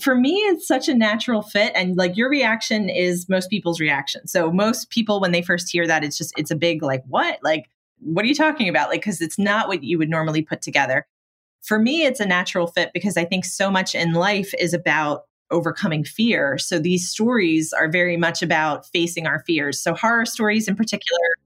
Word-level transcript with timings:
for 0.00 0.14
me 0.14 0.34
it's 0.34 0.66
such 0.66 0.88
a 0.88 0.94
natural 0.94 1.42
fit 1.42 1.72
and 1.74 1.96
like 1.96 2.16
your 2.16 2.28
reaction 2.28 2.88
is 2.88 3.28
most 3.28 3.50
people's 3.50 3.80
reaction. 3.80 4.26
So 4.26 4.52
most 4.52 4.90
people 4.90 5.20
when 5.20 5.32
they 5.32 5.42
first 5.42 5.70
hear 5.70 5.86
that 5.86 6.04
it's 6.04 6.18
just 6.18 6.32
it's 6.38 6.50
a 6.50 6.56
big 6.56 6.82
like 6.82 7.02
what? 7.06 7.38
Like 7.42 7.70
what 8.00 8.24
are 8.24 8.28
you 8.28 8.34
talking 8.34 8.68
about? 8.68 8.88
Like 8.88 9.00
because 9.00 9.20
it's 9.20 9.38
not 9.38 9.68
what 9.68 9.82
you 9.82 9.98
would 9.98 10.10
normally 10.10 10.42
put 10.42 10.62
together. 10.62 11.06
For 11.62 11.78
me 11.78 12.04
it's 12.04 12.20
a 12.20 12.26
natural 12.26 12.66
fit 12.66 12.90
because 12.92 13.16
i 13.16 13.24
think 13.24 13.44
so 13.44 13.70
much 13.70 13.94
in 13.94 14.12
life 14.12 14.52
is 14.58 14.74
about 14.74 15.22
overcoming 15.50 16.04
fear. 16.04 16.58
So 16.58 16.78
these 16.78 17.08
stories 17.08 17.72
are 17.72 17.88
very 17.88 18.16
much 18.16 18.42
about 18.42 18.86
facing 18.86 19.26
our 19.26 19.44
fears. 19.46 19.80
So 19.80 19.94
horror 19.94 20.26
stories 20.26 20.68
in 20.68 20.76
particular 20.76 21.36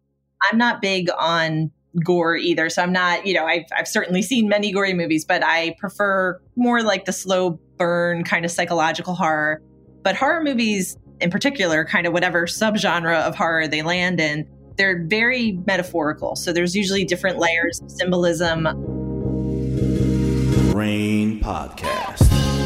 i'm 0.50 0.58
not 0.58 0.80
big 0.80 1.10
on 1.18 1.70
gore 2.04 2.36
either. 2.36 2.70
So 2.70 2.82
I'm 2.82 2.92
not, 2.92 3.26
you 3.26 3.34
know, 3.34 3.46
I've, 3.46 3.64
I've 3.76 3.88
certainly 3.88 4.22
seen 4.22 4.48
many 4.48 4.72
gory 4.72 4.94
movies, 4.94 5.24
but 5.24 5.44
I 5.44 5.74
prefer 5.78 6.40
more 6.56 6.82
like 6.82 7.04
the 7.04 7.12
slow 7.12 7.58
burn 7.76 8.24
kind 8.24 8.44
of 8.44 8.50
psychological 8.50 9.14
horror. 9.14 9.62
But 10.02 10.16
horror 10.16 10.42
movies 10.42 10.96
in 11.20 11.30
particular, 11.30 11.84
kind 11.84 12.06
of 12.06 12.12
whatever 12.12 12.46
subgenre 12.46 13.20
of 13.20 13.36
horror 13.36 13.68
they 13.68 13.82
land 13.82 14.20
in, 14.20 14.48
they're 14.76 15.04
very 15.06 15.52
metaphorical. 15.66 16.36
So 16.36 16.52
there's 16.52 16.74
usually 16.74 17.04
different 17.04 17.38
layers 17.38 17.80
of 17.80 17.90
symbolism. 17.90 18.66
Rain 20.74 21.40
Podcast. 21.40 22.59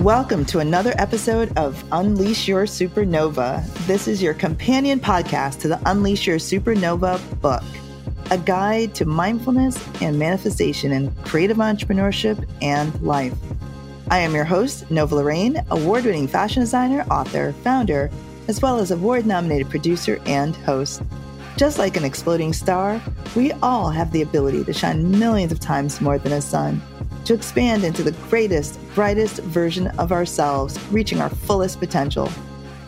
Welcome 0.00 0.46
to 0.46 0.60
another 0.60 0.94
episode 0.96 1.54
of 1.58 1.84
Unleash 1.92 2.48
Your 2.48 2.64
Supernova. 2.64 3.62
This 3.86 4.08
is 4.08 4.22
your 4.22 4.32
companion 4.32 4.98
podcast 4.98 5.60
to 5.60 5.68
the 5.68 5.78
Unleash 5.84 6.26
Your 6.26 6.38
Supernova 6.38 7.20
book, 7.42 7.62
a 8.30 8.38
guide 8.38 8.94
to 8.94 9.04
mindfulness 9.04 9.78
and 10.00 10.18
manifestation 10.18 10.90
in 10.90 11.14
creative 11.26 11.58
entrepreneurship 11.58 12.48
and 12.62 12.98
life. 13.02 13.34
I 14.10 14.20
am 14.20 14.34
your 14.34 14.46
host, 14.46 14.90
Nova 14.90 15.16
Lorraine, 15.16 15.62
award 15.70 16.06
winning 16.06 16.28
fashion 16.28 16.62
designer, 16.62 17.02
author, 17.10 17.52
founder, 17.62 18.10
as 18.48 18.62
well 18.62 18.78
as 18.78 18.90
award 18.92 19.26
nominated 19.26 19.68
producer 19.68 20.18
and 20.24 20.56
host. 20.56 21.02
Just 21.58 21.78
like 21.78 21.98
an 21.98 22.06
exploding 22.06 22.54
star, 22.54 23.02
we 23.36 23.52
all 23.60 23.90
have 23.90 24.12
the 24.12 24.22
ability 24.22 24.64
to 24.64 24.72
shine 24.72 25.18
millions 25.18 25.52
of 25.52 25.60
times 25.60 26.00
more 26.00 26.16
than 26.16 26.32
a 26.32 26.40
sun 26.40 26.80
to 27.24 27.34
expand 27.34 27.84
into 27.84 28.02
the 28.02 28.12
greatest, 28.28 28.78
brightest 28.94 29.38
version 29.42 29.88
of 29.98 30.12
ourselves, 30.12 30.78
reaching 30.90 31.20
our 31.20 31.30
fullest 31.30 31.78
potential. 31.78 32.30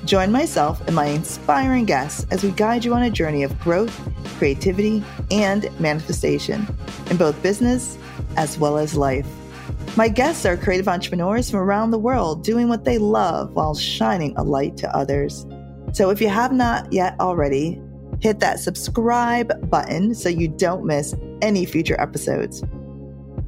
Join 0.05 0.33
myself 0.33 0.80
and 0.86 0.97
my 0.97 1.06
inspiring 1.06 1.84
guests 1.84 2.27
as 2.30 2.42
we 2.42 2.50
guide 2.50 2.84
you 2.84 2.92
on 2.94 3.03
a 3.03 3.10
journey 3.10 3.44
of 3.44 3.58
growth, 3.60 3.97
creativity, 4.38 5.05
and 5.30 5.69
manifestation 5.78 6.66
in 7.10 7.16
both 7.16 7.41
business 7.42 7.97
as 8.36 8.58
well 8.58 8.78
as 8.78 8.97
life. 8.97 9.27
My 9.97 10.08
guests 10.08 10.44
are 10.47 10.56
creative 10.56 10.88
entrepreneurs 10.88 11.50
from 11.50 11.60
around 11.60 11.91
the 11.91 11.98
world 11.98 12.42
doing 12.42 12.69
what 12.69 12.84
they 12.84 12.98
love 12.98 13.53
while 13.55 13.75
shining 13.75 14.34
a 14.36 14.42
light 14.42 14.77
to 14.78 14.97
others. 14.97 15.47
So 15.92 16.10
if 16.10 16.20
you 16.20 16.28
have 16.28 16.53
not 16.53 16.92
yet 16.92 17.14
already, 17.20 17.80
hit 18.20 18.41
that 18.41 18.58
subscribe 18.58 19.70
button 19.70 20.14
so 20.14 20.28
you 20.28 20.48
don't 20.48 20.86
miss 20.86 21.14
any 21.42 21.66
future 21.66 22.00
episodes. 22.00 22.64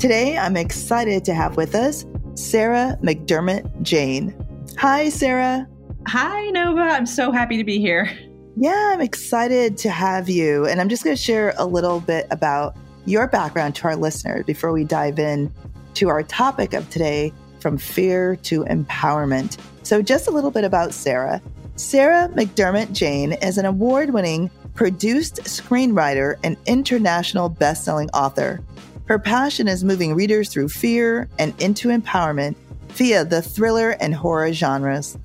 Today, 0.05 0.37
I'm 0.37 0.59
excited 0.59 1.25
to 1.25 1.33
have 1.33 1.57
with 1.57 1.75
us 1.75 2.05
Sarah 2.35 2.99
McDermott 3.03 3.81
Jane. 3.81 4.37
Hi, 4.77 5.09
Sarah. 5.09 5.67
Hi, 6.09 6.51
Nova. 6.51 6.83
I'm 6.83 7.07
so 7.07 7.33
happy 7.33 7.57
to 7.57 7.65
be 7.65 7.79
here. 7.79 8.11
Yeah, 8.55 8.91
I'm 8.93 9.01
excited 9.01 9.79
to 9.79 9.89
have 9.89 10.29
you. 10.29 10.67
And 10.67 10.79
I'm 10.79 10.91
just 10.91 11.05
going 11.05 11.17
to 11.17 11.23
share 11.23 11.55
a 11.57 11.65
little 11.65 12.01
bit 12.01 12.27
about 12.31 12.77
your 13.07 13.27
background 13.29 13.77
to 13.77 13.85
our 13.85 13.97
listeners 13.97 14.45
before 14.45 14.73
we 14.73 14.85
dive 14.85 15.19
in 15.19 15.51
to 15.95 16.11
our 16.11 16.23
topic 16.23 16.75
of 16.75 16.91
today 16.91 17.33
from 17.61 17.79
fear 17.79 18.37
to 18.43 18.63
empowerment. 18.65 19.57
So, 19.85 20.03
just 20.03 20.29
a 20.29 20.31
little 20.31 20.51
bit 20.51 20.65
about 20.65 20.93
Sarah. 20.93 21.41
Sarah 21.77 22.29
McDermott 22.35 22.93
Jane 22.93 23.33
is 23.33 23.57
an 23.57 23.65
award 23.65 24.13
winning 24.13 24.51
produced 24.75 25.37
screenwriter 25.45 26.35
and 26.45 26.59
international 26.67 27.49
best 27.49 27.85
selling 27.85 28.11
author. 28.11 28.63
Her 29.07 29.19
passion 29.19 29.69
is 29.69 29.85
moving 29.85 30.15
readers 30.15 30.49
through 30.49 30.71
fear 30.71 31.29
and 31.39 31.55
into 31.61 31.89
empowerment 31.89 32.57
via 32.89 33.25
the 33.25 33.43
thriller 33.43 33.91
and 34.01 34.15
horror 34.15 34.53
genres. 34.53 35.19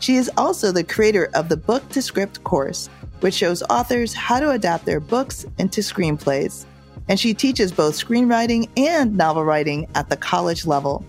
She 0.00 0.16
is 0.16 0.30
also 0.38 0.72
the 0.72 0.84
creator 0.84 1.28
of 1.34 1.48
the 1.48 1.56
Book 1.56 1.86
to 1.90 2.00
Script 2.00 2.42
course, 2.44 2.88
which 3.20 3.34
shows 3.34 3.62
authors 3.64 4.14
how 4.14 4.40
to 4.40 4.50
adapt 4.50 4.86
their 4.86 5.00
books 5.00 5.44
into 5.58 5.82
screenplays. 5.82 6.64
And 7.08 7.20
she 7.20 7.34
teaches 7.34 7.72
both 7.72 7.94
screenwriting 7.94 8.68
and 8.76 9.16
novel 9.16 9.44
writing 9.44 9.86
at 9.94 10.08
the 10.08 10.16
college 10.16 10.66
level. 10.66 11.04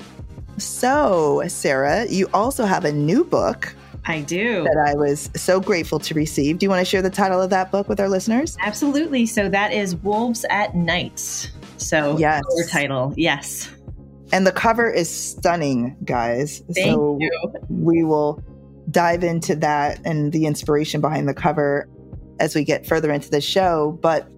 So, 0.58 1.44
Sarah, 1.48 2.08
you 2.08 2.30
also 2.34 2.66
have 2.66 2.84
a 2.84 2.92
new 2.92 3.24
book. 3.24 3.74
I 4.06 4.22
do. 4.22 4.64
That 4.64 4.78
I 4.78 4.96
was 4.96 5.30
so 5.36 5.60
grateful 5.60 6.00
to 6.00 6.14
receive. 6.14 6.60
Do 6.60 6.66
you 6.66 6.70
want 6.70 6.80
to 6.80 6.86
share 6.86 7.02
the 7.02 7.10
title 7.10 7.42
of 7.42 7.50
that 7.52 7.72
book 7.72 7.90
with 7.90 8.00
our 8.00 8.10
listeners? 8.10 8.58
Absolutely. 8.62 9.26
So, 9.26 9.50
that 9.50 9.74
is 9.74 9.96
Wolves 9.98 10.46
at 10.50 10.76
Night. 10.76 11.52
So, 11.78 12.18
yes. 12.18 12.44
title, 12.70 13.14
yes. 13.16 13.70
And 14.32 14.46
the 14.46 14.52
cover 14.52 14.90
is 14.90 15.10
stunning, 15.10 15.96
guys. 16.04 16.62
Thank 16.74 16.96
so 16.96 17.18
you. 17.20 17.32
we 17.70 18.04
will 18.04 18.44
dive 18.92 19.24
into 19.24 19.56
that 19.56 20.00
and 20.06 20.32
the 20.32 20.46
inspiration 20.46 21.02
behind 21.02 21.28
the 21.28 21.34
cover 21.34 21.88
as 22.40 22.56
we 22.56 22.64
get 22.64 22.86
further 22.86 23.12
into 23.12 23.30
the 23.30 23.42
show. 23.42 23.98
But 24.02 24.30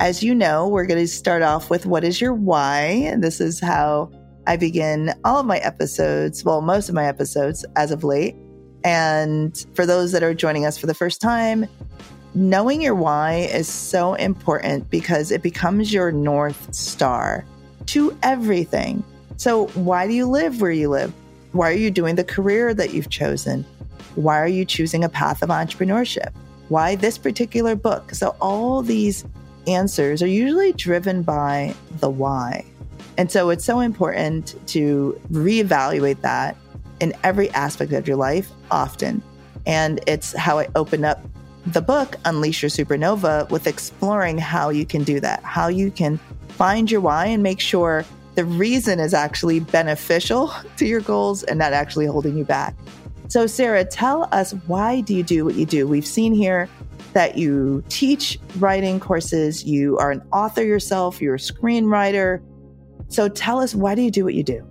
as 0.00 0.22
you 0.22 0.34
know, 0.34 0.68
we're 0.68 0.86
going 0.86 1.00
to 1.00 1.08
start 1.08 1.42
off 1.42 1.70
with 1.70 1.86
what 1.86 2.04
is 2.04 2.20
your 2.20 2.34
why? 2.34 2.80
And 3.06 3.22
this 3.22 3.40
is 3.40 3.60
how 3.60 4.10
I 4.46 4.56
begin 4.56 5.14
all 5.24 5.38
of 5.38 5.46
my 5.46 5.58
episodes, 5.58 6.44
well, 6.44 6.60
most 6.60 6.88
of 6.88 6.94
my 6.94 7.06
episodes 7.06 7.64
as 7.76 7.90
of 7.90 8.04
late. 8.04 8.36
And 8.82 9.64
for 9.74 9.86
those 9.86 10.12
that 10.12 10.22
are 10.22 10.34
joining 10.34 10.66
us 10.66 10.76
for 10.76 10.86
the 10.86 10.94
first 10.94 11.20
time, 11.20 11.66
knowing 12.34 12.82
your 12.82 12.94
why 12.94 13.48
is 13.52 13.68
so 13.68 14.14
important 14.14 14.90
because 14.90 15.30
it 15.30 15.42
becomes 15.42 15.92
your 15.92 16.10
North 16.10 16.74
Star 16.74 17.44
to 17.86 18.16
everything. 18.22 19.04
So, 19.36 19.66
why 19.68 20.06
do 20.06 20.12
you 20.12 20.26
live 20.26 20.60
where 20.60 20.72
you 20.72 20.88
live? 20.88 21.12
Why 21.52 21.70
are 21.70 21.76
you 21.76 21.90
doing 21.90 22.16
the 22.16 22.24
career 22.24 22.74
that 22.74 22.92
you've 22.92 23.10
chosen? 23.10 23.64
Why 24.14 24.40
are 24.40 24.48
you 24.48 24.64
choosing 24.64 25.04
a 25.04 25.08
path 25.08 25.42
of 25.42 25.48
entrepreneurship? 25.48 26.32
Why 26.68 26.94
this 26.96 27.18
particular 27.18 27.74
book? 27.74 28.14
So, 28.14 28.36
all 28.40 28.82
these 28.82 29.24
answers 29.66 30.22
are 30.22 30.28
usually 30.28 30.72
driven 30.72 31.22
by 31.22 31.74
the 32.00 32.10
why. 32.10 32.64
And 33.16 33.30
so, 33.30 33.50
it's 33.50 33.64
so 33.64 33.80
important 33.80 34.54
to 34.68 35.20
reevaluate 35.30 36.20
that 36.22 36.56
in 37.00 37.12
every 37.22 37.50
aspect 37.50 37.92
of 37.92 38.08
your 38.08 38.16
life 38.16 38.50
often. 38.70 39.22
And 39.66 40.00
it's 40.06 40.32
how 40.36 40.58
I 40.58 40.68
open 40.74 41.04
up 41.04 41.20
the 41.66 41.80
book, 41.80 42.16
Unleash 42.24 42.62
Your 42.62 42.70
Supernova, 42.70 43.48
with 43.50 43.66
exploring 43.66 44.38
how 44.38 44.68
you 44.68 44.84
can 44.84 45.02
do 45.02 45.20
that, 45.20 45.42
how 45.42 45.68
you 45.68 45.90
can 45.90 46.18
find 46.48 46.90
your 46.90 47.00
why 47.00 47.26
and 47.26 47.42
make 47.42 47.60
sure 47.60 48.04
the 48.34 48.44
reason 48.44 49.00
is 49.00 49.14
actually 49.14 49.60
beneficial 49.60 50.52
to 50.76 50.86
your 50.86 51.00
goals 51.00 51.42
and 51.44 51.58
not 51.58 51.72
actually 51.72 52.06
holding 52.06 52.36
you 52.36 52.44
back. 52.44 52.74
So, 53.28 53.46
Sarah, 53.46 53.84
tell 53.84 54.28
us 54.32 54.52
why 54.66 55.00
do 55.00 55.14
you 55.14 55.22
do 55.22 55.44
what 55.44 55.54
you 55.54 55.64
do? 55.64 55.86
We've 55.86 56.06
seen 56.06 56.34
here 56.34 56.68
that 57.14 57.38
you 57.38 57.82
teach 57.88 58.38
writing 58.58 59.00
courses, 59.00 59.64
you 59.64 59.96
are 59.98 60.10
an 60.10 60.22
author 60.32 60.64
yourself, 60.64 61.22
you're 61.22 61.36
a 61.36 61.38
screenwriter. 61.38 62.42
So, 63.08 63.28
tell 63.28 63.60
us 63.60 63.74
why 63.74 63.94
do 63.94 64.02
you 64.02 64.10
do 64.10 64.24
what 64.24 64.34
you 64.34 64.42
do? 64.42 64.66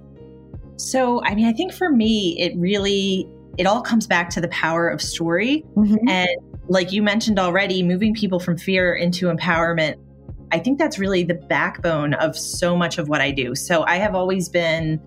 So, 0.78 1.24
I 1.24 1.34
mean, 1.34 1.46
I 1.46 1.54
think 1.54 1.74
for 1.74 1.90
me, 1.90 2.40
it 2.40 2.56
really 2.58 3.28
it 3.58 3.66
all 3.66 3.82
comes 3.82 4.08
back 4.08 4.30
to 4.32 4.42
the 4.42 4.48
power 4.50 4.88
of 4.88 5.02
story 5.02 5.64
mm-hmm. 5.76 6.08
and 6.08 6.30
like 6.68 6.92
you 6.92 7.02
mentioned 7.04 7.40
already, 7.40 7.84
moving 7.84 8.14
people 8.14 8.40
from 8.40 8.58
fear 8.58 8.94
into 8.94 9.28
empowerment. 9.28 9.96
I 10.52 10.60
think 10.60 10.78
that's 10.78 11.00
really 11.00 11.24
the 11.24 11.34
backbone 11.34 12.14
of 12.14 12.38
so 12.38 12.76
much 12.76 12.98
of 12.98 13.10
what 13.10 13.22
I 13.22 13.32
do. 13.32 13.56
So 13.56 13.84
I 13.86 13.96
have 13.96 14.16
always 14.16 14.50
been 14.50 15.02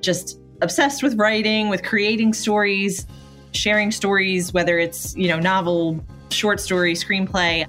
just 0.00 0.40
obsessed 0.60 1.02
with 1.02 1.14
writing, 1.14 1.68
with 1.68 1.82
creating 1.82 2.32
stories, 2.34 3.06
sharing 3.52 3.90
stories, 3.90 4.52
whether 4.52 4.78
it's, 4.78 5.16
you 5.16 5.28
know, 5.28 5.38
novel, 5.38 6.04
short 6.30 6.60
story, 6.60 6.94
screenplay, 6.94 7.66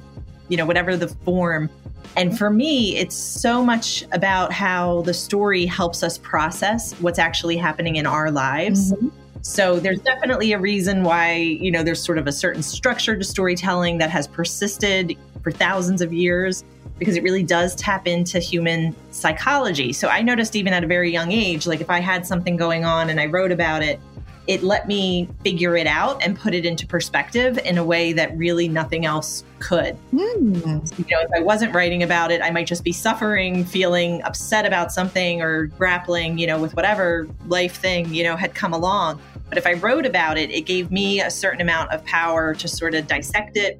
you 0.47 0.57
know, 0.57 0.65
whatever 0.65 0.97
the 0.97 1.07
form. 1.07 1.69
And 2.15 2.37
for 2.37 2.49
me, 2.49 2.97
it's 2.97 3.15
so 3.15 3.63
much 3.63 4.03
about 4.11 4.51
how 4.51 5.03
the 5.03 5.13
story 5.13 5.65
helps 5.65 6.01
us 6.03 6.17
process 6.17 6.93
what's 6.99 7.19
actually 7.19 7.55
happening 7.55 7.95
in 7.95 8.05
our 8.05 8.31
lives. 8.31 8.91
Mm-hmm. 8.93 9.09
So 9.41 9.79
there's 9.79 9.99
definitely 10.01 10.51
a 10.51 10.59
reason 10.59 11.03
why, 11.03 11.35
you 11.35 11.71
know, 11.71 11.83
there's 11.83 12.03
sort 12.03 12.17
of 12.17 12.27
a 12.27 12.31
certain 12.31 12.61
structure 12.61 13.15
to 13.15 13.23
storytelling 13.23 13.97
that 13.99 14.09
has 14.09 14.27
persisted 14.27 15.17
for 15.41 15.51
thousands 15.51 16.01
of 16.01 16.11
years 16.11 16.63
because 16.97 17.15
it 17.15 17.23
really 17.23 17.43
does 17.43 17.75
tap 17.75 18.07
into 18.07 18.39
human 18.39 18.93
psychology. 19.11 19.93
So 19.93 20.09
I 20.09 20.21
noticed 20.21 20.55
even 20.55 20.73
at 20.73 20.83
a 20.83 20.87
very 20.87 21.11
young 21.11 21.31
age, 21.31 21.65
like 21.65 21.79
if 21.79 21.89
I 21.89 22.01
had 22.01 22.27
something 22.27 22.57
going 22.57 22.83
on 22.83 23.09
and 23.09 23.19
I 23.19 23.25
wrote 23.25 23.53
about 23.53 23.81
it, 23.81 23.99
it 24.49 24.63
let 24.63 24.87
me 24.87 25.29
figure 25.43 25.77
it 25.77 25.85
out 25.85 26.19
and 26.23 26.35
put 26.35 26.55
it 26.55 26.65
into 26.65 26.87
perspective 26.87 27.59
in 27.59 27.77
a 27.77 27.83
way 27.83 28.11
that 28.13 28.35
really 28.35 28.67
nothing 28.67 29.05
else 29.05 29.43
could. 29.59 29.95
Mm. 30.11 30.97
you 30.97 31.05
know, 31.11 31.21
if 31.21 31.29
I 31.35 31.39
wasn't 31.39 31.75
writing 31.75 32.01
about 32.01 32.31
it, 32.31 32.41
I 32.41 32.49
might 32.49 32.65
just 32.65 32.83
be 32.83 32.91
suffering, 32.91 33.63
feeling 33.63 34.23
upset 34.23 34.65
about 34.65 34.91
something 34.91 35.39
or 35.39 35.67
grappling, 35.67 36.39
you 36.39 36.47
know, 36.47 36.59
with 36.59 36.75
whatever 36.75 37.29
life 37.45 37.75
thing, 37.75 38.11
you 38.11 38.23
know, 38.23 38.35
had 38.35 38.55
come 38.55 38.73
along. 38.73 39.21
But 39.49 39.59
if 39.59 39.67
I 39.67 39.73
wrote 39.73 40.07
about 40.07 40.39
it, 40.39 40.49
it 40.49 40.61
gave 40.61 40.89
me 40.89 41.21
a 41.21 41.29
certain 41.29 41.61
amount 41.61 41.91
of 41.91 42.03
power 42.05 42.55
to 42.55 42.67
sort 42.67 42.95
of 42.95 43.05
dissect 43.05 43.55
it, 43.55 43.79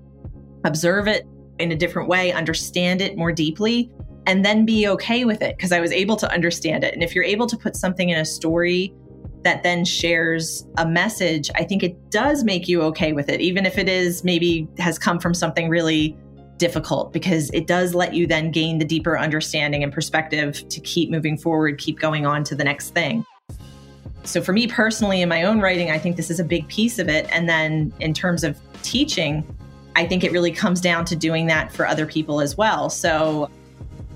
observe 0.66 1.08
it 1.08 1.26
in 1.58 1.72
a 1.72 1.76
different 1.76 2.08
way, 2.08 2.32
understand 2.32 3.02
it 3.02 3.18
more 3.18 3.32
deeply, 3.32 3.90
and 4.28 4.46
then 4.46 4.68
be 4.68 4.88
okay 4.88 5.26
with 5.26 5.42
it 5.42 5.58
because 5.58 5.72
I 5.72 5.80
was 5.80 5.92
able 5.92 6.16
to 6.18 6.32
understand 6.32 6.84
it. 6.84 6.94
And 6.94 7.02
if 7.02 7.16
you're 7.16 7.24
able 7.24 7.48
to 7.48 7.58
put 7.58 7.76
something 7.76 8.10
in 8.10 8.20
a 8.20 8.26
story 8.26 8.94
that 9.44 9.64
then 9.64 9.86
shares 9.86 10.66
a 10.78 10.88
message, 10.88 11.50
I 11.56 11.64
think 11.64 11.84
it 11.84 12.12
does 12.12 12.44
make 12.44 12.68
you 12.68 12.82
okay 12.84 13.14
with 13.14 13.30
it, 13.30 13.40
even 13.42 13.66
if 13.66 13.78
it 13.78 13.88
is 13.88 14.24
maybe 14.24 14.68
has 14.78 15.00
come 15.00 15.20
from 15.20 15.34
something 15.34 15.70
really 15.70 16.18
difficult, 16.58 17.14
because 17.14 17.50
it 17.52 17.66
does 17.66 17.96
let 17.96 18.14
you 18.14 18.28
then 18.28 18.52
gain 18.52 18.80
the 18.80 18.86
deeper 18.86 19.18
understanding 19.18 19.82
and 19.82 19.94
perspective 19.94 20.68
to 20.68 20.80
keep 20.82 21.10
moving 21.10 21.38
forward, 21.38 21.78
keep 21.78 22.00
going 22.00 22.26
on 22.26 22.44
to 22.44 22.56
the 22.56 22.64
next 22.64 22.90
thing. 22.94 23.26
So, 24.24 24.42
for 24.42 24.52
me 24.52 24.68
personally, 24.68 25.22
in 25.22 25.30
my 25.30 25.44
own 25.44 25.62
writing, 25.62 25.90
I 25.90 25.98
think 25.98 26.18
this 26.18 26.30
is 26.30 26.40
a 26.40 26.44
big 26.44 26.68
piece 26.68 27.00
of 27.00 27.08
it. 27.08 27.28
And 27.32 27.48
then 27.48 27.94
in 28.00 28.14
terms 28.14 28.44
of 28.44 28.60
teaching, 28.84 29.44
I 29.96 30.06
think 30.06 30.24
it 30.24 30.32
really 30.32 30.52
comes 30.52 30.82
down 30.82 31.06
to 31.06 31.16
doing 31.16 31.48
that 31.48 31.72
for 31.72 31.88
other 31.88 32.06
people 32.06 32.42
as 32.42 32.58
well. 32.58 32.90
So, 32.90 33.50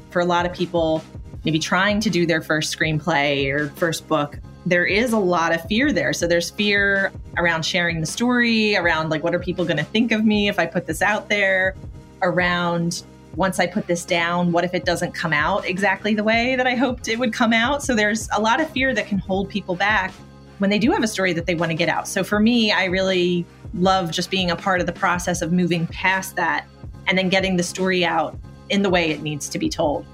for 0.09 0.19
a 0.19 0.25
lot 0.25 0.45
of 0.45 0.53
people, 0.53 1.01
maybe 1.45 1.57
trying 1.57 1.99
to 2.01 2.09
do 2.09 2.25
their 2.25 2.41
first 2.41 2.77
screenplay 2.77 3.51
or 3.51 3.69
first 3.69 4.07
book, 4.07 4.37
there 4.65 4.86
is 4.86 5.13
a 5.13 5.18
lot 5.18 5.54
of 5.54 5.62
fear 5.65 5.92
there. 5.92 6.13
So 6.13 6.27
there's 6.27 6.50
fear 6.50 7.12
around 7.38 7.63
sharing 7.65 8.00
the 8.00 8.06
story, 8.06 8.75
around 8.75 9.10
like, 9.10 9.24
what 9.24 9.36
are 9.36 9.39
people 9.39 9.65
going 9.65 9.77
to 9.77 9.83
think 9.83 10.12
of 10.12 10.24
me 10.25 10.48
if 10.48 10.60
I 10.60 10.65
put 10.65 10.86
this 10.86 11.01
out 11.01 11.30
there, 11.30 11.75
around 12.21 13.04
once 13.36 13.60
I 13.60 13.65
put 13.65 13.88
this 13.88 14.06
down, 14.06 14.51
what 14.51 14.63
if 14.63 14.74
it 14.74 14.86
doesn't 14.86 15.13
come 15.13 15.33
out 15.33 15.65
exactly 15.65 16.13
the 16.13 16.24
way 16.24 16.56
that 16.56 16.68
I 16.68 16.75
hoped 16.75 17.07
it 17.07 17.18
would 17.18 17.33
come 17.33 17.51
out? 17.51 17.81
So 17.81 17.95
there's 17.95 18.30
a 18.36 18.39
lot 18.39 18.62
of 18.62 18.69
fear 18.69 18.94
that 18.94 19.07
can 19.07 19.18
hold 19.18 19.50
people 19.50 19.75
back 19.75 20.12
when 20.60 20.69
they 20.69 20.80
do 20.80 20.92
have 20.92 21.04
a 21.04 21.07
story 21.07 21.33
that 21.33 21.45
they 21.45 21.56
want 21.56 21.71
to 21.71 21.75
get 21.75 21.89
out. 21.89 22.07
So 22.07 22.24
for 22.24 22.39
me, 22.39 22.71
I 22.71 22.86
really 22.86 23.45
love 23.74 24.12
just 24.12 24.30
being 24.30 24.51
a 24.51 24.56
part 24.56 24.80
of 24.81 24.86
the 24.86 24.94
process 24.94 25.42
of 25.42 25.51
moving 25.51 25.88
past 25.88 26.36
that 26.36 26.68
and 27.07 27.18
then 27.18 27.27
getting 27.27 27.57
the 27.57 27.63
story 27.63 28.06
out 28.06 28.38
in 28.69 28.83
the 28.83 28.89
way 28.89 29.10
it 29.10 29.21
needs 29.21 29.50
to 29.50 29.60
be 29.60 29.68
told. 29.68 30.06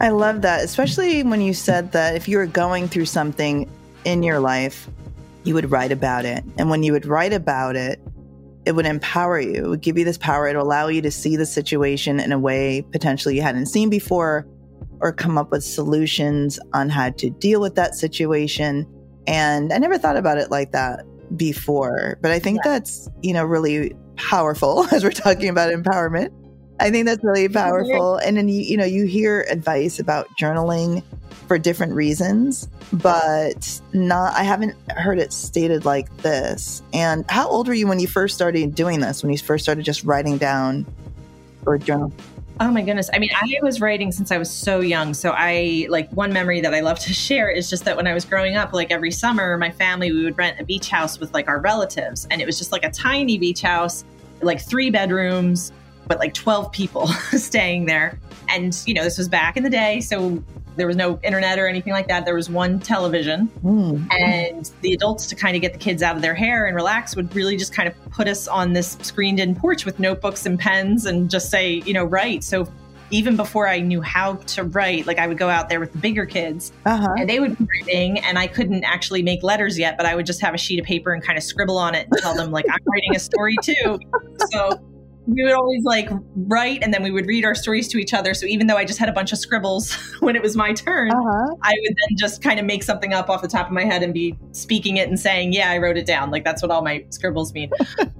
I 0.00 0.08
love 0.08 0.42
that, 0.42 0.64
especially 0.64 1.22
when 1.22 1.40
you 1.40 1.54
said 1.54 1.92
that 1.92 2.16
if 2.16 2.26
you 2.26 2.38
were 2.38 2.46
going 2.46 2.88
through 2.88 3.06
something 3.06 3.70
in 4.06 4.22
your 4.22 4.38
life, 4.38 4.88
you 5.44 5.52
would 5.52 5.70
write 5.70 5.92
about 5.92 6.24
it. 6.24 6.44
And 6.58 6.70
when 6.70 6.82
you 6.82 6.92
would 6.92 7.04
write 7.04 7.32
about 7.32 7.76
it, 7.76 8.00
it 8.64 8.72
would 8.72 8.86
empower 8.86 9.38
you. 9.38 9.64
It 9.64 9.68
would 9.68 9.80
give 9.80 9.98
you 9.98 10.04
this 10.04 10.16
power. 10.16 10.48
It 10.48 10.56
would 10.56 10.62
allow 10.62 10.88
you 10.88 11.02
to 11.02 11.10
see 11.10 11.36
the 11.36 11.44
situation 11.44 12.18
in 12.18 12.32
a 12.32 12.38
way 12.38 12.84
potentially 12.92 13.36
you 13.36 13.42
hadn't 13.42 13.66
seen 13.66 13.90
before 13.90 14.46
or 15.00 15.12
come 15.12 15.36
up 15.36 15.50
with 15.50 15.62
solutions 15.62 16.58
on 16.72 16.88
how 16.88 17.10
to 17.10 17.30
deal 17.30 17.60
with 17.60 17.74
that 17.74 17.94
situation. 17.94 18.86
And 19.26 19.72
I 19.72 19.78
never 19.78 19.98
thought 19.98 20.16
about 20.16 20.38
it 20.38 20.50
like 20.50 20.72
that 20.72 21.04
before, 21.36 22.18
but 22.22 22.30
I 22.30 22.38
think 22.38 22.60
yeah. 22.64 22.72
that's, 22.72 23.08
you 23.22 23.32
know, 23.32 23.44
really 23.44 23.94
powerful 24.16 24.86
as 24.92 25.04
we're 25.04 25.10
talking 25.10 25.48
about 25.48 25.72
empowerment. 25.72 26.30
I 26.78 26.90
think 26.90 27.06
that's 27.06 27.24
really 27.24 27.48
powerful. 27.48 28.16
And 28.16 28.36
then 28.36 28.48
you, 28.48 28.60
you 28.60 28.76
know, 28.76 28.84
you 28.84 29.04
hear 29.06 29.46
advice 29.50 29.98
about 29.98 30.28
journaling 30.38 31.02
for 31.46 31.58
different 31.58 31.94
reasons, 31.94 32.68
but 32.92 33.80
not 33.92 34.34
I 34.34 34.42
haven't 34.42 34.74
heard 34.90 35.18
it 35.18 35.32
stated 35.32 35.84
like 35.84 36.14
this. 36.18 36.82
And 36.92 37.24
how 37.30 37.48
old 37.48 37.68
were 37.68 37.74
you 37.74 37.86
when 37.86 38.00
you 38.00 38.06
first 38.08 38.34
started 38.34 38.74
doing 38.74 39.00
this? 39.00 39.22
When 39.22 39.32
you 39.32 39.38
first 39.38 39.64
started 39.64 39.84
just 39.84 40.04
writing 40.04 40.38
down 40.38 40.86
or 41.64 41.78
journal? 41.78 42.12
Oh 42.58 42.70
my 42.70 42.80
goodness. 42.80 43.10
I 43.12 43.18
mean, 43.18 43.30
I 43.34 43.58
was 43.62 43.82
writing 43.82 44.10
since 44.12 44.30
I 44.30 44.38
was 44.38 44.50
so 44.50 44.80
young. 44.80 45.12
So 45.12 45.34
I 45.36 45.86
like 45.90 46.10
one 46.12 46.32
memory 46.32 46.62
that 46.62 46.72
I 46.72 46.80
love 46.80 46.98
to 47.00 47.12
share 47.14 47.50
is 47.50 47.68
just 47.68 47.84
that 47.84 47.96
when 47.96 48.06
I 48.06 48.14
was 48.14 48.24
growing 48.24 48.56
up, 48.56 48.72
like 48.72 48.90
every 48.90 49.10
summer, 49.10 49.56
my 49.58 49.70
family 49.70 50.10
we 50.10 50.24
would 50.24 50.38
rent 50.38 50.58
a 50.58 50.64
beach 50.64 50.88
house 50.88 51.20
with 51.20 51.32
like 51.34 51.48
our 51.48 51.60
relatives 51.60 52.26
and 52.30 52.40
it 52.40 52.46
was 52.46 52.58
just 52.58 52.72
like 52.72 52.84
a 52.84 52.90
tiny 52.90 53.38
beach 53.38 53.62
house, 53.62 54.04
like 54.40 54.60
three 54.60 54.90
bedrooms, 54.90 55.72
but 56.06 56.18
like 56.18 56.34
12 56.34 56.72
people 56.72 57.06
staying 57.32 57.86
there. 57.86 58.18
And, 58.48 58.80
you 58.86 58.94
know, 58.94 59.02
this 59.02 59.18
was 59.18 59.28
back 59.28 59.56
in 59.56 59.62
the 59.62 59.70
day. 59.70 60.00
So 60.00 60.42
there 60.76 60.86
was 60.86 60.96
no 60.96 61.18
internet 61.22 61.58
or 61.58 61.66
anything 61.66 61.92
like 61.92 62.06
that. 62.08 62.24
There 62.24 62.34
was 62.34 62.48
one 62.48 62.78
television. 62.78 63.48
Mm. 63.64 64.12
And 64.12 64.70
the 64.82 64.92
adults, 64.92 65.26
to 65.26 65.34
kind 65.34 65.56
of 65.56 65.62
get 65.62 65.72
the 65.72 65.78
kids 65.78 66.02
out 66.02 66.16
of 66.16 66.22
their 66.22 66.34
hair 66.34 66.66
and 66.66 66.76
relax, 66.76 67.16
would 67.16 67.34
really 67.34 67.56
just 67.56 67.74
kind 67.74 67.88
of 67.88 68.10
put 68.10 68.28
us 68.28 68.46
on 68.46 68.72
this 68.72 68.96
screened 69.02 69.40
in 69.40 69.54
porch 69.54 69.84
with 69.84 69.98
notebooks 69.98 70.46
and 70.46 70.58
pens 70.58 71.06
and 71.06 71.30
just 71.30 71.50
say, 71.50 71.82
you 71.86 71.94
know, 71.94 72.04
write. 72.04 72.44
So 72.44 72.68
even 73.10 73.36
before 73.36 73.68
I 73.68 73.80
knew 73.80 74.02
how 74.02 74.34
to 74.34 74.64
write, 74.64 75.06
like 75.06 75.18
I 75.18 75.26
would 75.26 75.38
go 75.38 75.48
out 75.48 75.68
there 75.68 75.80
with 75.80 75.92
the 75.92 75.98
bigger 75.98 76.26
kids 76.26 76.72
uh-huh. 76.84 77.14
and 77.18 77.28
they 77.28 77.38
would 77.38 77.56
be 77.56 77.64
writing 77.64 78.18
and 78.18 78.38
I 78.38 78.46
couldn't 78.48 78.84
actually 78.84 79.22
make 79.22 79.42
letters 79.42 79.78
yet, 79.78 79.96
but 79.96 80.06
I 80.06 80.16
would 80.16 80.26
just 80.26 80.40
have 80.40 80.54
a 80.54 80.58
sheet 80.58 80.80
of 80.80 80.86
paper 80.86 81.12
and 81.12 81.22
kind 81.22 81.38
of 81.38 81.44
scribble 81.44 81.78
on 81.78 81.94
it 81.94 82.08
and 82.10 82.20
tell 82.20 82.34
them 82.34 82.50
like 82.50 82.64
I'm 82.68 82.80
writing 82.84 83.14
a 83.14 83.20
story 83.20 83.56
too. 83.62 84.00
So 84.50 84.80
we 85.26 85.42
would 85.42 85.52
always 85.52 85.82
like 85.82 86.08
write 86.36 86.82
and 86.82 86.94
then 86.94 87.02
we 87.02 87.10
would 87.10 87.26
read 87.26 87.44
our 87.44 87.54
stories 87.54 87.88
to 87.88 87.98
each 87.98 88.14
other. 88.14 88.32
So 88.32 88.46
even 88.46 88.68
though 88.68 88.76
I 88.76 88.84
just 88.84 88.98
had 88.98 89.08
a 89.08 89.12
bunch 89.12 89.32
of 89.32 89.38
scribbles 89.38 89.92
when 90.20 90.36
it 90.36 90.42
was 90.42 90.56
my 90.56 90.72
turn, 90.72 91.10
uh-huh. 91.10 91.54
I 91.62 91.74
would 91.80 91.96
then 91.96 92.16
just 92.16 92.42
kind 92.42 92.60
of 92.60 92.66
make 92.66 92.82
something 92.82 93.12
up 93.12 93.28
off 93.28 93.42
the 93.42 93.48
top 93.48 93.66
of 93.66 93.72
my 93.72 93.84
head 93.84 94.02
and 94.02 94.14
be 94.14 94.38
speaking 94.52 94.98
it 94.98 95.08
and 95.08 95.18
saying, 95.18 95.52
Yeah, 95.52 95.70
I 95.70 95.78
wrote 95.78 95.96
it 95.96 96.06
down. 96.06 96.30
Like 96.30 96.44
that's 96.44 96.62
what 96.62 96.70
all 96.70 96.82
my 96.82 97.04
scribbles 97.10 97.52
mean. 97.52 97.70
and 97.98 98.12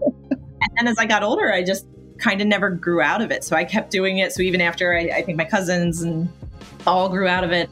then 0.76 0.88
as 0.88 0.98
I 0.98 1.06
got 1.06 1.22
older, 1.22 1.52
I 1.52 1.62
just 1.62 1.86
kind 2.18 2.40
of 2.40 2.46
never 2.48 2.70
grew 2.70 3.00
out 3.00 3.22
of 3.22 3.30
it. 3.30 3.44
So 3.44 3.54
I 3.54 3.64
kept 3.64 3.90
doing 3.90 4.18
it. 4.18 4.32
So 4.32 4.42
even 4.42 4.60
after 4.60 4.94
I, 4.96 5.02
I 5.02 5.22
think 5.22 5.38
my 5.38 5.44
cousins 5.44 6.02
and 6.02 6.28
all 6.86 7.08
grew 7.08 7.28
out 7.28 7.44
of 7.44 7.52
it, 7.52 7.70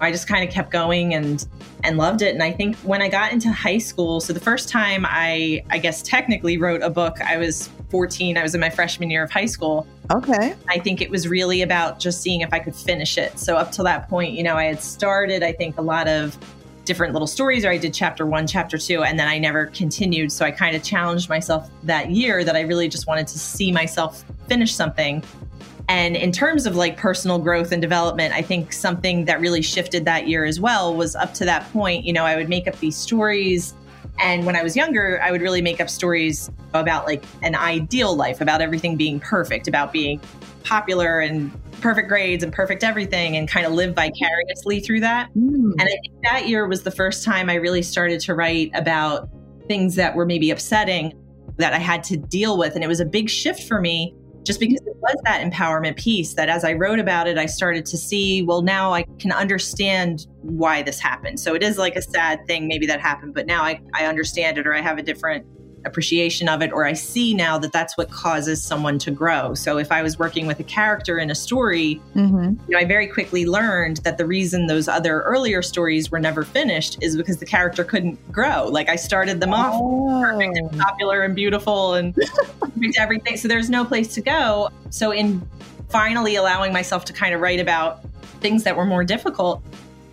I 0.00 0.10
just 0.10 0.28
kind 0.28 0.46
of 0.46 0.52
kept 0.52 0.70
going 0.70 1.14
and 1.14 1.46
and 1.84 1.96
loved 1.96 2.22
it. 2.22 2.34
And 2.34 2.42
I 2.42 2.52
think 2.52 2.76
when 2.78 3.00
I 3.00 3.08
got 3.08 3.32
into 3.32 3.50
high 3.50 3.78
school, 3.78 4.20
so 4.20 4.32
the 4.32 4.40
first 4.40 4.68
time 4.68 5.06
I 5.08 5.64
I 5.70 5.78
guess 5.78 6.02
technically 6.02 6.58
wrote 6.58 6.82
a 6.82 6.90
book, 6.90 7.20
I 7.22 7.38
was 7.38 7.70
14. 7.90 8.36
I 8.36 8.42
was 8.42 8.54
in 8.54 8.60
my 8.60 8.70
freshman 8.70 9.10
year 9.10 9.22
of 9.22 9.30
high 9.30 9.46
school. 9.46 9.86
Okay. 10.10 10.54
I 10.68 10.78
think 10.78 11.00
it 11.00 11.10
was 11.10 11.28
really 11.28 11.62
about 11.62 11.98
just 11.98 12.22
seeing 12.22 12.40
if 12.40 12.52
I 12.52 12.58
could 12.58 12.74
finish 12.74 13.18
it. 13.18 13.38
So 13.38 13.56
up 13.56 13.72
to 13.72 13.82
that 13.84 14.08
point, 14.08 14.34
you 14.34 14.42
know, 14.42 14.56
I 14.56 14.64
had 14.64 14.80
started 14.80 15.42
I 15.42 15.52
think 15.52 15.78
a 15.78 15.82
lot 15.82 16.08
of 16.08 16.36
different 16.84 17.12
little 17.12 17.26
stories 17.26 17.64
or 17.64 17.70
I 17.70 17.76
did 17.76 17.92
chapter 17.92 18.24
1, 18.24 18.46
chapter 18.46 18.78
2 18.78 19.02
and 19.02 19.18
then 19.18 19.28
I 19.28 19.38
never 19.38 19.66
continued. 19.66 20.32
So 20.32 20.44
I 20.44 20.50
kind 20.50 20.74
of 20.74 20.82
challenged 20.82 21.28
myself 21.28 21.70
that 21.82 22.10
year 22.10 22.44
that 22.44 22.56
I 22.56 22.62
really 22.62 22.88
just 22.88 23.06
wanted 23.06 23.26
to 23.28 23.38
see 23.38 23.70
myself 23.70 24.24
finish 24.48 24.74
something 24.74 25.22
and 25.88 26.16
in 26.16 26.32
terms 26.32 26.66
of 26.66 26.76
like 26.76 26.98
personal 26.98 27.38
growth 27.38 27.72
and 27.72 27.80
development, 27.80 28.34
I 28.34 28.42
think 28.42 28.72
something 28.74 29.24
that 29.24 29.40
really 29.40 29.62
shifted 29.62 30.04
that 30.04 30.28
year 30.28 30.44
as 30.44 30.60
well 30.60 30.94
was 30.94 31.16
up 31.16 31.32
to 31.34 31.46
that 31.46 31.70
point, 31.72 32.04
you 32.04 32.12
know, 32.12 32.24
I 32.24 32.36
would 32.36 32.48
make 32.48 32.68
up 32.68 32.78
these 32.78 32.96
stories. 32.96 33.74
And 34.20 34.44
when 34.44 34.56
I 34.56 34.62
was 34.62 34.76
younger, 34.76 35.20
I 35.22 35.30
would 35.30 35.40
really 35.40 35.62
make 35.62 35.80
up 35.80 35.88
stories 35.88 36.50
about 36.74 37.06
like 37.06 37.24
an 37.42 37.54
ideal 37.54 38.14
life, 38.14 38.40
about 38.40 38.60
everything 38.60 38.96
being 38.96 39.20
perfect, 39.20 39.68
about 39.68 39.92
being 39.92 40.20
popular 40.64 41.20
and 41.20 41.50
perfect 41.80 42.08
grades 42.08 42.42
and 42.42 42.52
perfect 42.52 42.82
everything, 42.82 43.36
and 43.36 43.48
kind 43.48 43.64
of 43.64 43.72
live 43.72 43.94
vicariously 43.94 44.80
through 44.80 45.00
that. 45.00 45.28
Mm. 45.34 45.72
And 45.78 45.82
I 45.82 45.96
think 46.02 46.22
that 46.24 46.48
year 46.48 46.66
was 46.66 46.82
the 46.82 46.90
first 46.90 47.24
time 47.24 47.48
I 47.48 47.54
really 47.54 47.82
started 47.82 48.20
to 48.20 48.34
write 48.34 48.70
about 48.74 49.28
things 49.68 49.94
that 49.94 50.14
were 50.14 50.26
maybe 50.26 50.50
upsetting 50.50 51.12
that 51.58 51.72
I 51.72 51.78
had 51.78 52.02
to 52.04 52.16
deal 52.16 52.58
with. 52.58 52.74
And 52.74 52.82
it 52.82 52.88
was 52.88 53.00
a 53.00 53.04
big 53.04 53.28
shift 53.28 53.64
for 53.64 53.80
me 53.80 54.14
just 54.48 54.60
because 54.60 54.80
it 54.80 54.96
was 54.96 55.16
that 55.24 55.42
empowerment 55.42 55.96
piece 55.96 56.32
that 56.32 56.48
as 56.48 56.64
I 56.64 56.72
wrote 56.72 56.98
about 56.98 57.28
it, 57.28 57.36
I 57.36 57.44
started 57.44 57.84
to 57.84 57.98
see, 57.98 58.40
well, 58.40 58.62
now 58.62 58.94
I 58.94 59.02
can 59.18 59.30
understand 59.30 60.26
why 60.40 60.80
this 60.80 60.98
happened. 60.98 61.38
So 61.38 61.54
it 61.54 61.62
is 61.62 61.76
like 61.76 61.96
a 61.96 62.00
sad 62.00 62.46
thing 62.46 62.66
maybe 62.66 62.86
that 62.86 62.98
happened, 62.98 63.34
but 63.34 63.44
now 63.46 63.62
I, 63.62 63.78
I 63.92 64.06
understand 64.06 64.56
it 64.56 64.66
or 64.66 64.72
I 64.72 64.80
have 64.80 64.96
a 64.96 65.02
different 65.02 65.44
appreciation 65.84 66.48
of 66.48 66.62
it 66.62 66.72
or 66.72 66.84
I 66.84 66.92
see 66.92 67.34
now 67.34 67.58
that 67.58 67.72
that's 67.72 67.96
what 67.96 68.10
causes 68.10 68.62
someone 68.62 68.98
to 69.00 69.10
grow. 69.10 69.54
So 69.54 69.78
if 69.78 69.92
I 69.92 70.02
was 70.02 70.18
working 70.18 70.46
with 70.46 70.60
a 70.60 70.64
character 70.64 71.18
in 71.18 71.30
a 71.30 71.34
story, 71.34 72.00
mm-hmm. 72.14 72.54
you 72.68 72.74
know, 72.74 72.78
I 72.78 72.84
very 72.84 73.06
quickly 73.06 73.46
learned 73.46 73.98
that 73.98 74.18
the 74.18 74.26
reason 74.26 74.66
those 74.66 74.88
other 74.88 75.22
earlier 75.22 75.62
stories 75.62 76.10
were 76.10 76.20
never 76.20 76.42
finished 76.42 76.98
is 77.02 77.16
because 77.16 77.38
the 77.38 77.46
character 77.46 77.84
couldn't 77.84 78.18
grow. 78.32 78.66
Like 78.66 78.88
I 78.88 78.96
started 78.96 79.40
them 79.40 79.52
off 79.52 79.74
oh. 79.74 80.20
perfect 80.20 80.56
and 80.56 80.78
popular 80.78 81.22
and 81.22 81.34
beautiful 81.34 81.94
and 81.94 82.16
everything. 82.98 83.36
So 83.36 83.48
there's 83.48 83.70
no 83.70 83.84
place 83.84 84.14
to 84.14 84.20
go. 84.20 84.70
So 84.90 85.12
in 85.12 85.48
finally 85.88 86.36
allowing 86.36 86.72
myself 86.72 87.04
to 87.06 87.12
kind 87.12 87.34
of 87.34 87.40
write 87.40 87.60
about 87.60 88.02
things 88.40 88.64
that 88.64 88.76
were 88.76 88.84
more 88.84 89.04
difficult, 89.04 89.62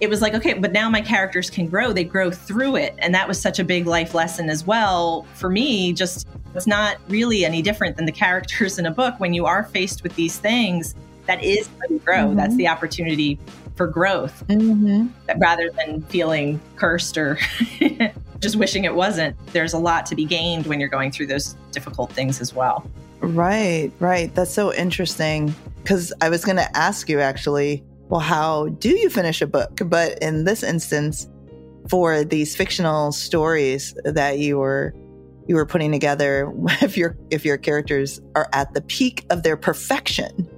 it 0.01 0.09
was 0.09 0.21
like, 0.21 0.33
okay, 0.33 0.53
but 0.53 0.71
now 0.71 0.89
my 0.89 1.01
characters 1.01 1.49
can 1.49 1.67
grow. 1.67 1.93
They 1.93 2.03
grow 2.03 2.29
through 2.29 2.75
it. 2.75 2.95
And 2.99 3.13
that 3.15 3.27
was 3.27 3.39
such 3.39 3.59
a 3.59 3.63
big 3.63 3.87
life 3.87 4.13
lesson 4.13 4.49
as 4.49 4.65
well 4.65 5.25
for 5.35 5.49
me. 5.49 5.93
Just 5.93 6.27
it's 6.53 6.67
not 6.67 6.97
really 7.07 7.45
any 7.45 7.61
different 7.61 7.95
than 7.95 8.05
the 8.05 8.11
characters 8.11 8.77
in 8.77 8.85
a 8.85 8.91
book. 8.91 9.15
When 9.19 9.33
you 9.33 9.45
are 9.45 9.63
faced 9.63 10.03
with 10.03 10.15
these 10.15 10.37
things, 10.37 10.95
that 11.27 11.43
is 11.43 11.67
how 11.67 11.87
you 11.89 11.99
grow. 11.99 12.27
Mm-hmm. 12.27 12.35
That's 12.35 12.55
the 12.55 12.67
opportunity 12.67 13.39
for 13.75 13.87
growth 13.87 14.45
mm-hmm. 14.47 15.07
rather 15.39 15.69
than 15.71 16.01
feeling 16.03 16.61
cursed 16.75 17.17
or 17.17 17.37
just 18.39 18.55
wishing 18.55 18.85
it 18.85 18.95
wasn't. 18.95 19.35
There's 19.47 19.73
a 19.73 19.77
lot 19.77 20.05
to 20.07 20.15
be 20.15 20.25
gained 20.25 20.67
when 20.67 20.79
you're 20.79 20.89
going 20.89 21.11
through 21.11 21.27
those 21.27 21.55
difficult 21.71 22.11
things 22.11 22.41
as 22.41 22.53
well. 22.53 22.89
Right, 23.19 23.91
right. 23.99 24.33
That's 24.35 24.53
so 24.53 24.73
interesting. 24.73 25.53
Because 25.81 26.11
I 26.21 26.29
was 26.29 26.43
going 26.43 26.57
to 26.57 26.77
ask 26.77 27.09
you 27.09 27.19
actually, 27.19 27.83
well, 28.09 28.21
how 28.21 28.67
do 28.67 28.89
you 28.89 29.09
finish 29.09 29.41
a 29.41 29.47
book? 29.47 29.79
But 29.85 30.19
in 30.19 30.43
this 30.43 30.63
instance, 30.63 31.27
for 31.89 32.23
these 32.23 32.55
fictional 32.55 33.11
stories 33.11 33.95
that 34.03 34.39
you 34.39 34.57
were 34.57 34.93
you 35.47 35.55
were 35.55 35.65
putting 35.65 35.91
together, 35.91 36.51
if 36.81 36.97
your 36.97 37.17
if 37.29 37.45
your 37.45 37.57
characters 37.57 38.21
are 38.35 38.49
at 38.53 38.73
the 38.73 38.81
peak 38.81 39.25
of 39.29 39.43
their 39.43 39.57
perfection, 39.57 40.49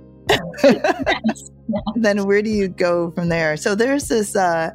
yes. 0.64 1.52
then 1.96 2.26
where 2.26 2.42
do 2.42 2.50
you 2.50 2.68
go 2.68 3.12
from 3.12 3.30
there? 3.30 3.58
So 3.58 3.76
there's 3.76 4.08
this 4.08 4.36
uh, 4.36 4.72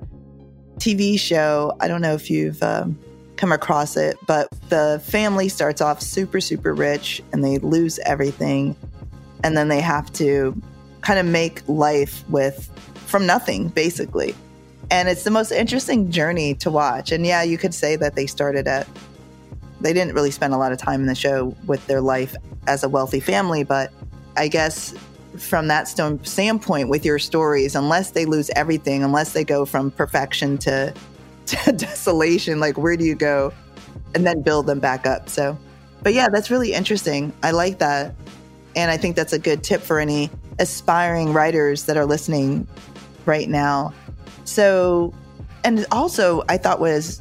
TV 0.77 1.19
show. 1.19 1.77
I 1.81 1.89
don't 1.89 2.01
know 2.03 2.15
if 2.15 2.31
you've 2.31 2.63
um, 2.63 2.99
come 3.37 3.53
across 3.53 3.97
it, 3.97 4.17
but 4.27 4.49
the 4.69 5.03
family 5.05 5.49
starts 5.49 5.81
off 5.81 6.01
super, 6.01 6.41
super 6.41 6.75
rich 6.75 7.23
and 7.33 7.45
they 7.45 7.59
lose 7.59 7.99
everything. 8.01 8.77
And 9.45 9.57
then 9.57 9.69
they 9.69 9.81
have 9.81 10.13
to 10.15 10.61
kind 11.03 11.19
of 11.19 11.27
make 11.27 11.63
life 11.69 12.25
with 12.29 12.71
from 13.07 13.27
nothing, 13.27 13.69
basically. 13.69 14.35
And 14.91 15.09
it's 15.09 15.25
the 15.25 15.31
most 15.31 15.53
interesting 15.53 16.11
journey 16.11 16.55
to 16.57 16.71
watch. 16.71 17.13
And 17.13 17.27
yeah, 17.27 17.43
you 17.43 17.59
could 17.59 17.75
say 17.75 17.97
that 17.97 18.15
they 18.15 18.27
started 18.27 18.67
at, 18.67 18.87
they 19.81 19.93
didn't 19.93 20.15
really 20.15 20.31
spend 20.31 20.55
a 20.55 20.57
lot 20.57 20.73
of 20.73 20.79
time 20.79 21.01
in 21.01 21.07
the 21.07 21.15
show 21.15 21.55
with 21.67 21.87
their 21.87 22.01
life 22.01 22.35
as 22.67 22.85
a 22.85 22.89
wealthy 22.89 23.21
family, 23.21 23.65
but 23.65 23.93
I 24.37 24.49
guess 24.49 24.95
from 25.39 25.69
that 25.69 25.89
standpoint 25.89 26.89
with 26.89 27.05
your 27.05 27.19
stories, 27.19 27.75
unless 27.75 28.11
they 28.11 28.27
lose 28.27 28.51
everything, 28.55 29.03
unless 29.03 29.33
they 29.33 29.45
go 29.45 29.65
from 29.65 29.91
perfection 29.91 30.59
to, 30.59 30.95
to 31.47 31.73
desolation, 31.73 32.61
like 32.61 32.79
where 32.79 32.97
do 32.97 33.05
you 33.05 33.15
go 33.15 33.53
and 34.15 34.27
then 34.27 34.43
build 34.43 34.67
them 34.67 34.79
back 34.79 35.07
up? 35.07 35.29
So, 35.29 35.59
but 36.03 36.15
yeah, 36.15 36.29
that's 36.29 36.51
really 36.51 36.73
interesting. 36.73 37.33
I 37.43 37.53
like 37.53 37.79
that. 37.79 38.15
And 38.77 38.91
I 38.91 38.97
think 38.97 39.17
that's 39.17 39.33
a 39.33 39.39
good 39.39 39.63
tip 39.63 39.83
for 39.83 40.01
any 40.01 40.31
aspiring 40.63 41.33
writers 41.33 41.85
that 41.85 41.97
are 41.97 42.07
listening 42.07 42.67
right 43.27 43.49
now. 43.49 43.93
So, 44.45 45.13
and 45.65 45.85
also 45.91 46.43
I 46.49 46.57
thought 46.57 46.81
was 46.81 47.21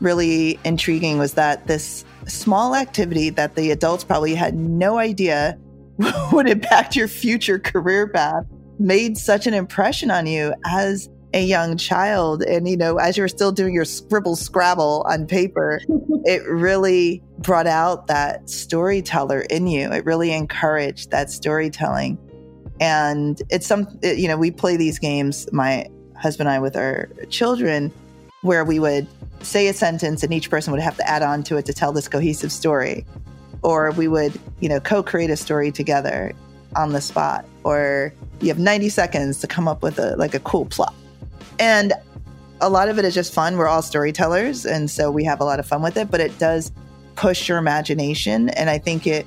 really 0.00 0.60
intriguing 0.64 1.18
was 1.18 1.34
that 1.34 1.66
this 1.66 2.04
small 2.26 2.74
activity 2.74 3.30
that 3.30 3.54
the 3.54 3.70
adults 3.70 4.04
probably 4.04 4.34
had 4.34 4.54
no 4.54 4.98
idea 4.98 5.58
would 6.32 6.48
impact 6.48 6.94
your 6.94 7.08
future 7.08 7.58
career 7.58 8.06
path 8.06 8.44
made 8.78 9.16
such 9.16 9.46
an 9.46 9.54
impression 9.54 10.10
on 10.10 10.26
you 10.26 10.52
as 10.66 11.08
a 11.32 11.42
young 11.42 11.78
child. 11.78 12.42
And 12.42 12.68
you 12.68 12.76
know 12.76 12.98
as 12.98 13.16
you 13.16 13.22
were 13.22 13.28
still 13.28 13.52
doing 13.52 13.72
your 13.72 13.86
scribble 13.86 14.36
scrabble 14.36 15.02
on 15.08 15.26
paper 15.26 15.80
it 16.26 16.46
really 16.46 17.22
brought 17.38 17.68
out 17.68 18.08
that 18.08 18.50
storyteller 18.50 19.40
in 19.42 19.66
you. 19.66 19.92
It 19.92 20.04
really 20.04 20.32
encouraged 20.32 21.10
that 21.12 21.30
storytelling 21.30 22.18
and 22.80 23.42
it's 23.50 23.66
some 23.66 23.86
it, 24.02 24.18
you 24.18 24.28
know 24.28 24.36
we 24.36 24.50
play 24.50 24.76
these 24.76 24.98
games 24.98 25.50
my 25.52 25.86
husband 26.16 26.48
and 26.48 26.56
i 26.56 26.58
with 26.58 26.76
our 26.76 27.08
children 27.30 27.92
where 28.42 28.64
we 28.64 28.78
would 28.78 29.06
say 29.40 29.68
a 29.68 29.72
sentence 29.72 30.22
and 30.22 30.32
each 30.32 30.50
person 30.50 30.72
would 30.72 30.80
have 30.80 30.96
to 30.96 31.08
add 31.08 31.22
on 31.22 31.42
to 31.42 31.56
it 31.56 31.66
to 31.66 31.72
tell 31.72 31.92
this 31.92 32.08
cohesive 32.08 32.52
story 32.52 33.04
or 33.66 33.90
we 33.92 34.06
would, 34.06 34.38
you 34.60 34.68
know, 34.68 34.78
co-create 34.78 35.28
a 35.28 35.36
story 35.36 35.72
together 35.72 36.32
on 36.76 36.92
the 36.92 37.00
spot, 37.00 37.44
or 37.64 38.12
you 38.40 38.46
have 38.46 38.60
90 38.60 38.88
seconds 38.90 39.40
to 39.40 39.48
come 39.48 39.66
up 39.66 39.82
with 39.82 39.98
a 39.98 40.14
like 40.16 40.34
a 40.34 40.40
cool 40.40 40.66
plot. 40.66 40.94
And 41.58 41.92
a 42.60 42.70
lot 42.70 42.88
of 42.88 42.98
it 42.98 43.04
is 43.04 43.12
just 43.12 43.34
fun. 43.34 43.56
We're 43.56 43.66
all 43.66 43.82
storytellers, 43.82 44.64
and 44.64 44.88
so 44.88 45.10
we 45.10 45.24
have 45.24 45.40
a 45.40 45.44
lot 45.44 45.58
of 45.58 45.66
fun 45.66 45.82
with 45.82 45.96
it, 45.96 46.12
but 46.12 46.20
it 46.20 46.38
does 46.38 46.70
push 47.16 47.48
your 47.48 47.58
imagination. 47.58 48.50
And 48.50 48.70
I 48.70 48.78
think 48.78 49.06
it, 49.06 49.26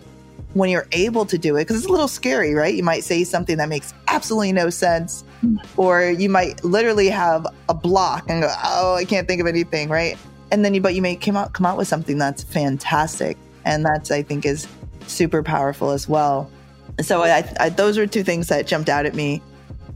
when 0.54 0.70
you're 0.70 0.88
able 0.92 1.26
to 1.26 1.38
do 1.38 1.56
it, 1.56 1.62
because 1.62 1.78
it's 1.78 1.86
a 1.86 1.92
little 1.92 2.08
scary, 2.08 2.54
right? 2.54 2.74
You 2.74 2.84
might 2.84 3.04
say 3.04 3.24
something 3.24 3.58
that 3.58 3.70
makes 3.70 3.94
absolutely 4.08 4.54
no 4.54 4.70
sense, 4.70 5.24
hmm. 5.42 5.58
or 5.78 6.04
you 6.04 6.30
might 6.30 6.64
literally 6.64 7.10
have 7.10 7.46
a 7.68 7.74
block 7.74 8.26
and 8.30 8.42
go, 8.42 8.54
"Oh, 8.64 8.96
I 8.96 9.06
can't 9.06 9.28
think 9.28 9.42
of 9.42 9.48
anything," 9.48 9.90
right? 9.90 10.18
And 10.52 10.66
then 10.66 10.74
you, 10.74 10.82
but 10.82 10.96
you 10.96 11.02
may 11.02 11.16
come 11.16 11.38
out 11.38 11.54
come 11.54 11.66
out 11.66 11.78
with 11.78 11.88
something 11.88 12.18
that's 12.18 12.44
fantastic. 12.44 13.38
And 13.66 13.86
that's, 13.86 14.10
I 14.10 14.24
think, 14.24 14.46
is 14.46 14.68
super 15.06 15.44
powerful 15.44 15.92
as 15.92 16.08
well. 16.08 16.50
So 17.02 17.22
I, 17.24 17.48
I, 17.60 17.70
those 17.70 17.98
are 17.98 18.08
two 18.08 18.24
things 18.24 18.48
that 18.48 18.68
jumped 18.68 18.90
out 18.90 19.06
at 19.06 19.14
me 19.14 19.42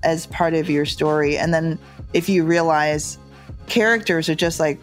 as 0.04 0.28
part 0.28 0.54
of 0.54 0.70
your 0.70 0.86
story. 0.86 1.38
And 1.38 1.54
then 1.54 1.80
if 2.14 2.30
you 2.30 2.44
realize 2.44 3.18
characters 3.68 4.30
are 4.30 4.36
just 4.36 4.60
like 4.60 4.80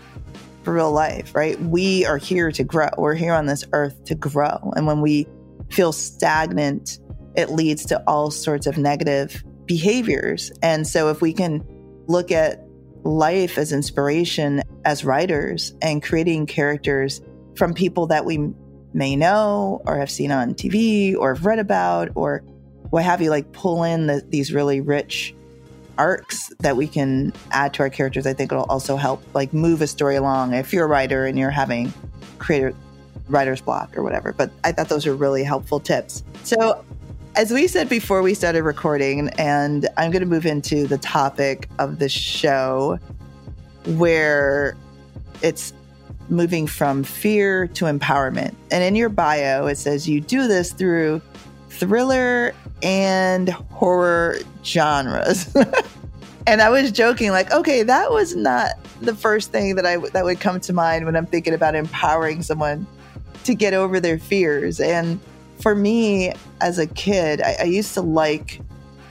for 0.62 0.74
real 0.74 0.92
life, 0.92 1.34
right? 1.34 1.60
We 1.60 2.04
are 2.04 2.18
here 2.18 2.50
to 2.52 2.64
grow. 2.64 2.88
We're 2.98 3.14
here 3.14 3.32
on 3.32 3.46
this 3.46 3.64
earth 3.72 4.04
to 4.06 4.14
grow. 4.14 4.72
And 4.76 4.86
when 4.86 5.00
we 5.00 5.26
feel 5.70 5.92
stagnant, 5.92 6.98
it 7.36 7.50
leads 7.50 7.86
to 7.86 8.02
all 8.06 8.30
sorts 8.30 8.66
of 8.66 8.76
negative 8.76 9.42
behaviors. 9.66 10.50
And 10.62 10.86
so 10.86 11.10
if 11.10 11.20
we 11.20 11.32
can 11.32 11.64
look 12.06 12.32
at 12.32 12.64
life 13.02 13.56
as 13.56 13.72
inspiration 13.72 14.62
as 14.84 15.04
writers 15.04 15.74
and 15.80 16.02
creating 16.02 16.46
characters 16.46 17.20
from 17.54 17.74
people 17.74 18.08
that 18.08 18.24
we 18.24 18.52
may 18.92 19.16
know 19.16 19.80
or 19.86 19.96
have 19.98 20.10
seen 20.10 20.32
on 20.32 20.54
TV 20.54 21.16
or 21.16 21.34
have 21.34 21.46
read 21.46 21.58
about 21.58 22.10
or 22.14 22.42
what 22.90 23.04
have 23.04 23.22
you, 23.22 23.30
like 23.30 23.52
pull 23.52 23.84
in 23.84 24.06
the, 24.06 24.24
these 24.28 24.52
really 24.52 24.80
rich 24.80 25.34
arcs 25.96 26.50
that 26.60 26.76
we 26.76 26.88
can 26.88 27.32
add 27.52 27.74
to 27.74 27.82
our 27.82 27.90
characters. 27.90 28.26
I 28.26 28.32
think 28.32 28.50
it'll 28.50 28.64
also 28.64 28.96
help 28.96 29.22
like 29.34 29.52
move 29.52 29.82
a 29.82 29.86
story 29.86 30.16
along 30.16 30.54
if 30.54 30.72
you're 30.72 30.86
a 30.86 30.88
writer 30.88 31.26
and 31.26 31.38
you're 31.38 31.50
having 31.50 31.92
creator 32.38 32.74
writer's 33.30 33.60
block 33.60 33.96
or 33.96 34.02
whatever. 34.02 34.32
But 34.32 34.50
I 34.64 34.72
thought 34.72 34.88
those 34.88 35.06
were 35.06 35.14
really 35.14 35.44
helpful 35.44 35.80
tips. 35.80 36.22
So 36.44 36.84
as 37.36 37.52
we 37.52 37.66
said 37.66 37.88
before 37.88 38.22
we 38.22 38.34
started 38.34 38.62
recording, 38.62 39.30
and 39.38 39.88
I'm 39.96 40.10
going 40.10 40.20
to 40.20 40.28
move 40.28 40.46
into 40.46 40.86
the 40.86 40.98
topic 40.98 41.68
of 41.78 41.98
the 41.98 42.08
show 42.08 42.98
where 43.86 44.76
it's 45.42 45.72
moving 46.28 46.66
from 46.66 47.02
fear 47.02 47.66
to 47.68 47.86
empowerment. 47.86 48.54
And 48.70 48.84
in 48.84 48.94
your 48.94 49.08
bio, 49.08 49.66
it 49.66 49.76
says 49.76 50.08
you 50.08 50.20
do 50.20 50.46
this 50.46 50.72
through 50.72 51.22
thriller 51.68 52.54
and 52.82 53.48
horror 53.48 54.38
genres. 54.64 55.54
and 56.46 56.60
I 56.60 56.68
was 56.68 56.92
joking, 56.92 57.30
like, 57.30 57.50
okay, 57.52 57.82
that 57.82 58.10
was 58.10 58.36
not 58.36 58.72
the 59.00 59.14
first 59.14 59.50
thing 59.50 59.76
that 59.76 59.86
I 59.86 59.96
that 59.96 60.24
would 60.24 60.40
come 60.40 60.60
to 60.60 60.72
mind 60.72 61.06
when 61.06 61.16
I'm 61.16 61.26
thinking 61.26 61.54
about 61.54 61.74
empowering 61.74 62.42
someone 62.42 62.86
to 63.44 63.54
get 63.54 63.74
over 63.74 64.00
their 64.00 64.18
fears. 64.18 64.80
And 64.80 65.20
for 65.60 65.74
me, 65.74 66.32
as 66.60 66.78
a 66.78 66.86
kid, 66.86 67.40
I, 67.42 67.56
I 67.60 67.64
used 67.64 67.94
to 67.94 68.00
like 68.02 68.60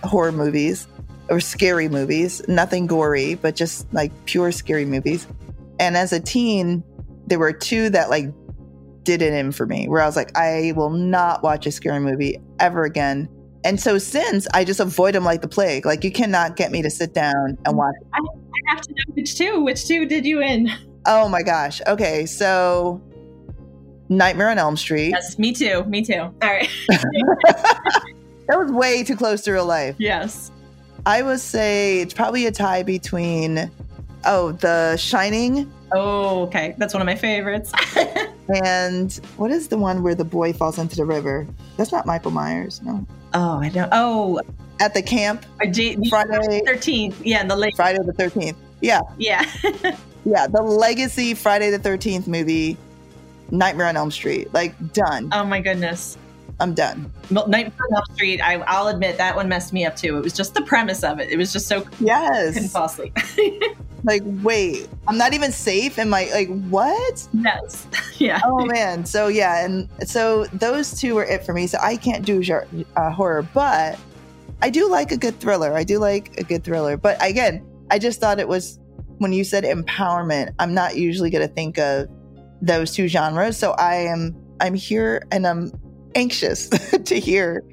horror 0.04 0.32
movies 0.32 0.88
or 1.30 1.40
scary 1.40 1.90
movies, 1.90 2.42
nothing 2.48 2.88
gory, 2.88 3.36
but 3.36 3.56
just 3.56 3.92
like 3.94 4.12
pure 4.26 4.52
scary 4.52 4.86
movies. 4.86 5.28
And 5.80 5.96
as 5.96 6.12
a 6.12 6.20
teen, 6.20 6.84
there 7.28 7.40
were 7.40 7.54
two 7.54 7.90
that 7.92 8.10
like 8.10 8.26
did 9.04 9.22
it 9.22 9.34
in 9.34 9.52
for 9.52 9.66
me 9.66 9.88
where 9.88 10.02
I 10.02 10.06
was 10.06 10.16
like, 10.16 10.36
I 10.38 10.74
will 10.76 10.90
not 10.90 11.44
watch 11.44 11.66
a 11.66 11.72
scary 11.72 12.00
movie 12.00 12.40
ever 12.60 12.84
again. 12.84 13.30
And 13.64 13.80
so 13.80 13.98
since 13.98 14.48
I 14.54 14.64
just 14.64 14.80
avoid 14.80 15.16
them 15.16 15.24
like 15.24 15.42
the 15.42 15.48
plague, 15.48 15.86
like 15.86 16.04
you 16.04 16.12
cannot 16.12 16.56
get 16.56 16.72
me 16.72 16.82
to 16.82 16.90
sit 16.90 17.14
down 17.14 17.58
and 17.66 17.78
watch. 17.78 17.96
I, 18.14 18.20
I 18.20 18.72
have 18.72 18.82
to 18.82 18.92
know 18.92 19.14
which 19.16 19.38
two. 19.38 19.62
Which 19.64 19.88
two 19.88 20.06
did 20.06 20.26
you 20.26 20.42
in? 20.42 20.70
Oh 21.06 21.28
my 21.30 21.44
gosh. 21.44 21.82
Okay, 21.88 22.26
so 22.26 23.02
Nightmare 24.10 24.50
on 24.50 24.58
Elm 24.58 24.76
Street. 24.76 25.10
Yes, 25.10 25.38
me 25.40 25.54
too. 25.54 25.84
Me 25.86 26.04
too. 26.04 26.20
All 26.22 26.34
right. 26.42 26.70
that 26.90 28.58
was 28.58 28.72
way 28.72 29.04
too 29.04 29.16
close 29.16 29.42
to 29.42 29.54
real 29.54 29.66
life. 29.66 29.96
Yes. 29.98 30.52
I 31.06 31.22
would 31.22 31.40
say 31.40 32.02
it's 32.02 32.14
probably 32.14 32.46
a 32.46 32.52
tie 32.52 32.84
between 32.84 33.72
oh, 34.26 34.52
The 34.54 34.98
Shining 34.98 35.72
Oh, 35.92 36.44
okay. 36.44 36.76
That's 36.78 36.94
one 36.94 37.02
of 37.02 37.06
my 37.06 37.16
favorites. 37.16 37.72
and 38.64 39.14
what 39.38 39.52
is 39.52 39.68
the 39.68 39.78
one 39.78 40.04
where 40.04 40.16
the 40.16 40.26
boy 40.26 40.54
falls 40.54 40.78
into 40.78 40.96
the 40.96 41.06
river? 41.06 41.48
That's 41.78 41.92
not 41.92 42.06
Michael 42.06 42.32
Myers, 42.32 42.82
no. 42.84 43.06
Oh, 43.34 43.60
I 43.60 43.70
don't. 43.70 43.90
Oh, 43.92 44.42
at 44.80 44.94
the 44.94 45.02
camp. 45.02 45.46
G- 45.72 45.98
Friday 46.10 46.62
thirteenth. 46.66 47.22
Yeah, 47.26 47.46
the 47.46 47.56
late 47.56 47.76
Friday 47.76 48.00
the 48.04 48.14
thirteenth. 48.14 48.58
Yeah. 48.82 49.02
Yeah. 49.18 49.46
yeah, 50.26 50.48
the 50.48 50.62
legacy 50.62 51.34
Friday 51.34 51.70
the 51.70 51.80
thirteenth 51.80 52.28
movie, 52.28 52.78
Nightmare 53.52 53.88
on 53.88 53.98
Elm 53.98 54.12
Street. 54.12 54.54
Like 54.54 54.94
done. 54.94 55.30
Oh 55.32 55.44
my 55.44 55.62
goodness. 55.62 56.18
I'm 56.60 56.74
done. 56.74 57.12
Nightmare 57.30 57.72
on 57.90 57.96
Elm 57.96 58.16
Street. 58.16 58.42
I, 58.42 58.58
will 58.58 58.88
admit 58.90 59.18
that 59.18 59.36
one 59.36 59.48
messed 59.48 59.72
me 59.72 59.86
up 59.86 59.96
too. 59.96 60.18
It 60.18 60.24
was 60.24 60.34
just 60.34 60.54
the 60.54 60.62
premise 60.62 61.04
of 61.04 61.20
it. 61.20 61.30
It 61.30 61.38
was 61.38 61.54
just 61.54 61.68
so 61.68 61.86
yes, 62.00 62.54
couldn't 62.54 62.70
fall 62.70 62.86
asleep. 62.86 63.18
like, 64.04 64.22
wait, 64.26 64.90
I'm 65.08 65.18
not 65.18 65.34
even 65.34 65.52
safe. 65.52 65.98
Am 65.98 66.14
I 66.14 66.30
like 66.34 66.50
what? 66.70 67.28
Yes. 67.34 67.88
yeah. 68.18 68.42
Oh 68.44 68.66
man. 68.66 69.06
So 69.06 69.28
yeah, 69.28 69.66
and 69.66 69.90
so 70.06 70.46
those 70.48 71.00
two 71.00 71.16
were 71.16 71.26
it 71.26 71.46
for 71.46 71.54
me. 71.54 71.68
So 71.68 71.78
I 71.82 71.96
can't 71.96 72.26
do 72.26 72.42
uh, 72.96 73.10
horror, 73.10 73.44
but 73.54 73.98
I 74.62 74.70
do 74.70 74.90
like 74.90 75.12
a 75.12 75.18
good 75.18 75.40
thriller. 75.40 75.74
I 75.74 75.84
do 75.84 76.00
like 76.00 76.38
a 76.38 76.44
good 76.44 76.64
thriller. 76.64 76.98
But 76.98 77.24
again, 77.24 77.66
I 77.90 78.00
just 78.00 78.20
thought 78.20 78.40
it 78.40 78.48
was 78.48 78.80
when 79.20 79.34
you 79.34 79.44
said 79.44 79.64
empowerment, 79.64 80.54
I'm 80.60 80.74
not 80.74 80.98
usually 80.98 81.30
going 81.30 81.48
to 81.48 81.54
think 81.54 81.78
of 81.78 82.10
those 82.62 82.94
two 82.94 83.08
genres. 83.08 83.58
So 83.58 83.72
I 83.72 83.96
am 83.96 84.36
I'm 84.60 84.74
here 84.74 85.26
and 85.32 85.48
I'm 85.48 85.72
anxious 86.16 86.70
to 87.06 87.20
hear 87.20 87.64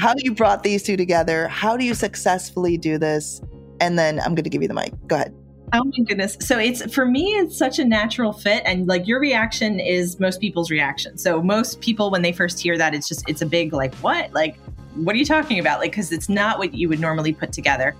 how 0.00 0.14
you 0.18 0.32
brought 0.32 0.62
these 0.62 0.82
two 0.82 0.96
together. 0.96 1.48
How 1.48 1.76
do 1.76 1.84
you 1.84 1.94
successfully 1.94 2.76
do 2.76 2.98
this? 2.98 3.40
And 3.80 3.98
then 3.98 4.20
I'm 4.20 4.34
going 4.34 4.44
to 4.44 4.50
give 4.50 4.62
you 4.62 4.68
the 4.68 4.74
mic. 4.74 4.92
Go 5.06 5.16
ahead. 5.16 5.34
Oh 5.72 5.84
my 5.84 6.04
goodness. 6.04 6.36
So 6.40 6.58
it's 6.58 6.94
for 6.94 7.04
me, 7.04 7.26
it's 7.34 7.56
such 7.56 7.78
a 7.78 7.84
natural 7.84 8.32
fit. 8.32 8.62
And 8.64 8.86
like 8.86 9.06
your 9.06 9.20
reaction 9.20 9.80
is 9.80 10.18
most 10.18 10.40
people's 10.40 10.70
reaction. 10.70 11.18
So 11.18 11.42
most 11.42 11.80
people, 11.80 12.10
when 12.10 12.22
they 12.22 12.32
first 12.32 12.60
hear 12.60 12.78
that, 12.78 12.94
it's 12.94 13.06
just, 13.06 13.28
it's 13.28 13.42
a 13.42 13.46
big 13.46 13.72
like, 13.72 13.94
what? 13.96 14.32
Like, 14.32 14.56
what 14.94 15.14
are 15.14 15.18
you 15.18 15.26
talking 15.26 15.58
about? 15.58 15.78
Like, 15.80 15.92
because 15.92 16.10
it's 16.10 16.28
not 16.28 16.58
what 16.58 16.74
you 16.74 16.88
would 16.88 17.00
normally 17.00 17.32
put 17.32 17.52
together. 17.52 17.94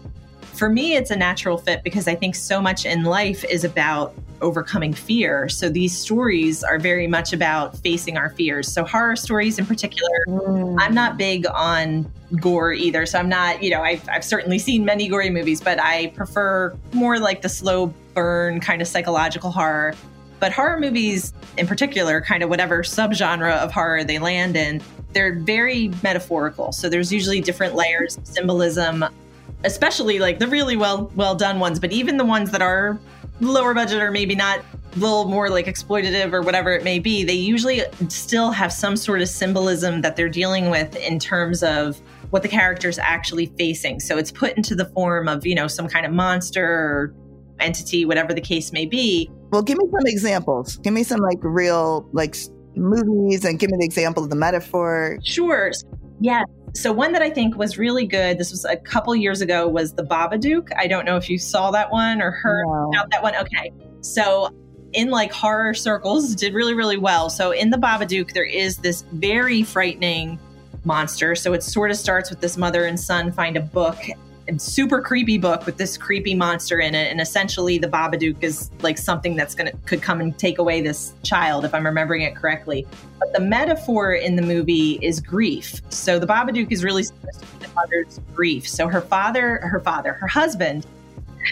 For 0.58 0.68
me, 0.68 0.96
it's 0.96 1.12
a 1.12 1.16
natural 1.16 1.56
fit 1.56 1.84
because 1.84 2.08
I 2.08 2.16
think 2.16 2.34
so 2.34 2.60
much 2.60 2.84
in 2.84 3.04
life 3.04 3.44
is 3.44 3.62
about 3.62 4.12
overcoming 4.40 4.92
fear. 4.92 5.48
So 5.48 5.68
these 5.68 5.96
stories 5.96 6.64
are 6.64 6.80
very 6.80 7.06
much 7.06 7.32
about 7.32 7.78
facing 7.78 8.16
our 8.16 8.30
fears. 8.30 8.66
So 8.66 8.84
horror 8.84 9.14
stories 9.14 9.60
in 9.60 9.66
particular, 9.66 10.10
mm. 10.26 10.76
I'm 10.80 10.94
not 10.94 11.16
big 11.16 11.46
on 11.46 12.10
gore 12.40 12.72
either. 12.72 13.06
So 13.06 13.20
I'm 13.20 13.28
not, 13.28 13.62
you 13.62 13.70
know, 13.70 13.82
I've, 13.82 14.06
I've 14.08 14.24
certainly 14.24 14.58
seen 14.58 14.84
many 14.84 15.06
gory 15.06 15.30
movies, 15.30 15.60
but 15.60 15.80
I 15.80 16.08
prefer 16.08 16.76
more 16.92 17.20
like 17.20 17.42
the 17.42 17.48
slow 17.48 17.94
burn 18.14 18.58
kind 18.58 18.82
of 18.82 18.88
psychological 18.88 19.52
horror. 19.52 19.94
But 20.40 20.50
horror 20.50 20.80
movies 20.80 21.32
in 21.56 21.68
particular, 21.68 22.20
kind 22.20 22.42
of 22.42 22.48
whatever 22.48 22.82
subgenre 22.82 23.56
of 23.58 23.70
horror 23.70 24.02
they 24.02 24.18
land 24.18 24.56
in, 24.56 24.82
they're 25.12 25.34
very 25.34 25.92
metaphorical. 26.02 26.72
So 26.72 26.88
there's 26.88 27.12
usually 27.12 27.40
different 27.40 27.76
layers 27.76 28.16
of 28.16 28.26
symbolism, 28.26 29.04
especially 29.64 30.18
like 30.18 30.38
the 30.38 30.46
really 30.46 30.76
well 30.76 31.10
well 31.16 31.34
done 31.34 31.60
ones, 31.60 31.80
but 31.80 31.92
even 31.92 32.16
the 32.16 32.24
ones 32.24 32.50
that 32.50 32.62
are 32.62 32.98
lower 33.40 33.74
budget 33.74 34.02
or 34.02 34.10
maybe 34.10 34.34
not 34.34 34.60
a 34.94 34.98
little 34.98 35.26
more 35.26 35.48
like 35.50 35.66
exploitative 35.66 36.32
or 36.32 36.42
whatever 36.42 36.72
it 36.72 36.82
may 36.82 36.98
be, 36.98 37.24
they 37.24 37.34
usually 37.34 37.82
still 38.08 38.50
have 38.50 38.72
some 38.72 38.96
sort 38.96 39.20
of 39.20 39.28
symbolism 39.28 40.02
that 40.02 40.16
they're 40.16 40.28
dealing 40.28 40.70
with 40.70 40.96
in 40.96 41.18
terms 41.18 41.62
of 41.62 42.00
what 42.30 42.42
the 42.42 42.48
character 42.48 42.88
is 42.88 42.98
actually 42.98 43.46
facing. 43.58 44.00
So 44.00 44.18
it's 44.18 44.30
put 44.30 44.56
into 44.56 44.74
the 44.74 44.86
form 44.86 45.28
of, 45.28 45.46
you 45.46 45.54
know, 45.54 45.66
some 45.66 45.88
kind 45.88 46.04
of 46.04 46.12
monster 46.12 46.64
or 46.64 47.14
entity, 47.60 48.04
whatever 48.04 48.34
the 48.34 48.40
case 48.40 48.72
may 48.72 48.86
be. 48.86 49.30
Well, 49.50 49.62
give 49.62 49.78
me 49.78 49.84
some 49.86 50.06
examples. 50.06 50.76
Give 50.78 50.92
me 50.92 51.02
some 51.02 51.20
like 51.20 51.38
real 51.42 52.08
like 52.12 52.36
movies 52.76 53.44
and 53.44 53.58
give 53.58 53.70
me 53.70 53.78
the 53.78 53.84
example 53.84 54.24
of 54.24 54.30
the 54.30 54.36
metaphor. 54.36 55.18
Sure. 55.22 55.72
Yeah. 56.20 56.42
So 56.78 56.92
one 56.92 57.10
that 57.10 57.22
I 57.22 57.30
think 57.30 57.56
was 57.56 57.76
really 57.76 58.06
good, 58.06 58.38
this 58.38 58.52
was 58.52 58.64
a 58.64 58.76
couple 58.76 59.14
years 59.16 59.40
ago, 59.40 59.66
was 59.66 59.94
the 59.94 60.04
Babadook. 60.04 60.70
I 60.76 60.86
don't 60.86 61.04
know 61.04 61.16
if 61.16 61.28
you 61.28 61.36
saw 61.36 61.72
that 61.72 61.90
one 61.90 62.22
or 62.22 62.30
heard 62.30 62.66
no. 62.66 62.90
about 62.90 63.10
that 63.10 63.20
one. 63.20 63.34
Okay. 63.34 63.72
So 64.00 64.54
in 64.92 65.10
like 65.10 65.32
horror 65.32 65.74
circles, 65.74 66.36
did 66.36 66.54
really, 66.54 66.74
really 66.74 66.96
well. 66.96 67.30
So 67.30 67.50
in 67.50 67.70
the 67.70 67.78
Babadook, 67.78 68.32
there 68.32 68.44
is 68.44 68.76
this 68.76 69.02
very 69.10 69.64
frightening 69.64 70.38
monster. 70.84 71.34
So 71.34 71.52
it 71.52 71.64
sort 71.64 71.90
of 71.90 71.96
starts 71.96 72.30
with 72.30 72.40
this 72.40 72.56
mother 72.56 72.84
and 72.84 72.98
son 72.98 73.32
find 73.32 73.56
a 73.56 73.60
book 73.60 73.98
super 74.56 75.02
creepy 75.02 75.36
book 75.36 75.66
with 75.66 75.76
this 75.76 75.98
creepy 75.98 76.34
monster 76.34 76.80
in 76.80 76.94
it. 76.94 77.10
And 77.10 77.20
essentially 77.20 77.78
the 77.78 77.88
babadook 77.88 78.42
is 78.42 78.70
like 78.80 78.96
something 78.96 79.36
that's 79.36 79.54
gonna 79.54 79.72
could 79.84 80.00
come 80.00 80.20
and 80.20 80.36
take 80.38 80.58
away 80.58 80.80
this 80.80 81.14
child 81.22 81.64
if 81.64 81.74
i'm 81.74 81.84
remembering 81.84 82.22
it 82.22 82.34
correctly. 82.34 82.86
But 83.18 83.32
the 83.32 83.40
metaphor 83.40 84.14
in 84.14 84.36
the 84.36 84.42
movie 84.42 84.98
is 85.02 85.20
grief. 85.20 85.82
So 85.90 86.18
the 86.18 86.26
babadook 86.26 86.72
is 86.72 86.82
really 86.84 87.02
the 87.02 87.68
mother's 87.74 88.20
grief. 88.34 88.68
So 88.68 88.88
her 88.88 89.02
father 89.02 89.58
her 89.58 89.80
father 89.80 90.14
her 90.14 90.28
husband 90.28 90.86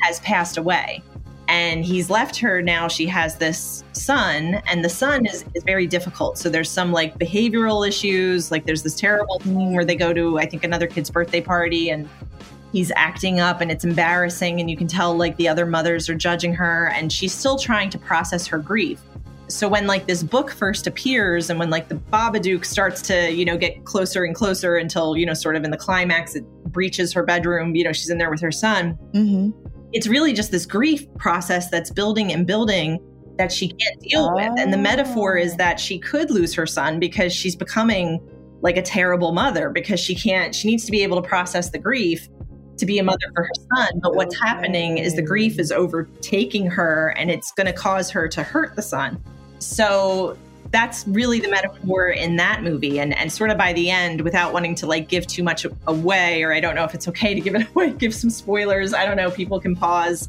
has 0.03 0.21
passed 0.21 0.57
away. 0.57 1.03
And 1.49 1.85
he's 1.85 2.11
left 2.11 2.37
her 2.39 2.61
now 2.61 2.89
she 2.89 3.07
has 3.07 3.37
this 3.37 3.85
son 3.93 4.61
and 4.67 4.85
the 4.85 4.89
son 4.89 5.27
is, 5.27 5.45
is 5.55 5.63
very 5.63 5.87
difficult. 5.87 6.39
So 6.39 6.49
there's 6.49 6.71
some 6.71 6.91
like 6.91 7.19
behavioral 7.19 7.87
issues 7.87 8.51
like 8.51 8.65
there's 8.65 8.83
this 8.83 8.95
terrible 8.97 9.39
thing 9.41 9.75
where 9.75 9.85
they 9.85 9.97
go 9.97 10.13
to 10.13 10.39
i 10.39 10.47
think 10.47 10.65
another 10.65 10.87
kid's 10.87 11.11
birthday 11.11 11.41
party 11.41 11.91
and 11.91 12.09
he's 12.73 12.93
acting 12.97 13.41
up 13.41 13.61
and 13.61 13.71
it's 13.71 13.85
embarrassing 13.85 14.61
and 14.61 14.71
you 14.71 14.77
can 14.77 14.87
tell 14.87 15.17
like 15.17 15.37
the 15.37 15.49
other 15.49 15.67
mothers 15.67 16.09
are 16.09 16.15
judging 16.15 16.55
her 16.55 16.89
and 16.89 17.13
she's 17.13 17.33
still 17.33 17.59
trying 17.59 17.91
to 17.91 17.99
process 17.99 18.47
her 18.47 18.59
grief 18.59 19.01
so 19.49 19.69
when 19.69 19.87
like 19.87 20.07
this 20.07 20.23
book 20.23 20.51
first 20.51 20.87
appears 20.87 21.51
and 21.51 21.59
when 21.59 21.71
like 21.71 21.89
the 21.89 21.95
babadook 21.95 22.65
starts 22.65 23.01
to 23.01 23.33
you 23.33 23.45
know 23.45 23.57
get 23.57 23.85
closer 23.85 24.25
and 24.25 24.35
closer 24.35 24.77
until 24.77 25.17
you 25.17 25.25
know 25.25 25.35
sort 25.35 25.57
of 25.57 25.65
in 25.65 25.71
the 25.71 25.77
climax 25.77 26.35
it 26.35 26.45
breaches 26.73 27.13
her 27.13 27.23
bedroom 27.23 27.75
you 27.75 27.85
know 27.85 27.93
she's 27.93 28.11
in 28.11 28.19
there 28.19 28.31
with 28.31 28.41
her 28.41 28.51
son 28.51 28.99
mm-hmm. 29.13 29.51
it's 29.93 30.07
really 30.07 30.33
just 30.33 30.51
this 30.51 30.67
grief 30.67 31.07
process 31.15 31.71
that's 31.71 31.91
building 31.91 32.33
and 32.33 32.47
building 32.47 32.99
that 33.39 33.53
she 33.53 33.69
can't 33.69 34.01
deal 34.01 34.31
oh. 34.31 34.35
with 34.35 34.59
and 34.59 34.73
the 34.73 34.79
metaphor 34.79 35.37
is 35.37 35.57
that 35.57 35.79
she 35.79 35.99
could 35.99 36.31
lose 36.31 36.53
her 36.55 36.67
son 36.67 36.99
because 36.99 37.33
she's 37.33 37.55
becoming 37.55 38.21
like 38.63 38.77
a 38.77 38.83
terrible 38.83 39.33
mother 39.33 39.71
because 39.71 40.01
she 40.01 40.15
can't 40.15 40.55
she 40.55 40.69
needs 40.69 40.85
to 40.85 40.91
be 40.91 41.03
able 41.03 41.21
to 41.21 41.29
process 41.29 41.71
the 41.71 41.79
grief 41.79 42.29
to 42.79 42.87
be 42.87 42.99
a 42.99 43.03
mother 43.05 43.27
for 43.35 43.45
her 43.45 43.51
son. 43.75 44.01
But 44.03 44.15
what's 44.15 44.39
happening 44.41 44.99
is 44.99 45.15
the 45.15 45.23
grief 45.23 45.59
is 45.59 45.73
overtaking 45.73 46.67
her 46.69 47.15
and 47.17 47.31
it's 47.31 47.53
going 47.53 47.67
to 47.67 47.73
cause 47.73 48.11
her 48.11 48.29
to 48.29 48.43
hurt 48.43 48.77
the 48.77 48.83
son. 48.83 49.23
So 49.59 50.37
that's 50.71 51.07
really 51.09 51.41
the 51.41 51.49
metaphor 51.49 52.09
in 52.09 52.37
that 52.37 52.63
movie. 52.63 52.99
And, 52.99 53.17
and 53.17 53.33
sort 53.33 53.51
of 53.51 53.59
by 53.59 53.73
the 53.73 53.91
end, 53.91 54.21
without 54.23 54.53
wanting 54.53 54.75
to 54.77 54.87
like 54.87 55.09
give 55.09 55.27
too 55.27 55.43
much 55.43 55.67
away, 55.87 56.43
or 56.43 56.53
I 56.53 56.61
don't 56.61 56.75
know 56.75 56.85
if 56.85 56.95
it's 56.95 57.09
okay 57.09 57.35
to 57.35 57.41
give 57.41 57.55
it 57.55 57.67
away, 57.75 57.93
give 57.93 58.15
some 58.15 58.31
spoilers. 58.31 58.93
I 58.93 59.07
don't 59.07 59.17
know. 59.17 59.31
People 59.31 59.61
can 59.61 59.77
pause 59.77 60.29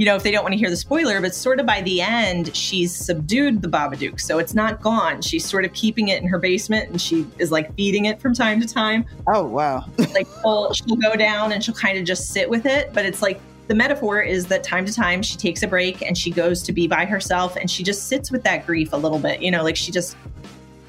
you 0.00 0.06
know, 0.06 0.16
if 0.16 0.22
they 0.22 0.30
don't 0.30 0.42
want 0.42 0.54
to 0.54 0.58
hear 0.58 0.70
the 0.70 0.78
spoiler, 0.78 1.20
but 1.20 1.34
sort 1.34 1.60
of 1.60 1.66
by 1.66 1.82
the 1.82 2.00
end, 2.00 2.56
she's 2.56 2.90
subdued 2.90 3.60
the 3.60 3.68
Babadook. 3.68 4.18
So 4.18 4.38
it's 4.38 4.54
not 4.54 4.80
gone. 4.80 5.20
She's 5.20 5.44
sort 5.44 5.66
of 5.66 5.74
keeping 5.74 6.08
it 6.08 6.22
in 6.22 6.26
her 6.26 6.38
basement 6.38 6.88
and 6.88 6.98
she 6.98 7.26
is 7.36 7.52
like 7.52 7.74
feeding 7.74 8.06
it 8.06 8.18
from 8.18 8.32
time 8.32 8.62
to 8.62 8.66
time. 8.66 9.04
Oh, 9.28 9.44
wow. 9.44 9.84
like 9.98 10.26
she'll, 10.40 10.72
she'll 10.72 10.96
go 10.96 11.16
down 11.16 11.52
and 11.52 11.62
she'll 11.62 11.74
kind 11.74 11.98
of 11.98 12.06
just 12.06 12.28
sit 12.28 12.48
with 12.48 12.64
it. 12.64 12.94
But 12.94 13.04
it's 13.04 13.20
like 13.20 13.42
the 13.66 13.74
metaphor 13.74 14.22
is 14.22 14.46
that 14.46 14.64
time 14.64 14.86
to 14.86 14.92
time 14.94 15.20
she 15.20 15.36
takes 15.36 15.62
a 15.62 15.68
break 15.68 16.00
and 16.00 16.16
she 16.16 16.30
goes 16.30 16.62
to 16.62 16.72
be 16.72 16.88
by 16.88 17.04
herself 17.04 17.56
and 17.56 17.70
she 17.70 17.82
just 17.82 18.08
sits 18.08 18.30
with 18.30 18.42
that 18.44 18.64
grief 18.64 18.94
a 18.94 18.96
little 18.96 19.18
bit. 19.18 19.42
You 19.42 19.50
know, 19.50 19.62
like 19.62 19.76
she 19.76 19.92
just 19.92 20.16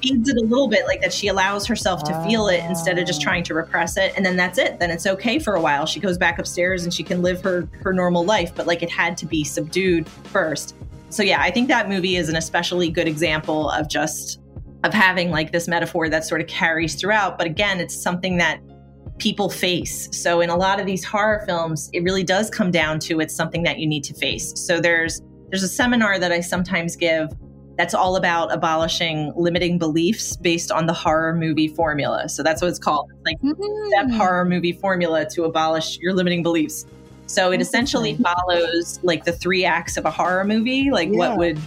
feeds 0.02 0.28
it 0.28 0.36
a 0.36 0.44
little 0.44 0.68
bit 0.68 0.86
like 0.86 1.00
that 1.00 1.12
she 1.12 1.28
allows 1.28 1.66
herself 1.66 2.02
to 2.04 2.24
feel 2.24 2.48
it 2.48 2.62
instead 2.64 2.98
of 2.98 3.06
just 3.06 3.20
ah. 3.22 3.24
trying 3.24 3.44
to 3.44 3.54
repress 3.54 3.96
it 3.96 4.12
and 4.16 4.24
then 4.24 4.36
that's 4.36 4.58
it. 4.58 4.78
Then 4.78 4.90
it's 4.90 5.06
okay 5.06 5.38
for 5.38 5.54
a 5.54 5.60
while. 5.60 5.86
She 5.86 6.00
goes 6.00 6.18
back 6.18 6.38
upstairs 6.38 6.84
and 6.84 6.92
she 6.92 7.02
can 7.02 7.22
live 7.22 7.40
her 7.42 7.68
her 7.82 7.92
normal 7.92 8.24
life 8.24 8.54
but 8.54 8.66
like 8.66 8.82
it 8.82 8.90
had 8.90 9.16
to 9.18 9.26
be 9.26 9.44
subdued 9.44 10.08
first. 10.08 10.74
So 11.10 11.22
yeah 11.22 11.40
i 11.40 11.50
think 11.50 11.68
that 11.68 11.88
movie 11.88 12.16
is 12.16 12.28
an 12.28 12.36
especially 12.36 12.90
good 12.90 13.06
example 13.06 13.70
of 13.70 13.88
just 13.88 14.40
of 14.84 14.92
having 14.92 15.30
like 15.30 15.52
this 15.52 15.68
metaphor 15.68 16.08
that 16.08 16.24
sort 16.24 16.40
of 16.40 16.46
carries 16.46 16.94
throughout 16.94 17.38
but 17.38 17.46
again 17.46 17.80
it's 17.80 17.94
something 17.94 18.38
that 18.38 18.60
people 19.18 19.48
face. 19.48 20.08
So 20.10 20.40
in 20.40 20.50
a 20.50 20.56
lot 20.56 20.80
of 20.80 20.86
these 20.86 21.04
horror 21.04 21.44
films 21.46 21.90
it 21.92 22.02
really 22.02 22.24
does 22.24 22.50
come 22.50 22.70
down 22.70 22.98
to 23.00 23.20
it's 23.20 23.34
something 23.34 23.62
that 23.62 23.78
you 23.78 23.86
need 23.86 24.04
to 24.04 24.14
face. 24.14 24.52
So 24.56 24.80
there's 24.80 25.20
there's 25.50 25.62
a 25.62 25.68
seminar 25.68 26.18
that 26.18 26.32
i 26.32 26.40
sometimes 26.40 26.96
give 26.96 27.28
that's 27.76 27.94
all 27.94 28.16
about 28.16 28.52
abolishing 28.52 29.32
limiting 29.36 29.78
beliefs 29.78 30.36
based 30.36 30.70
on 30.70 30.86
the 30.86 30.92
horror 30.92 31.34
movie 31.34 31.68
formula. 31.68 32.28
So 32.28 32.42
that's 32.42 32.60
what 32.60 32.68
it's 32.68 32.78
called. 32.78 33.10
It's 33.12 33.24
like 33.24 33.40
mm-hmm. 33.40 33.88
step 33.88 34.10
horror 34.10 34.44
movie 34.44 34.72
formula 34.72 35.26
to 35.30 35.44
abolish 35.44 35.98
your 35.98 36.12
limiting 36.12 36.42
beliefs. 36.42 36.86
So 37.26 37.50
it 37.50 37.60
essentially 37.60 38.16
follows 38.16 39.00
like 39.02 39.24
the 39.24 39.32
three 39.32 39.64
acts 39.64 39.96
of 39.96 40.04
a 40.04 40.10
horror 40.10 40.44
movie, 40.44 40.90
like 40.90 41.08
yeah. 41.08 41.16
what 41.16 41.38
would 41.38 41.58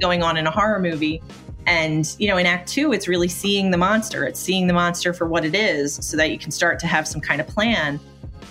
going 0.00 0.22
on 0.22 0.36
in 0.36 0.46
a 0.46 0.50
horror 0.50 0.78
movie. 0.78 1.20
And, 1.66 2.14
you 2.18 2.28
know, 2.28 2.36
in 2.36 2.46
act 2.46 2.68
two, 2.68 2.92
it's 2.92 3.08
really 3.08 3.28
seeing 3.28 3.70
the 3.70 3.76
monster. 3.76 4.24
It's 4.24 4.40
seeing 4.40 4.68
the 4.68 4.72
monster 4.72 5.12
for 5.12 5.26
what 5.26 5.44
it 5.44 5.54
is 5.54 5.98
so 6.00 6.16
that 6.16 6.30
you 6.30 6.38
can 6.38 6.50
start 6.50 6.78
to 6.80 6.86
have 6.86 7.06
some 7.06 7.20
kind 7.20 7.40
of 7.40 7.46
plan. 7.46 8.00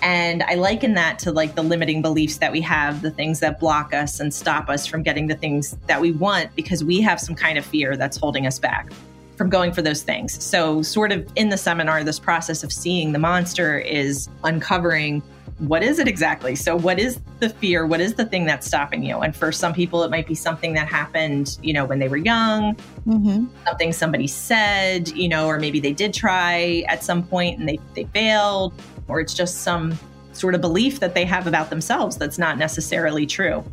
And 0.01 0.43
I 0.43 0.55
liken 0.55 0.93
that 0.93 1.19
to 1.19 1.31
like 1.31 1.55
the 1.55 1.63
limiting 1.63 2.01
beliefs 2.01 2.37
that 2.37 2.51
we 2.51 2.61
have, 2.61 3.01
the 3.01 3.11
things 3.11 3.39
that 3.39 3.59
block 3.59 3.93
us 3.93 4.19
and 4.19 4.33
stop 4.33 4.69
us 4.69 4.85
from 4.85 5.03
getting 5.03 5.27
the 5.27 5.35
things 5.35 5.77
that 5.87 5.99
we 5.99 6.11
want 6.11 6.55
because 6.55 6.83
we 6.83 7.01
have 7.01 7.19
some 7.19 7.35
kind 7.35 7.57
of 7.57 7.65
fear 7.65 7.97
that's 7.97 8.17
holding 8.17 8.45
us 8.45 8.59
back 8.59 8.91
from 9.35 9.49
going 9.49 9.71
for 9.71 9.81
those 9.81 10.01
things. 10.01 10.43
So, 10.43 10.81
sort 10.81 11.11
of 11.11 11.27
in 11.35 11.49
the 11.49 11.57
seminar, 11.57 12.03
this 12.03 12.19
process 12.19 12.63
of 12.63 12.73
seeing 12.73 13.11
the 13.11 13.19
monster 13.19 13.77
is 13.77 14.29
uncovering 14.43 15.21
what 15.59 15.81
is 15.81 15.97
it 15.97 16.07
exactly? 16.07 16.55
So, 16.55 16.75
what 16.75 16.99
is 16.99 17.19
the 17.39 17.49
fear? 17.49 17.87
What 17.87 17.99
is 17.99 18.13
the 18.13 18.25
thing 18.25 18.45
that's 18.45 18.67
stopping 18.67 19.03
you? 19.03 19.19
And 19.19 19.35
for 19.35 19.51
some 19.51 19.73
people, 19.73 20.03
it 20.03 20.11
might 20.11 20.27
be 20.27 20.35
something 20.35 20.73
that 20.73 20.87
happened, 20.87 21.57
you 21.63 21.73
know, 21.73 21.83
when 21.83 21.97
they 21.99 22.07
were 22.07 22.17
young, 22.17 22.75
mm-hmm. 23.07 23.45
something 23.65 23.91
somebody 23.91 24.27
said, 24.27 25.09
you 25.09 25.27
know, 25.27 25.47
or 25.47 25.59
maybe 25.59 25.79
they 25.79 25.93
did 25.93 26.13
try 26.13 26.83
at 26.87 27.03
some 27.03 27.23
point 27.23 27.59
and 27.59 27.67
they, 27.67 27.79
they 27.95 28.03
failed 28.05 28.73
or 29.07 29.19
it's 29.19 29.33
just 29.33 29.59
some 29.59 29.97
sort 30.33 30.55
of 30.55 30.61
belief 30.61 30.99
that 30.99 31.13
they 31.13 31.25
have 31.25 31.47
about 31.47 31.69
themselves 31.69 32.17
that's 32.17 32.37
not 32.37 32.57
necessarily 32.57 33.25
true. 33.25 33.63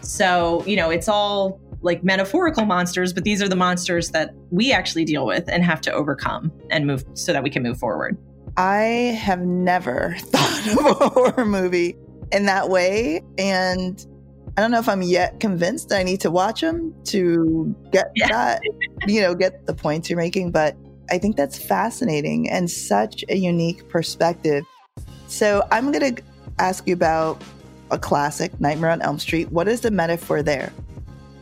So, 0.00 0.64
you 0.66 0.76
know, 0.76 0.90
it's 0.90 1.08
all 1.08 1.60
like 1.82 2.02
metaphorical 2.02 2.64
monsters, 2.64 3.12
but 3.12 3.24
these 3.24 3.40
are 3.40 3.48
the 3.48 3.56
monsters 3.56 4.10
that 4.10 4.34
we 4.50 4.72
actually 4.72 5.04
deal 5.04 5.26
with 5.26 5.48
and 5.48 5.64
have 5.64 5.80
to 5.82 5.92
overcome 5.92 6.52
and 6.70 6.86
move 6.86 7.04
so 7.14 7.32
that 7.32 7.42
we 7.42 7.50
can 7.50 7.62
move 7.62 7.78
forward. 7.78 8.16
I 8.56 9.16
have 9.20 9.40
never 9.40 10.16
thought 10.18 10.66
of 10.66 10.86
a 10.86 11.08
horror 11.08 11.44
movie 11.44 11.96
in 12.32 12.46
that 12.46 12.68
way. 12.68 13.22
And 13.38 14.04
I 14.56 14.60
don't 14.60 14.72
know 14.72 14.80
if 14.80 14.88
I'm 14.88 15.02
yet 15.02 15.38
convinced 15.38 15.90
that 15.90 16.00
I 16.00 16.02
need 16.02 16.20
to 16.22 16.30
watch 16.30 16.60
them 16.60 16.92
to 17.04 17.74
get 17.92 18.10
yeah. 18.16 18.28
that, 18.28 18.62
you 19.06 19.20
know, 19.20 19.34
get 19.34 19.66
the 19.66 19.74
points 19.74 20.10
you're 20.10 20.18
making. 20.18 20.50
But 20.50 20.76
I 21.10 21.18
think 21.18 21.36
that's 21.36 21.56
fascinating 21.56 22.50
and 22.50 22.68
such 22.68 23.24
a 23.28 23.36
unique 23.36 23.88
perspective. 23.88 24.64
So 25.28 25.66
I'm 25.70 25.92
going 25.92 26.16
to 26.16 26.22
ask 26.58 26.86
you 26.86 26.94
about 26.94 27.42
a 27.90 27.98
classic, 27.98 28.58
Nightmare 28.60 28.90
on 28.90 29.00
Elm 29.02 29.18
Street. 29.18 29.50
What 29.52 29.68
is 29.68 29.80
the 29.80 29.90
metaphor 29.90 30.42
there? 30.42 30.72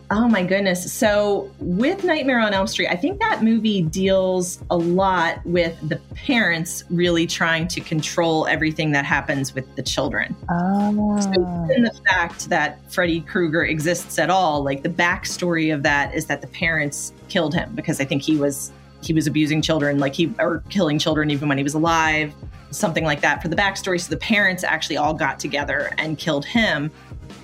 Oh 0.09 0.29
my 0.29 0.45
goodness. 0.45 0.93
So, 0.93 1.51
with 1.59 2.05
Nightmare 2.05 2.39
on 2.39 2.55
Elm 2.55 2.69
Street, 2.69 2.89
I 2.89 2.95
think 2.95 3.19
that 3.19 3.43
movie 3.43 3.83
deals 3.83 4.63
a 4.71 4.77
lot 4.77 5.45
with 5.45 5.77
the 5.89 5.97
parents 6.15 6.85
really 6.91 7.27
trying 7.27 7.67
to 7.69 7.81
control 7.81 8.47
everything 8.47 8.93
that 8.93 9.05
happens 9.05 9.53
with 9.53 9.75
the 9.75 9.83
children. 9.83 10.37
Oh. 10.49 11.21
So, 11.21 11.33
in 11.75 11.83
the 11.83 12.01
fact 12.09 12.49
that 12.51 12.79
Freddy 12.93 13.21
Krueger 13.21 13.65
exists 13.65 14.17
at 14.21 14.31
all, 14.31 14.63
like 14.63 14.85
the 14.85 14.89
backstory 14.89 15.75
of 15.75 15.83
that 15.83 16.15
is 16.15 16.27
that 16.27 16.41
the 16.41 16.49
parents 16.49 17.13
killed 17.29 17.55
him 17.55 17.75
because 17.75 18.01
I 18.01 18.05
think 18.05 18.23
he 18.23 18.37
was 18.37 18.71
he 19.07 19.13
was 19.13 19.27
abusing 19.27 19.63
children, 19.63 19.99
like 19.99 20.15
he 20.15 20.33
or 20.39 20.63
killing 20.69 20.99
children 20.99 21.31
even 21.31 21.49
when 21.49 21.59
he 21.59 21.65
was 21.65 21.75
alive, 21.75 22.35
something 22.71 23.05
like 23.05 23.21
that 23.21 23.43
for 23.43 23.49
the 23.49 23.57
backstory. 23.57 24.01
So 24.01 24.11
the 24.11 24.17
parents 24.17 24.65
actually 24.65 24.97
all 24.97 25.15
got 25.15 25.39
together 25.39 25.93
and 25.99 26.19
killed 26.19 26.45
him 26.45 26.91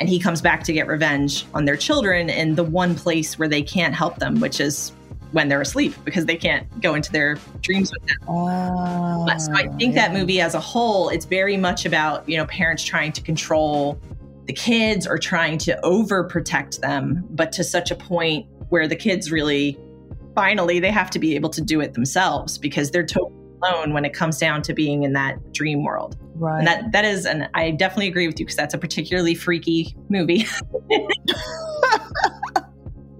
and 0.01 0.09
he 0.09 0.19
comes 0.19 0.41
back 0.41 0.65
to 0.65 0.73
get 0.73 0.87
revenge 0.87 1.47
on 1.55 1.65
their 1.65 1.77
children 1.77 2.29
in 2.29 2.55
the 2.55 2.65
one 2.65 2.95
place 2.95 3.39
where 3.39 3.49
they 3.49 3.63
can't 3.63 3.95
help 3.95 4.19
them, 4.19 4.41
which 4.41 4.61
is 4.61 4.93
when 5.33 5.49
they're 5.49 5.61
asleep 5.61 5.95
because 6.05 6.27
they 6.27 6.37
can't 6.37 6.81
go 6.81 6.95
into 6.95 7.11
their 7.11 7.37
dreams 7.61 7.91
with 7.93 8.07
them. 8.07 8.17
Oh, 8.29 9.27
so 9.39 9.53
I 9.53 9.63
think 9.63 9.73
ah, 9.73 9.79
yeah. 9.79 9.93
that 10.09 10.13
movie 10.13 10.41
as 10.41 10.55
a 10.55 10.61
whole, 10.61 11.09
it's 11.09 11.25
very 11.25 11.57
much 11.57 11.87
about, 11.87 12.29
you 12.29 12.37
know, 12.37 12.47
parents 12.47 12.85
trying 12.85 13.13
to 13.13 13.23
control 13.23 13.99
the 14.47 14.53
kids 14.53 15.07
or 15.07 15.19
trying 15.19 15.57
to 15.59 15.79
overprotect 15.83 16.81
them, 16.81 17.25
but 17.31 17.53
to 17.53 17.65
such 17.65 17.91
a 17.91 17.95
point 17.95 18.47
where 18.69 18.87
the 18.87 18.97
kids 18.97 19.31
really 19.31 19.79
finally 20.35 20.81
they 20.81 20.91
have 20.91 21.11
to 21.11 21.19
be 21.19 21.35
able 21.35 21.51
to 21.51 21.61
do 21.61 21.81
it 21.81 21.95
themselves 21.95 22.59
because 22.59 22.91
they're 22.91 23.07
totally 23.07 23.43
alone 23.63 23.93
when 23.93 24.05
it 24.05 24.13
comes 24.13 24.39
down 24.39 24.63
to 24.63 24.75
being 24.75 25.03
in 25.05 25.13
that 25.13 25.53
dream 25.53 25.85
world. 25.85 26.17
Right. 26.35 26.59
And 26.59 26.67
that 26.67 26.93
that 26.93 27.05
is, 27.05 27.27
and 27.27 27.49
I 27.55 27.71
definitely 27.71 28.09
agree 28.09 28.27
with 28.27 28.39
you 28.41 28.47
because 28.47 28.57
that's 28.57 28.75
a 28.75 28.79
particularly 28.79 29.35
freaky 29.35 29.95
movie. 30.09 30.47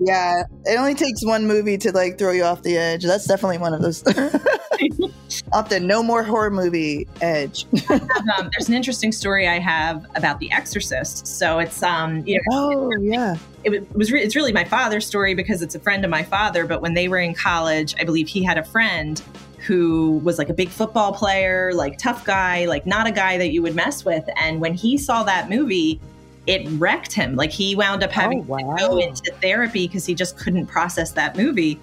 yeah, 0.01 0.43
it 0.65 0.79
only 0.79 0.95
takes 0.95 1.25
one 1.25 1.47
movie 1.47 1.79
to 1.79 1.93
like 1.93 2.19
throw 2.19 2.33
you 2.33 2.45
off 2.45 2.63
the 2.63 2.77
edge. 2.77 3.05
That's 3.05 3.27
definitely 3.27 3.59
one 3.59 3.75
of 3.75 3.83
those. 3.83 4.03
off 5.53 5.69
the 5.69 5.81
no 5.81 6.03
more 6.03 6.23
horror 6.23 6.51
movie 6.51 7.07
edge. 7.21 7.67
um, 7.91 8.51
there's 8.53 8.69
an 8.69 8.75
interesting 8.75 9.13
story 9.13 9.49
I 9.49 9.59
have 9.59 10.07
about 10.15 10.39
The 10.39 10.51
Exorcist. 10.53 11.27
So 11.27 11.59
it's 11.59 11.83
um, 11.83 12.27
you 12.27 12.37
know, 12.37 12.43
oh 12.53 12.93
yeah, 13.01 13.37
it 13.65 13.95
was 13.95 14.11
re- 14.13 14.23
it's 14.23 14.35
really 14.35 14.53
my 14.53 14.65
father's 14.65 15.07
story 15.07 15.35
because 15.35 15.63
it's 15.63 15.75
a 15.75 15.81
friend 15.81 16.05
of 16.05 16.11
my 16.11 16.23
father. 16.23 16.67
But 16.67 16.83
when 16.83 16.95
they 16.95 17.09
were 17.09 17.19
in 17.19 17.35
college, 17.35 17.95
I 17.99 18.05
believe 18.05 18.29
he 18.29 18.43
had 18.43 18.59
a 18.59 18.65
friend 18.65 19.23
who 19.59 20.21
was 20.25 20.39
like 20.39 20.49
a 20.49 20.55
big 20.55 20.69
football 20.69 21.13
player, 21.13 21.73
like 21.73 21.97
tough 21.99 22.25
guy, 22.25 22.67
like 22.67 22.85
not 22.85 23.07
a 23.07 23.13
guy 23.13 23.39
that 23.39 23.53
you 23.53 23.63
would 23.63 23.77
mess 23.77 24.05
with. 24.05 24.29
And 24.37 24.61
when 24.61 24.75
he 24.75 24.99
saw 24.99 25.23
that 25.23 25.49
movie, 25.49 26.01
it 26.47 26.69
wrecked 26.73 27.13
him. 27.13 27.37
Like 27.37 27.51
he 27.51 27.77
wound 27.77 28.03
up 28.03 28.11
having 28.11 28.41
oh, 28.41 28.43
wow. 28.43 28.77
to 28.77 28.87
go 28.87 28.97
into 28.99 29.33
therapy 29.41 29.87
because 29.87 30.05
he 30.05 30.15
just 30.15 30.37
couldn't 30.37 30.67
process 30.67 31.13
that 31.13 31.37
movie. 31.37 31.79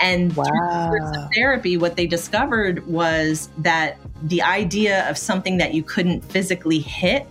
And 0.00 0.34
wow. 0.36 0.90
through 0.90 1.28
therapy, 1.34 1.76
what 1.76 1.96
they 1.96 2.06
discovered 2.06 2.86
was 2.86 3.48
that 3.58 3.98
the 4.22 4.42
idea 4.42 5.08
of 5.08 5.18
something 5.18 5.58
that 5.58 5.74
you 5.74 5.82
couldn't 5.82 6.22
physically 6.22 6.78
hit 6.78 7.26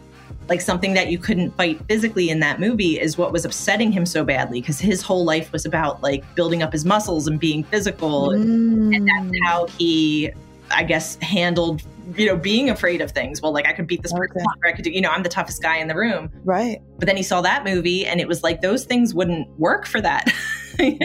like 0.47 0.61
something 0.61 0.93
that 0.93 1.09
you 1.09 1.17
couldn't 1.17 1.51
fight 1.51 1.79
physically 1.87 2.29
in 2.29 2.39
that 2.39 2.59
movie 2.59 2.99
is 2.99 3.17
what 3.17 3.31
was 3.31 3.45
upsetting 3.45 3.91
him 3.91 4.05
so 4.05 4.23
badly 4.23 4.61
because 4.61 4.79
his 4.79 5.01
whole 5.01 5.25
life 5.25 5.51
was 5.51 5.65
about 5.65 6.01
like 6.03 6.23
building 6.35 6.61
up 6.61 6.71
his 6.71 6.85
muscles 6.85 7.27
and 7.27 7.39
being 7.39 7.63
physical 7.63 8.29
mm. 8.29 8.95
and 8.95 9.07
that's 9.07 9.37
how 9.43 9.65
he 9.77 10.31
i 10.71 10.83
guess 10.83 11.15
handled 11.17 11.81
you 12.15 12.27
know 12.27 12.37
being 12.37 12.69
afraid 12.69 13.01
of 13.01 13.11
things 13.11 13.41
well 13.41 13.51
like 13.51 13.65
i 13.65 13.73
could 13.73 13.87
beat 13.87 14.03
this 14.03 14.13
person 14.13 14.37
okay. 14.37 14.45
or 14.63 14.69
i 14.69 14.71
could 14.71 14.83
do 14.83 14.91
you 14.91 15.01
know 15.01 15.09
i'm 15.09 15.23
the 15.23 15.29
toughest 15.29 15.61
guy 15.61 15.77
in 15.77 15.87
the 15.87 15.95
room 15.95 16.29
right 16.43 16.79
but 16.97 17.07
then 17.07 17.17
he 17.17 17.23
saw 17.23 17.41
that 17.41 17.63
movie 17.63 18.05
and 18.05 18.21
it 18.21 18.27
was 18.27 18.43
like 18.43 18.61
those 18.61 18.85
things 18.85 19.13
wouldn't 19.13 19.47
work 19.59 19.87
for 19.87 19.99
that 19.99 20.31
right 20.79 20.99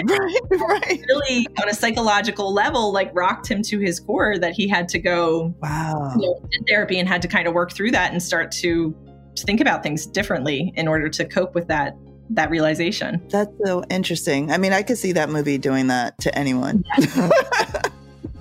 right 0.51 1.05
really 1.09 1.47
on 1.61 1.69
a 1.69 1.75
psychological 1.75 2.53
level 2.53 2.93
like 2.93 3.11
rocked 3.15 3.49
him 3.51 3.63
to 3.63 3.79
his 3.79 4.01
core 4.01 4.39
that 4.39 4.53
he 4.53 4.69
had 4.69 4.89
to 4.89 4.99
go 4.99 5.55
wow 5.61 6.13
you 6.17 6.23
know, 6.23 6.43
therapy 6.69 6.99
and 6.99 7.09
had 7.09 7.23
to 7.23 7.29
kind 7.29 7.47
of 7.47 7.55
work 7.55 7.73
through 7.73 7.91
that 7.91 8.13
and 8.13 8.23
start 8.23 8.51
to 8.51 8.95
think 9.39 9.61
about 9.61 9.83
things 9.83 10.07
differently 10.07 10.73
in 10.77 10.89
order 10.89 11.09
to 11.09 11.25
cope 11.25 11.55
with 11.55 11.69
that 11.69 11.97
that 12.33 12.49
realization. 12.49 13.21
That's 13.29 13.51
so 13.65 13.83
interesting. 13.91 14.53
I 14.53 14.57
mean, 14.57 14.73
I 14.73 14.83
could 14.83 14.99
see 14.99 15.13
that 15.13 15.31
movie 15.31 15.59
doing 15.59 15.89
that 15.89 16.17
to 16.19 16.39
anyone. 16.39 16.85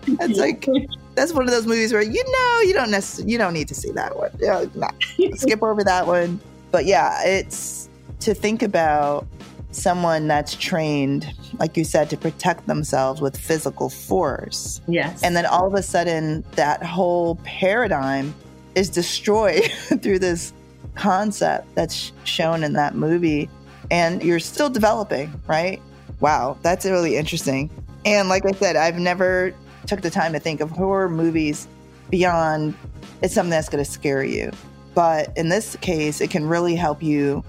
it's 0.07 0.39
like 0.39 0.67
that's 1.15 1.33
one 1.33 1.45
of 1.45 1.51
those 1.51 1.65
movies 1.65 1.91
where 1.91 2.01
you 2.01 2.23
know 2.23 2.61
you 2.61 2.73
don't 2.73 2.91
necessarily 2.91 3.31
you 3.31 3.37
don't 3.37 3.53
need 3.53 3.67
to 3.67 3.75
see 3.75 3.91
that 3.91 4.15
one. 4.15 4.31
Yeah, 4.39 4.65
nah, 4.75 4.91
skip 5.35 5.63
over 5.63 5.83
that 5.83 6.05
one. 6.05 6.39
But 6.71 6.85
yeah, 6.85 7.23
it's 7.23 7.89
to 8.21 8.33
think 8.33 8.61
about 8.61 9.27
someone 9.71 10.27
that's 10.27 10.55
trained, 10.55 11.31
like 11.59 11.77
you 11.77 11.83
said, 11.83 12.09
to 12.09 12.17
protect 12.17 12.67
themselves 12.67 13.21
with 13.21 13.37
physical 13.37 13.89
force. 13.89 14.81
Yes. 14.87 15.23
And 15.23 15.35
then 15.35 15.45
all 15.45 15.67
of 15.67 15.73
a 15.73 15.83
sudden, 15.83 16.43
that 16.51 16.83
whole 16.83 17.35
paradigm 17.43 18.33
is 18.75 18.89
destroyed 18.89 19.63
through 20.01 20.19
this 20.19 20.53
concept 20.95 21.73
that's 21.75 22.11
shown 22.23 22.63
in 22.63 22.73
that 22.73 22.95
movie 22.95 23.49
and 23.91 24.23
you're 24.23 24.39
still 24.39 24.69
developing, 24.69 25.31
right? 25.47 25.81
Wow, 26.19 26.57
that's 26.61 26.85
really 26.85 27.15
interesting. 27.15 27.69
And 28.05 28.29
like 28.29 28.45
I 28.45 28.51
said, 28.51 28.75
I've 28.75 28.97
never 28.97 29.53
took 29.87 30.01
the 30.01 30.09
time 30.09 30.33
to 30.33 30.39
think 30.39 30.61
of 30.61 30.69
horror 30.69 31.09
movies 31.09 31.67
beyond 32.09 32.75
it's 33.21 33.33
something 33.33 33.49
that's 33.49 33.69
going 33.69 33.83
to 33.83 33.89
scare 33.89 34.23
you. 34.23 34.51
But 34.93 35.35
in 35.37 35.49
this 35.49 35.75
case, 35.77 36.21
it 36.21 36.29
can 36.29 36.45
really 36.45 36.75
help 36.75 37.01
you 37.01 37.43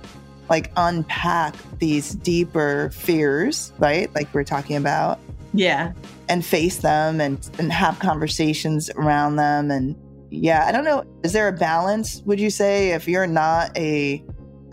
like 0.50 0.72
unpack 0.76 1.54
these 1.78 2.14
deeper 2.16 2.90
fears, 2.92 3.72
right? 3.78 4.12
Like 4.14 4.32
we're 4.34 4.44
talking 4.44 4.76
about. 4.76 5.20
Yeah. 5.54 5.92
And 6.28 6.44
face 6.44 6.78
them 6.78 7.20
and, 7.20 7.48
and 7.58 7.72
have 7.72 7.98
conversations 8.00 8.90
around 8.90 9.36
them 9.36 9.70
and 9.70 9.96
yeah, 10.32 10.64
I 10.66 10.72
don't 10.72 10.84
know. 10.84 11.04
Is 11.24 11.32
there 11.32 11.48
a 11.48 11.52
balance, 11.52 12.22
would 12.22 12.38
you 12.38 12.50
say, 12.50 12.90
if 12.90 13.08
you're 13.08 13.26
not 13.26 13.76
a 13.76 14.22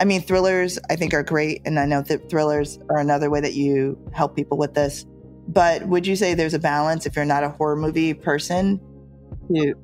I 0.00 0.04
mean, 0.04 0.20
thrillers 0.20 0.78
I 0.90 0.96
think 0.96 1.14
are 1.14 1.22
great 1.22 1.62
and 1.64 1.78
I 1.78 1.86
know 1.86 2.02
that 2.02 2.28
thrillers 2.28 2.78
are 2.90 2.98
another 2.98 3.30
way 3.30 3.40
that 3.40 3.54
you 3.54 3.98
help 4.12 4.36
people 4.36 4.58
with 4.58 4.74
this. 4.74 5.06
But 5.48 5.86
would 5.88 6.06
you 6.06 6.14
say 6.14 6.34
there's 6.34 6.54
a 6.54 6.58
balance 6.58 7.06
if 7.06 7.16
you're 7.16 7.24
not 7.24 7.42
a 7.42 7.48
horror 7.48 7.76
movie 7.76 8.14
person? 8.14 8.80
To- 9.54 9.74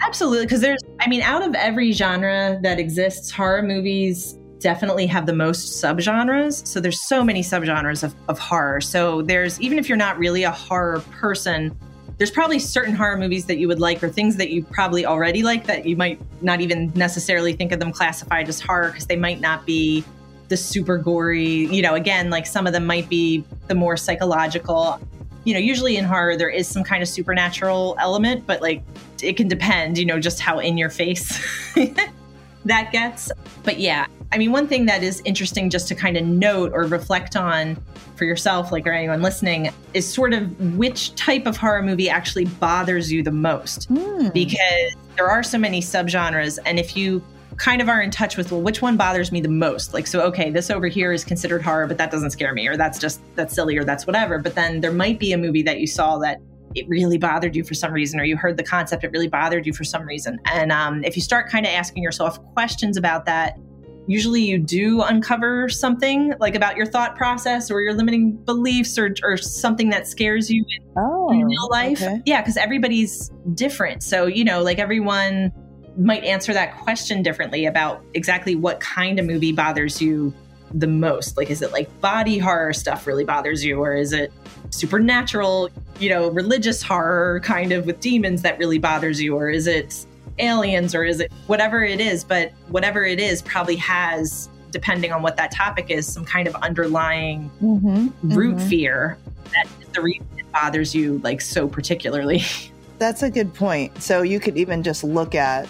Absolutely, 0.00 0.46
because 0.46 0.60
there's 0.60 0.80
I 1.00 1.08
mean, 1.08 1.22
out 1.22 1.46
of 1.46 1.54
every 1.54 1.92
genre 1.92 2.58
that 2.62 2.80
exists, 2.80 3.30
horror 3.30 3.62
movies 3.62 4.36
definitely 4.62 5.06
have 5.06 5.26
the 5.26 5.34
most 5.34 5.82
subgenres. 5.82 6.66
So 6.66 6.80
there's 6.80 7.00
so 7.00 7.22
many 7.22 7.42
subgenres 7.42 8.02
of, 8.02 8.14
of 8.28 8.38
horror. 8.38 8.80
So 8.80 9.22
there's 9.22 9.60
even 9.60 9.78
if 9.78 9.88
you're 9.88 9.98
not 9.98 10.18
really 10.18 10.44
a 10.44 10.50
horror 10.50 11.00
person, 11.10 11.76
there's 12.18 12.30
probably 12.30 12.58
certain 12.58 12.94
horror 12.94 13.16
movies 13.16 13.46
that 13.46 13.58
you 13.58 13.68
would 13.68 13.80
like 13.80 14.02
or 14.02 14.08
things 14.08 14.36
that 14.36 14.50
you 14.50 14.62
probably 14.62 15.04
already 15.04 15.42
like 15.42 15.66
that 15.66 15.86
you 15.86 15.96
might 15.96 16.20
not 16.40 16.60
even 16.60 16.92
necessarily 16.94 17.52
think 17.52 17.72
of 17.72 17.80
them 17.80 17.92
classified 17.92 18.48
as 18.48 18.60
horror 18.60 18.88
because 18.88 19.06
they 19.06 19.16
might 19.16 19.40
not 19.40 19.66
be 19.66 20.04
the 20.48 20.56
super 20.56 20.98
gory, 20.98 21.66
you 21.74 21.82
know, 21.82 21.94
again, 21.94 22.30
like 22.30 22.46
some 22.46 22.66
of 22.66 22.72
them 22.72 22.86
might 22.86 23.08
be 23.08 23.44
the 23.68 23.74
more 23.74 23.96
psychological. 23.96 25.00
You 25.44 25.54
know, 25.54 25.60
usually 25.60 25.96
in 25.96 26.04
horror 26.04 26.36
there 26.36 26.50
is 26.50 26.68
some 26.68 26.84
kind 26.84 27.02
of 27.02 27.08
supernatural 27.08 27.96
element, 27.98 28.46
but 28.46 28.60
like 28.60 28.82
it 29.22 29.36
can 29.36 29.48
depend, 29.48 29.98
you 29.98 30.06
know, 30.06 30.20
just 30.20 30.40
how 30.40 30.58
in 30.58 30.76
your 30.76 30.90
face 30.90 31.40
that 32.64 32.92
gets. 32.92 33.30
But 33.62 33.78
yeah, 33.78 34.06
I 34.32 34.38
mean, 34.38 34.52
one 34.52 34.66
thing 34.66 34.86
that 34.86 35.02
is 35.02 35.20
interesting 35.24 35.70
just 35.70 35.88
to 35.88 35.94
kind 35.94 36.16
of 36.16 36.24
note 36.24 36.72
or 36.74 36.84
reflect 36.84 37.36
on 37.36 37.76
for 38.16 38.24
yourself, 38.24 38.72
like 38.72 38.86
or 38.86 38.92
anyone 38.92 39.22
listening, 39.22 39.70
is 39.94 40.10
sort 40.10 40.32
of 40.32 40.76
which 40.76 41.14
type 41.14 41.46
of 41.46 41.56
horror 41.56 41.82
movie 41.82 42.08
actually 42.08 42.44
bothers 42.44 43.10
you 43.10 43.22
the 43.22 43.30
most. 43.32 43.92
Mm. 43.92 44.32
Because 44.32 44.94
there 45.16 45.28
are 45.28 45.42
so 45.42 45.58
many 45.58 45.80
subgenres. 45.80 46.58
And 46.64 46.78
if 46.78 46.96
you 46.96 47.22
kind 47.56 47.82
of 47.82 47.88
are 47.88 48.00
in 48.00 48.10
touch 48.10 48.36
with, 48.36 48.50
well, 48.50 48.62
which 48.62 48.80
one 48.80 48.96
bothers 48.96 49.30
me 49.30 49.40
the 49.40 49.48
most? 49.48 49.92
Like, 49.92 50.06
so, 50.06 50.20
okay, 50.22 50.50
this 50.50 50.70
over 50.70 50.88
here 50.88 51.12
is 51.12 51.24
considered 51.24 51.62
horror, 51.62 51.86
but 51.86 51.98
that 51.98 52.10
doesn't 52.10 52.30
scare 52.30 52.54
me, 52.54 52.66
or 52.66 52.76
that's 52.76 52.98
just, 52.98 53.20
that's 53.34 53.54
silly, 53.54 53.76
or 53.76 53.84
that's 53.84 54.06
whatever. 54.06 54.38
But 54.38 54.54
then 54.54 54.80
there 54.80 54.92
might 54.92 55.18
be 55.18 55.32
a 55.32 55.38
movie 55.38 55.62
that 55.62 55.78
you 55.78 55.86
saw 55.86 56.18
that 56.18 56.38
it 56.74 56.88
really 56.88 57.18
bothered 57.18 57.54
you 57.56 57.64
for 57.64 57.74
some 57.74 57.92
reason, 57.92 58.20
or 58.20 58.24
you 58.24 58.36
heard 58.36 58.56
the 58.56 58.62
concept, 58.62 59.04
it 59.04 59.10
really 59.12 59.28
bothered 59.28 59.66
you 59.66 59.72
for 59.72 59.84
some 59.84 60.02
reason. 60.02 60.38
And 60.46 60.72
um, 60.72 61.04
if 61.04 61.16
you 61.16 61.22
start 61.22 61.48
kind 61.48 61.66
of 61.66 61.72
asking 61.72 62.02
yourself 62.02 62.42
questions 62.54 62.96
about 62.96 63.26
that, 63.26 63.58
usually 64.06 64.42
you 64.42 64.58
do 64.58 65.00
uncover 65.02 65.68
something 65.68 66.34
like 66.40 66.54
about 66.54 66.76
your 66.76 66.86
thought 66.86 67.16
process 67.16 67.70
or 67.70 67.80
your 67.82 67.94
limiting 67.94 68.32
beliefs 68.32 68.98
or, 68.98 69.14
or 69.22 69.36
something 69.36 69.90
that 69.90 70.08
scares 70.08 70.50
you 70.50 70.64
in, 70.68 70.92
oh, 70.98 71.30
in 71.30 71.44
real 71.44 71.68
life. 71.70 72.02
Okay. 72.02 72.20
Yeah, 72.26 72.40
because 72.40 72.56
everybody's 72.56 73.30
different. 73.54 74.02
So, 74.02 74.26
you 74.26 74.44
know, 74.44 74.62
like 74.62 74.78
everyone 74.78 75.52
might 75.96 76.24
answer 76.24 76.52
that 76.52 76.76
question 76.78 77.22
differently 77.22 77.66
about 77.66 78.02
exactly 78.14 78.56
what 78.56 78.80
kind 78.80 79.20
of 79.20 79.26
movie 79.26 79.52
bothers 79.52 80.00
you 80.00 80.34
the 80.74 80.86
most? 80.86 81.36
Like, 81.36 81.50
is 81.50 81.62
it 81.62 81.72
like 81.72 81.88
body 82.00 82.38
horror 82.38 82.72
stuff 82.72 83.06
really 83.06 83.24
bothers 83.24 83.64
you, 83.64 83.78
or 83.80 83.94
is 83.94 84.12
it 84.12 84.32
supernatural, 84.70 85.70
you 85.98 86.08
know, 86.08 86.28
religious 86.30 86.82
horror 86.82 87.40
kind 87.40 87.72
of 87.72 87.86
with 87.86 88.00
demons 88.00 88.42
that 88.42 88.58
really 88.58 88.78
bothers 88.78 89.20
you, 89.22 89.36
or 89.36 89.48
is 89.48 89.66
it 89.66 90.04
aliens, 90.38 90.94
or 90.94 91.04
is 91.04 91.20
it 91.20 91.30
whatever 91.46 91.82
it 91.84 92.00
is? 92.00 92.24
But 92.24 92.52
whatever 92.68 93.04
it 93.04 93.20
is 93.20 93.42
probably 93.42 93.76
has, 93.76 94.48
depending 94.70 95.12
on 95.12 95.22
what 95.22 95.36
that 95.36 95.50
topic 95.52 95.90
is, 95.90 96.06
some 96.06 96.24
kind 96.24 96.48
of 96.48 96.54
underlying 96.56 97.50
Mm-hmm. 97.62 98.08
root 98.34 98.56
Mhm. 98.56 98.68
fear 98.68 99.18
that 99.52 99.66
is 99.80 99.88
the 99.92 100.00
reason 100.00 100.26
it 100.38 100.50
bothers 100.52 100.94
you 100.94 101.20
like 101.22 101.40
so 101.40 101.68
particularly. 101.68 102.42
That's 102.98 103.22
a 103.22 103.30
good 103.30 103.52
point. 103.52 104.02
So 104.02 104.22
you 104.22 104.40
could 104.40 104.56
even 104.56 104.82
just 104.82 105.04
look 105.04 105.34
at 105.34 105.68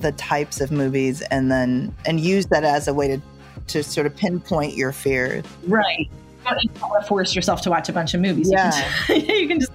the 0.00 0.12
types 0.12 0.60
of 0.60 0.70
movies 0.72 1.20
and 1.30 1.50
then 1.50 1.94
and 2.06 2.18
use 2.20 2.46
that 2.46 2.64
as 2.64 2.88
a 2.88 2.94
way 2.94 3.08
to 3.08 3.20
to 3.68 3.82
sort 3.82 4.06
of 4.06 4.14
pinpoint 4.16 4.74
your 4.74 4.92
fears. 4.92 5.44
Right. 5.66 6.08
You 6.44 6.50
don't, 6.50 6.80
want 6.82 7.02
to 7.02 7.08
force 7.08 7.34
yourself 7.34 7.60
to 7.62 7.70
watch 7.70 7.88
a 7.88 7.92
bunch 7.92 8.14
of 8.14 8.20
movies. 8.20 8.50
You 8.50 8.56
can 8.56 8.70
just- 8.72 9.28
You 9.28 9.48
can, 9.48 9.60
just 9.60 9.72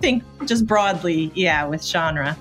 think 0.00 0.24
just 0.46 0.66
broadly, 0.66 1.30
yeah, 1.34 1.64
with 1.66 1.84
genre. 1.84 2.36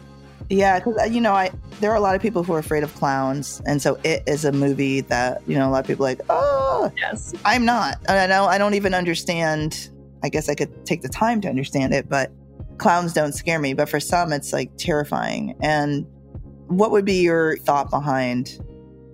Yeah, 0.49 0.79
because 0.79 0.97
uh, 0.97 1.03
you 1.03 1.21
know, 1.21 1.33
I 1.33 1.51
there 1.79 1.91
are 1.91 1.95
a 1.95 2.01
lot 2.01 2.15
of 2.15 2.21
people 2.21 2.43
who 2.43 2.53
are 2.53 2.59
afraid 2.59 2.83
of 2.83 2.93
clowns, 2.95 3.61
and 3.65 3.81
so 3.81 3.97
it 4.03 4.23
is 4.27 4.43
a 4.43 4.51
movie 4.51 5.01
that 5.01 5.41
you 5.47 5.57
know 5.57 5.69
a 5.69 5.71
lot 5.71 5.79
of 5.79 5.87
people 5.87 6.05
are 6.05 6.09
like. 6.09 6.21
Oh, 6.29 6.91
Yes. 6.97 7.33
I'm 7.45 7.63
not. 7.63 7.97
I 8.09 8.27
don't. 8.27 8.49
I 8.49 8.57
don't 8.57 8.73
even 8.73 8.93
understand. 8.93 9.89
I 10.23 10.29
guess 10.29 10.49
I 10.49 10.55
could 10.55 10.85
take 10.85 11.03
the 11.03 11.09
time 11.09 11.39
to 11.41 11.47
understand 11.47 11.93
it, 11.93 12.09
but 12.09 12.31
clowns 12.79 13.13
don't 13.13 13.33
scare 13.33 13.59
me. 13.59 13.73
But 13.73 13.87
for 13.87 13.99
some, 13.99 14.33
it's 14.33 14.51
like 14.51 14.75
terrifying. 14.77 15.55
And 15.61 16.05
what 16.67 16.91
would 16.91 17.05
be 17.05 17.21
your 17.21 17.57
thought 17.57 17.89
behind 17.89 18.59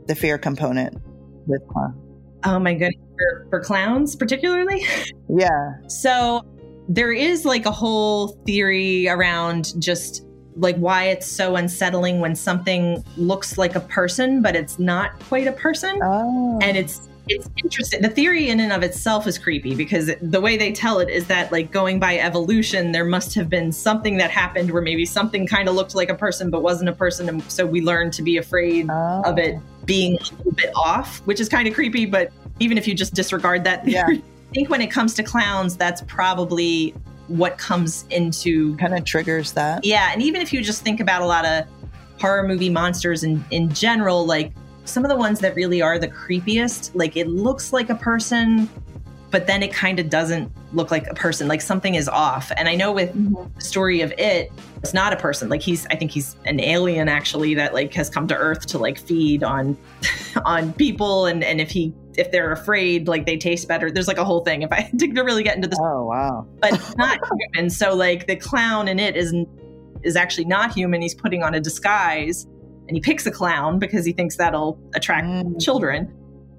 the 0.07 0.15
fear 0.15 0.37
component 0.37 0.97
with 1.47 1.61
clowns? 1.69 1.95
Oh 2.43 2.59
my 2.59 2.73
goodness. 2.73 3.01
For, 3.17 3.47
for 3.49 3.59
clowns, 3.61 4.15
particularly. 4.15 4.85
Yeah. 5.29 5.73
So 5.89 6.45
there 6.87 7.11
is 7.11 7.43
like 7.43 7.65
a 7.65 7.71
whole 7.71 8.29
theory 8.45 9.09
around 9.09 9.73
just 9.81 10.25
like 10.55 10.77
why 10.77 11.05
it's 11.09 11.27
so 11.27 11.57
unsettling 11.57 12.21
when 12.21 12.33
something 12.33 13.03
looks 13.17 13.57
like 13.57 13.75
a 13.75 13.81
person, 13.81 14.41
but 14.41 14.55
it's 14.55 14.79
not 14.79 15.19
quite 15.25 15.47
a 15.47 15.51
person. 15.51 15.99
Oh. 16.01 16.59
and 16.61 16.77
it's 16.77 17.09
it's 17.29 17.49
interesting 17.61 18.01
the 18.01 18.09
theory 18.09 18.47
in 18.47 18.61
and 18.61 18.71
of 18.71 18.83
itself 18.83 19.27
is 19.27 19.37
creepy 19.37 19.75
because 19.75 20.09
the 20.21 20.39
way 20.39 20.55
they 20.55 20.71
tell 20.71 20.99
it 21.01 21.09
is 21.09 21.27
that 21.27 21.51
like 21.51 21.71
going 21.71 21.99
by 21.99 22.17
evolution 22.17 22.93
there 22.93 23.03
must 23.03 23.35
have 23.35 23.49
been 23.49 23.69
something 23.69 24.15
that 24.15 24.31
happened 24.31 24.71
where 24.71 24.81
maybe 24.81 25.05
something 25.05 25.45
kind 25.45 25.67
of 25.67 25.75
looked 25.75 25.93
like 25.93 26.07
a 26.09 26.15
person 26.15 26.49
but 26.49 26.63
wasn't 26.63 26.87
a 26.87 26.93
person 26.93 27.27
and 27.27 27.43
so 27.51 27.65
we 27.65 27.81
learned 27.81 28.13
to 28.13 28.21
be 28.21 28.37
afraid 28.37 28.87
Oh. 28.89 29.23
of 29.25 29.37
it 29.37 29.57
being 29.87 30.15
a 30.17 30.35
little 30.35 30.51
bit 30.51 30.71
off 30.75 31.19
which 31.25 31.39
is 31.39 31.49
kind 31.49 31.67
of 31.67 31.73
creepy 31.73 32.05
but 32.05 32.31
even 32.59 32.77
if 32.77 32.87
you 32.87 32.93
just 32.93 33.15
disregard 33.15 33.63
that 33.63 33.87
Yeah. 33.87 34.05
i 34.07 34.21
think 34.53 34.69
when 34.69 34.81
it 34.81 34.91
comes 34.91 35.15
to 35.15 35.23
clowns 35.23 35.75
that's 35.75 36.01
probably 36.03 36.93
what 37.27 37.57
comes 37.57 38.05
into 38.09 38.75
kind 38.77 38.97
of 38.97 39.03
triggers 39.03 39.51
that. 39.53 39.83
yeah, 39.83 40.11
and 40.13 40.21
even 40.21 40.41
if 40.41 40.53
you 40.53 40.61
just 40.61 40.81
think 40.83 40.99
about 40.99 41.21
a 41.21 41.25
lot 41.25 41.45
of 41.45 41.65
horror 42.21 42.47
movie 42.47 42.69
monsters 42.69 43.23
in, 43.23 43.43
in 43.51 43.69
general, 43.73 44.25
like 44.25 44.53
some 44.85 45.03
of 45.03 45.09
the 45.09 45.15
ones 45.17 45.39
that 45.41 45.53
really 45.55 45.81
are 45.81 45.99
the 45.99 46.07
creepiest, 46.07 46.91
like 46.93 47.17
it 47.17 47.27
looks 47.27 47.73
like 47.73 47.89
a 47.89 47.95
person, 47.95 48.69
but 49.29 49.45
then 49.45 49.61
it 49.61 49.73
kind 49.73 49.99
of 49.99 50.09
doesn't 50.09 50.49
look 50.73 50.91
like 50.91 51.07
a 51.07 51.13
person. 51.13 51.47
Like 51.47 51.61
something 51.61 51.95
is 51.95 52.09
off. 52.09 52.51
And 52.57 52.67
I 52.67 52.75
know 52.75 52.91
with 52.91 53.13
the 53.55 53.61
story 53.61 54.01
of 54.01 54.11
it, 54.17 54.51
it's 54.83 54.93
not 54.93 55.13
a 55.13 55.15
person. 55.15 55.47
Like 55.49 55.61
he's 55.61 55.85
I 55.87 55.95
think 55.95 56.11
he's 56.11 56.35
an 56.45 56.59
alien 56.59 57.07
actually 57.09 57.53
that 57.55 57.73
like 57.73 57.93
has 57.93 58.09
come 58.09 58.27
to 58.27 58.35
Earth 58.35 58.65
to 58.67 58.77
like 58.77 58.97
feed 58.97 59.43
on 59.43 59.77
on 60.45 60.73
people 60.73 61.25
and, 61.25 61.43
and 61.43 61.61
if 61.61 61.69
he 61.71 61.93
if 62.17 62.31
they're 62.31 62.51
afraid, 62.51 63.07
like 63.07 63.25
they 63.25 63.37
taste 63.37 63.67
better. 63.67 63.91
There's 63.91 64.07
like 64.07 64.17
a 64.17 64.25
whole 64.25 64.41
thing. 64.43 64.61
If 64.63 64.71
I 64.71 64.89
to 64.97 65.21
really 65.23 65.43
get 65.43 65.55
into 65.55 65.67
this 65.67 65.79
Oh 65.81 66.05
wow. 66.05 66.45
but 66.61 66.71
not 66.97 67.19
human. 67.55 67.69
So 67.69 67.95
like 67.95 68.27
the 68.27 68.35
clown 68.35 68.87
in 68.87 68.99
it 68.99 69.15
is 69.15 69.33
is 70.03 70.15
actually 70.15 70.45
not 70.45 70.73
human. 70.73 71.01
He's 71.01 71.15
putting 71.15 71.43
on 71.43 71.55
a 71.55 71.59
disguise, 71.59 72.45
and 72.87 72.91
he 72.95 72.99
picks 73.01 73.25
a 73.25 73.31
clown 73.31 73.79
because 73.79 74.05
he 74.05 74.13
thinks 74.13 74.37
that'll 74.37 74.79
attract 74.95 75.27
Mm. 75.27 75.61
children. 75.61 76.13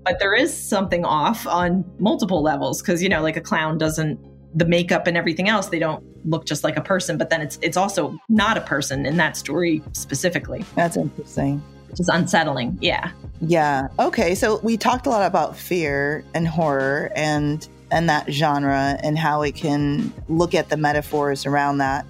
But 0.09 0.19
there 0.19 0.35
is 0.35 0.57
something 0.57 1.05
off 1.05 1.47
on 1.47 1.85
multiple 1.99 2.43
levels 2.43 2.81
because 2.81 3.03
you 3.03 3.09
know, 3.09 3.23
like 3.23 3.37
a 3.37 3.41
clown 3.41 3.79
doesn't 3.79 4.19
the 4.55 4.65
makeup 4.65 5.07
and 5.07 5.15
everything 5.15 5.49
else 5.49 5.69
they 5.69 5.79
don't 5.79 6.03
look 6.25 6.47
just 6.47 6.65
like 6.65 6.79
a 6.79 6.81
person 6.81 7.19
but 7.19 7.29
then 7.29 7.43
it's 7.43 7.59
it's 7.61 7.77
also 7.77 8.19
not 8.31 8.57
a 8.57 8.63
person 8.63 9.05
in 9.05 9.19
that 9.19 9.37
story 9.37 9.83
specifically 9.93 10.65
That's 10.75 10.97
interesting. 10.97 11.63
which 11.91 12.01
is 12.01 12.09
unsettling 12.09 12.79
yeah 12.81 13.13
Yeah. 13.41 13.89
Okay. 13.99 14.35
So 14.35 14.59
we 14.63 14.77
talked 14.77 15.07
a 15.07 15.11
lot 15.11 15.27
about 15.27 15.57
fear 15.57 16.25
and 16.35 16.47
horror 16.49 17.13
and 17.15 17.67
and 17.91 18.09
that 18.09 18.31
genre 18.31 18.99
and 19.03 19.17
how 19.19 19.41
we 19.43 19.53
can 19.53 20.13
look 20.29 20.55
at 20.55 20.69
the 20.69 20.77
metaphors 20.77 21.47
around 21.47 21.79
that. 21.79 22.05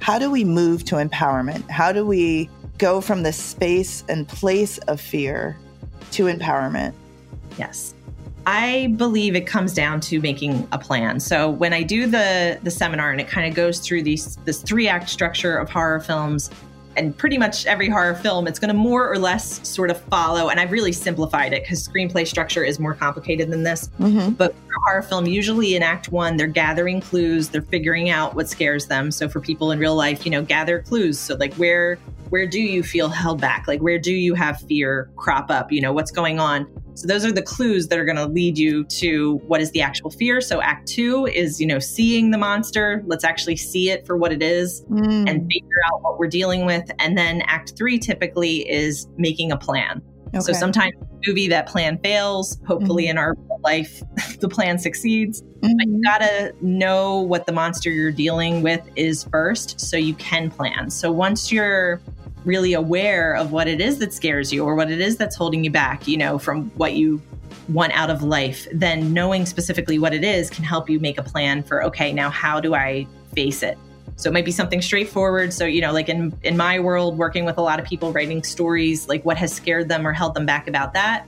How 0.00 0.18
do 0.18 0.30
we 0.30 0.44
move 0.44 0.84
to 0.86 0.96
empowerment? 0.96 1.68
How 1.68 1.92
do 1.92 2.06
we 2.06 2.48
go 2.78 3.00
from 3.00 3.24
the 3.24 3.32
space 3.32 4.04
and 4.08 4.26
place 4.28 4.78
of 4.86 5.00
fear 5.00 5.56
to 6.12 6.24
empowerment? 6.24 6.94
Yes. 7.58 7.94
I 8.48 8.94
believe 8.96 9.36
it 9.36 9.46
comes 9.46 9.74
down 9.74 10.00
to 10.00 10.22
making 10.22 10.66
a 10.72 10.78
plan. 10.78 11.20
So 11.20 11.50
when 11.50 11.74
I 11.74 11.82
do 11.82 12.06
the 12.06 12.58
the 12.62 12.70
seminar 12.70 13.10
and 13.10 13.20
it 13.20 13.28
kind 13.28 13.46
of 13.46 13.54
goes 13.54 13.78
through 13.78 14.04
these 14.04 14.36
this 14.46 14.62
three 14.62 14.88
act 14.88 15.10
structure 15.10 15.58
of 15.58 15.68
horror 15.68 16.00
films 16.00 16.50
and 16.96 17.14
pretty 17.14 17.36
much 17.36 17.66
every 17.66 17.90
horror 17.90 18.14
film 18.14 18.46
it's 18.48 18.58
going 18.58 18.70
to 18.70 18.74
more 18.74 19.12
or 19.12 19.18
less 19.18 19.68
sort 19.68 19.90
of 19.90 20.00
follow 20.04 20.48
and 20.48 20.58
I've 20.58 20.72
really 20.72 20.92
simplified 20.92 21.52
it 21.52 21.68
cuz 21.68 21.86
screenplay 21.86 22.26
structure 22.26 22.64
is 22.64 22.78
more 22.78 22.94
complicated 22.94 23.50
than 23.50 23.64
this. 23.64 23.90
Mm-hmm. 24.00 24.30
But 24.30 24.54
for 24.54 24.72
a 24.72 24.90
horror 24.90 25.02
film, 25.02 25.26
usually 25.26 25.76
in 25.76 25.82
act 25.82 26.10
one, 26.10 26.38
they're 26.38 26.46
gathering 26.46 27.02
clues, 27.02 27.50
they're 27.50 27.60
figuring 27.60 28.08
out 28.08 28.34
what 28.34 28.48
scares 28.48 28.86
them. 28.86 29.10
So 29.10 29.28
for 29.28 29.40
people 29.40 29.72
in 29.72 29.78
real 29.78 29.94
life, 29.94 30.24
you 30.24 30.30
know, 30.30 30.40
gather 30.40 30.80
clues. 30.80 31.18
So 31.18 31.34
like 31.34 31.52
where 31.56 31.98
where 32.30 32.46
do 32.46 32.60
you 32.60 32.82
feel 32.82 33.10
held 33.10 33.42
back? 33.42 33.68
Like 33.68 33.80
where 33.80 33.98
do 33.98 34.12
you 34.12 34.32
have 34.32 34.58
fear 34.62 35.10
crop 35.16 35.50
up? 35.50 35.70
You 35.70 35.82
know, 35.82 35.92
what's 35.92 36.10
going 36.10 36.38
on? 36.38 36.66
So 36.98 37.06
those 37.06 37.24
are 37.24 37.30
the 37.30 37.42
clues 37.42 37.86
that 37.88 37.98
are 37.98 38.04
going 38.04 38.16
to 38.16 38.26
lead 38.26 38.58
you 38.58 38.82
to 38.84 39.36
what 39.46 39.60
is 39.60 39.70
the 39.70 39.80
actual 39.80 40.10
fear. 40.10 40.40
So 40.40 40.60
act 40.60 40.88
two 40.88 41.26
is, 41.26 41.60
you 41.60 41.66
know, 41.66 41.78
seeing 41.78 42.32
the 42.32 42.38
monster. 42.38 43.04
Let's 43.06 43.22
actually 43.22 43.54
see 43.54 43.90
it 43.90 44.04
for 44.04 44.16
what 44.16 44.32
it 44.32 44.42
is 44.42 44.82
Mm. 44.90 45.28
and 45.30 45.46
figure 45.52 45.68
out 45.92 46.02
what 46.02 46.18
we're 46.18 46.26
dealing 46.26 46.66
with. 46.66 46.90
And 46.98 47.16
then 47.16 47.42
act 47.46 47.74
three 47.76 47.98
typically 48.00 48.68
is 48.68 49.06
making 49.16 49.52
a 49.52 49.56
plan. 49.56 50.02
So 50.40 50.52
sometimes 50.52 50.92
in 51.00 51.02
a 51.06 51.28
movie 51.30 51.48
that 51.48 51.68
plan 51.68 51.98
fails. 52.02 52.60
Hopefully 52.66 53.06
in 53.06 53.16
our 53.16 53.34
life, 53.64 54.02
the 54.40 54.48
plan 54.48 54.78
succeeds. 54.78 55.40
But 55.62 55.70
you 55.70 55.86
Mhm. 55.86 56.02
gotta 56.04 56.52
know 56.60 57.20
what 57.20 57.46
the 57.46 57.52
monster 57.52 57.90
you're 57.90 58.12
dealing 58.12 58.60
with 58.62 58.82
is 58.96 59.24
first 59.24 59.80
so 59.80 59.96
you 59.96 60.14
can 60.14 60.50
plan. 60.50 60.90
So 60.90 61.10
once 61.10 61.50
you're 61.50 62.00
really 62.48 62.72
aware 62.72 63.34
of 63.36 63.52
what 63.52 63.68
it 63.68 63.80
is 63.80 63.98
that 63.98 64.12
scares 64.12 64.52
you 64.52 64.64
or 64.64 64.74
what 64.74 64.90
it 64.90 65.00
is 65.00 65.16
that's 65.16 65.36
holding 65.36 65.62
you 65.62 65.70
back, 65.70 66.08
you 66.08 66.16
know, 66.16 66.38
from 66.38 66.70
what 66.70 66.94
you 66.94 67.22
want 67.68 67.92
out 67.92 68.10
of 68.10 68.22
life, 68.22 68.66
then 68.72 69.12
knowing 69.12 69.44
specifically 69.46 69.98
what 69.98 70.14
it 70.14 70.24
is 70.24 70.48
can 70.48 70.64
help 70.64 70.88
you 70.88 70.98
make 70.98 71.18
a 71.18 71.22
plan 71.22 71.62
for, 71.62 71.84
okay, 71.84 72.12
now 72.12 72.30
how 72.30 72.58
do 72.58 72.74
I 72.74 73.06
face 73.34 73.62
it? 73.62 73.78
So 74.16 74.28
it 74.28 74.32
might 74.32 74.44
be 74.44 74.50
something 74.50 74.82
straightforward. 74.82 75.52
So, 75.52 75.64
you 75.64 75.80
know, 75.80 75.92
like 75.92 76.08
in 76.08 76.36
in 76.42 76.56
my 76.56 76.80
world, 76.80 77.18
working 77.18 77.44
with 77.44 77.56
a 77.56 77.60
lot 77.60 77.78
of 77.78 77.86
people 77.86 78.12
writing 78.12 78.42
stories, 78.42 79.08
like 79.08 79.24
what 79.24 79.36
has 79.36 79.52
scared 79.52 79.88
them 79.88 80.04
or 80.04 80.12
held 80.12 80.34
them 80.34 80.44
back 80.44 80.66
about 80.66 80.92
that. 80.94 81.26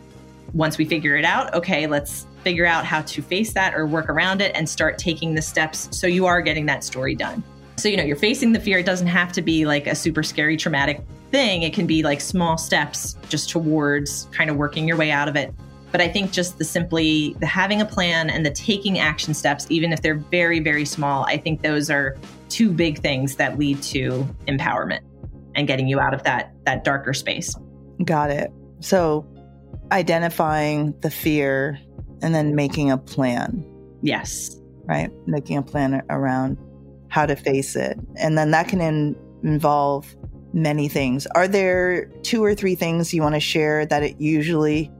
Once 0.54 0.76
we 0.76 0.84
figure 0.84 1.16
it 1.16 1.24
out, 1.24 1.54
okay, 1.54 1.86
let's 1.86 2.26
figure 2.42 2.66
out 2.66 2.84
how 2.84 3.02
to 3.02 3.22
face 3.22 3.52
that 3.52 3.74
or 3.74 3.86
work 3.86 4.08
around 4.08 4.40
it 4.40 4.50
and 4.56 4.68
start 4.68 4.98
taking 4.98 5.34
the 5.34 5.42
steps 5.42 5.88
so 5.96 6.08
you 6.08 6.26
are 6.26 6.40
getting 6.40 6.66
that 6.66 6.82
story 6.82 7.14
done. 7.14 7.44
So, 7.80 7.88
you 7.88 7.96
know, 7.96 8.02
you're 8.04 8.16
facing 8.16 8.52
the 8.52 8.60
fear. 8.60 8.78
It 8.78 8.86
doesn't 8.86 9.06
have 9.06 9.32
to 9.32 9.42
be 9.42 9.64
like 9.64 9.86
a 9.86 9.94
super 9.94 10.22
scary, 10.22 10.56
traumatic 10.56 11.02
thing. 11.30 11.62
It 11.62 11.72
can 11.72 11.86
be 11.86 12.02
like 12.02 12.20
small 12.20 12.58
steps 12.58 13.16
just 13.28 13.48
towards 13.48 14.28
kind 14.32 14.50
of 14.50 14.56
working 14.56 14.86
your 14.86 14.96
way 14.98 15.10
out 15.10 15.28
of 15.28 15.36
it. 15.36 15.54
But 15.90 16.00
I 16.00 16.08
think 16.08 16.30
just 16.30 16.58
the 16.58 16.64
simply 16.64 17.34
the 17.40 17.46
having 17.46 17.80
a 17.80 17.86
plan 17.86 18.28
and 18.30 18.44
the 18.44 18.50
taking 18.50 18.98
action 18.98 19.32
steps, 19.34 19.66
even 19.70 19.92
if 19.92 20.02
they're 20.02 20.18
very, 20.18 20.60
very 20.60 20.84
small, 20.84 21.24
I 21.24 21.36
think 21.38 21.62
those 21.62 21.90
are 21.90 22.16
two 22.48 22.70
big 22.70 23.00
things 23.00 23.36
that 23.36 23.58
lead 23.58 23.82
to 23.84 24.28
empowerment 24.46 25.00
and 25.54 25.66
getting 25.66 25.88
you 25.88 25.98
out 25.98 26.12
of 26.14 26.22
that 26.24 26.52
that 26.66 26.84
darker 26.84 27.14
space. 27.14 27.54
Got 28.04 28.30
it. 28.30 28.52
So 28.80 29.26
identifying 29.90 30.94
the 31.00 31.10
fear 31.10 31.78
and 32.22 32.34
then 32.34 32.54
making 32.54 32.90
a 32.90 32.98
plan, 32.98 33.64
Yes. 34.02 34.56
right? 34.84 35.10
Making 35.26 35.56
a 35.56 35.62
plan 35.62 36.02
around 36.10 36.56
how 37.10 37.26
to 37.26 37.36
face 37.36 37.76
it. 37.76 37.98
And 38.16 38.38
then 38.38 38.50
that 38.52 38.68
can 38.68 38.80
in- 38.80 39.16
involve 39.42 40.16
many 40.52 40.88
things. 40.88 41.26
Are 41.28 41.46
there 41.46 42.06
two 42.22 42.42
or 42.42 42.54
three 42.54 42.74
things 42.74 43.12
you 43.12 43.22
want 43.22 43.34
to 43.34 43.40
share 43.40 43.84
that 43.86 44.02
it 44.02 44.20
usually 44.20 44.90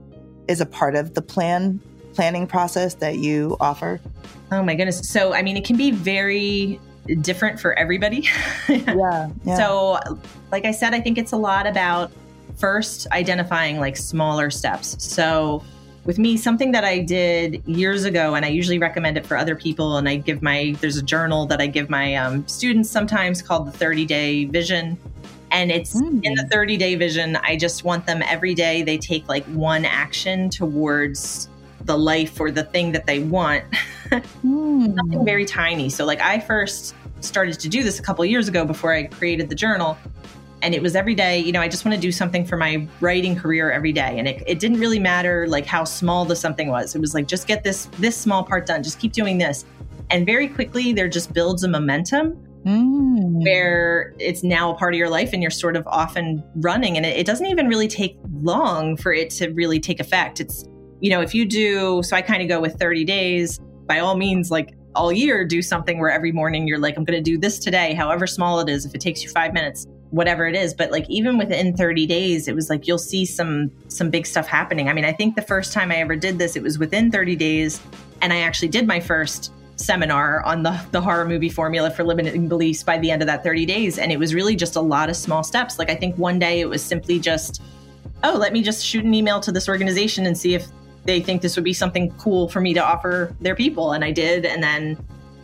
is 0.47 0.61
a 0.61 0.65
part 0.65 0.95
of 0.95 1.15
the 1.15 1.21
plan 1.21 1.81
planning 2.13 2.45
process 2.45 2.95
that 2.95 3.17
you 3.17 3.57
offer? 3.59 3.99
Oh 4.51 4.61
my 4.61 4.75
goodness. 4.75 5.09
So 5.09 5.33
I 5.33 5.41
mean 5.41 5.57
it 5.57 5.65
can 5.65 5.77
be 5.77 5.91
very 5.91 6.79
different 7.21 7.59
for 7.59 7.77
everybody. 7.77 8.27
Yeah. 8.69 9.29
yeah. 9.43 9.57
So, 9.57 9.99
like 10.51 10.65
I 10.65 10.71
said, 10.71 10.93
I 10.93 11.01
think 11.01 11.17
it's 11.17 11.31
a 11.31 11.37
lot 11.37 11.67
about 11.67 12.11
first 12.57 13.07
identifying 13.11 13.79
like 13.79 13.97
smaller 13.97 14.49
steps. 14.49 14.95
So, 15.03 15.63
with 16.05 16.17
me, 16.17 16.35
something 16.37 16.71
that 16.71 16.83
I 16.83 16.99
did 16.99 17.65
years 17.67 18.05
ago, 18.05 18.33
and 18.33 18.45
I 18.45 18.49
usually 18.49 18.79
recommend 18.79 19.17
it 19.17 19.25
for 19.25 19.37
other 19.37 19.55
people. 19.55 19.97
And 19.97 20.09
I 20.09 20.15
give 20.15 20.41
my, 20.41 20.75
there's 20.81 20.97
a 20.97 21.03
journal 21.03 21.45
that 21.47 21.61
I 21.61 21.67
give 21.67 21.89
my 21.89 22.15
um, 22.15 22.47
students 22.47 22.89
sometimes 22.89 23.41
called 23.41 23.67
the 23.67 23.71
30 23.71 24.05
day 24.05 24.45
vision. 24.45 24.97
And 25.51 25.71
it's 25.71 25.99
mm. 25.99 26.23
in 26.23 26.33
the 26.35 26.47
30 26.51 26.77
day 26.77 26.95
vision, 26.95 27.35
I 27.37 27.55
just 27.55 27.83
want 27.83 28.05
them 28.05 28.23
every 28.23 28.53
day, 28.53 28.83
they 28.83 28.97
take 28.97 29.27
like 29.27 29.45
one 29.45 29.85
action 29.85 30.49
towards 30.49 31.49
the 31.83 31.97
life 31.97 32.39
or 32.39 32.51
the 32.51 32.63
thing 32.63 32.91
that 32.93 33.05
they 33.05 33.19
want. 33.19 33.63
mm. 34.09 34.95
Something 34.95 35.25
very 35.25 35.45
tiny. 35.45 35.89
So, 35.89 36.05
like, 36.05 36.21
I 36.21 36.39
first 36.39 36.95
started 37.19 37.59
to 37.59 37.69
do 37.69 37.83
this 37.83 37.99
a 37.99 38.03
couple 38.03 38.25
years 38.25 38.47
ago 38.47 38.65
before 38.65 38.93
I 38.93 39.03
created 39.03 39.49
the 39.49 39.55
journal 39.55 39.97
and 40.61 40.73
it 40.75 40.81
was 40.81 40.95
every 40.95 41.15
day 41.15 41.39
you 41.39 41.51
know 41.51 41.61
i 41.61 41.67
just 41.67 41.85
want 41.85 41.95
to 41.95 42.01
do 42.01 42.11
something 42.11 42.45
for 42.45 42.57
my 42.57 42.87
writing 42.99 43.35
career 43.35 43.71
every 43.71 43.91
day. 43.91 44.17
And 44.17 44.27
it, 44.27 44.43
it 44.45 44.59
didn't 44.59 44.79
really 44.79 44.99
matter 44.99 45.47
like 45.47 45.65
how 45.65 45.83
small 45.83 46.25
the 46.25 46.35
something 46.35 46.69
was. 46.69 46.95
It 46.95 46.99
was 46.99 47.13
like 47.13 47.27
just 47.27 47.47
get 47.47 47.63
this 47.63 47.85
this 47.99 48.17
small 48.17 48.43
part 48.43 48.65
done. 48.65 48.83
Just 48.83 48.99
keep 48.99 49.13
doing 49.13 49.37
this. 49.37 49.65
And 50.09 50.25
very 50.25 50.47
quickly 50.47 50.93
there 50.93 51.07
just 51.07 51.33
builds 51.33 51.63
a 51.63 51.67
momentum 51.67 52.33
mm. 52.65 53.43
where 53.43 54.13
it's 54.19 54.43
now 54.43 54.73
a 54.73 54.75
part 54.75 54.93
of 54.93 54.97
your 54.97 55.09
life 55.09 55.31
and 55.33 55.41
you're 55.41 55.51
sort 55.51 55.75
of 55.75 55.87
off 55.87 56.15
and 56.15 56.43
running. 56.55 56.97
And 56.97 57.05
it, 57.05 57.17
it 57.17 57.25
doesn't 57.25 57.47
even 57.47 57.67
really 57.67 57.87
take 57.87 58.17
long 58.41 58.97
for 58.97 59.13
it 59.13 59.29
to 59.31 59.49
really 59.51 59.79
take 59.79 59.99
effect. 59.99 60.39
It's 60.39 60.65
you 60.99 61.09
know 61.09 61.21
if 61.21 61.33
you 61.33 61.45
do 61.45 62.03
so 62.03 62.15
i 62.15 62.21
kind 62.21 62.43
of 62.43 62.47
go 62.47 62.61
with 62.61 62.77
30 62.79 63.03
days 63.05 63.59
by 63.87 63.97
all 63.97 64.15
means 64.15 64.51
like 64.51 64.75
all 64.93 65.11
year 65.11 65.43
do 65.43 65.59
something 65.59 65.97
where 65.97 66.11
every 66.11 66.31
morning 66.31 66.67
you're 66.67 66.77
like 66.77 66.95
i'm 66.95 67.03
going 67.03 67.17
to 67.17 67.23
do 67.23 67.39
this 67.39 67.57
today 67.57 67.95
however 67.95 68.27
small 68.27 68.59
it 68.59 68.69
is. 68.69 68.85
If 68.85 68.93
it 68.93 69.01
takes 69.01 69.23
you 69.23 69.29
five 69.29 69.51
minutes 69.51 69.87
whatever 70.11 70.45
it 70.45 70.55
is 70.55 70.73
but 70.73 70.91
like 70.91 71.09
even 71.09 71.37
within 71.37 71.75
30 71.75 72.05
days 72.05 72.47
it 72.47 72.55
was 72.55 72.69
like 72.69 72.87
you'll 72.87 72.97
see 72.97 73.25
some 73.25 73.71
some 73.87 74.09
big 74.09 74.25
stuff 74.25 74.45
happening. 74.45 74.89
I 74.89 74.93
mean 74.93 75.05
i 75.05 75.11
think 75.13 75.35
the 75.35 75.41
first 75.41 75.73
time 75.73 75.91
i 75.91 75.95
ever 75.95 76.15
did 76.15 76.37
this 76.37 76.55
it 76.55 76.63
was 76.63 76.77
within 76.77 77.11
30 77.11 77.35
days 77.35 77.81
and 78.21 78.31
i 78.31 78.39
actually 78.39 78.67
did 78.67 78.85
my 78.85 78.99
first 78.99 79.53
seminar 79.77 80.43
on 80.43 80.63
the, 80.63 80.79
the 80.91 81.01
horror 81.01 81.25
movie 81.25 81.49
formula 81.49 81.89
for 81.89 82.03
limiting 82.03 82.47
beliefs 82.47 82.83
by 82.83 82.97
the 82.99 83.09
end 83.09 83.21
of 83.21 83.27
that 83.27 83.43
30 83.43 83.65
days 83.65 83.97
and 83.97 84.11
it 84.11 84.19
was 84.19 84.35
really 84.35 84.55
just 84.55 84.75
a 84.75 84.81
lot 84.81 85.09
of 85.09 85.15
small 85.15 85.43
steps. 85.43 85.79
Like 85.79 85.89
i 85.89 85.95
think 85.95 86.17
one 86.17 86.39
day 86.39 86.59
it 86.59 86.69
was 86.69 86.83
simply 86.83 87.19
just 87.19 87.61
oh 88.23 88.35
let 88.37 88.53
me 88.53 88.61
just 88.61 88.85
shoot 88.85 89.03
an 89.03 89.13
email 89.13 89.39
to 89.39 89.51
this 89.51 89.67
organization 89.67 90.25
and 90.25 90.37
see 90.37 90.53
if 90.53 90.67
they 91.05 91.19
think 91.19 91.41
this 91.41 91.55
would 91.55 91.65
be 91.65 91.73
something 91.73 92.11
cool 92.17 92.47
for 92.47 92.61
me 92.61 92.73
to 92.73 92.83
offer 92.83 93.35
their 93.41 93.55
people 93.55 93.93
and 93.93 94.03
i 94.05 94.11
did 94.11 94.45
and 94.45 94.61
then 94.61 94.97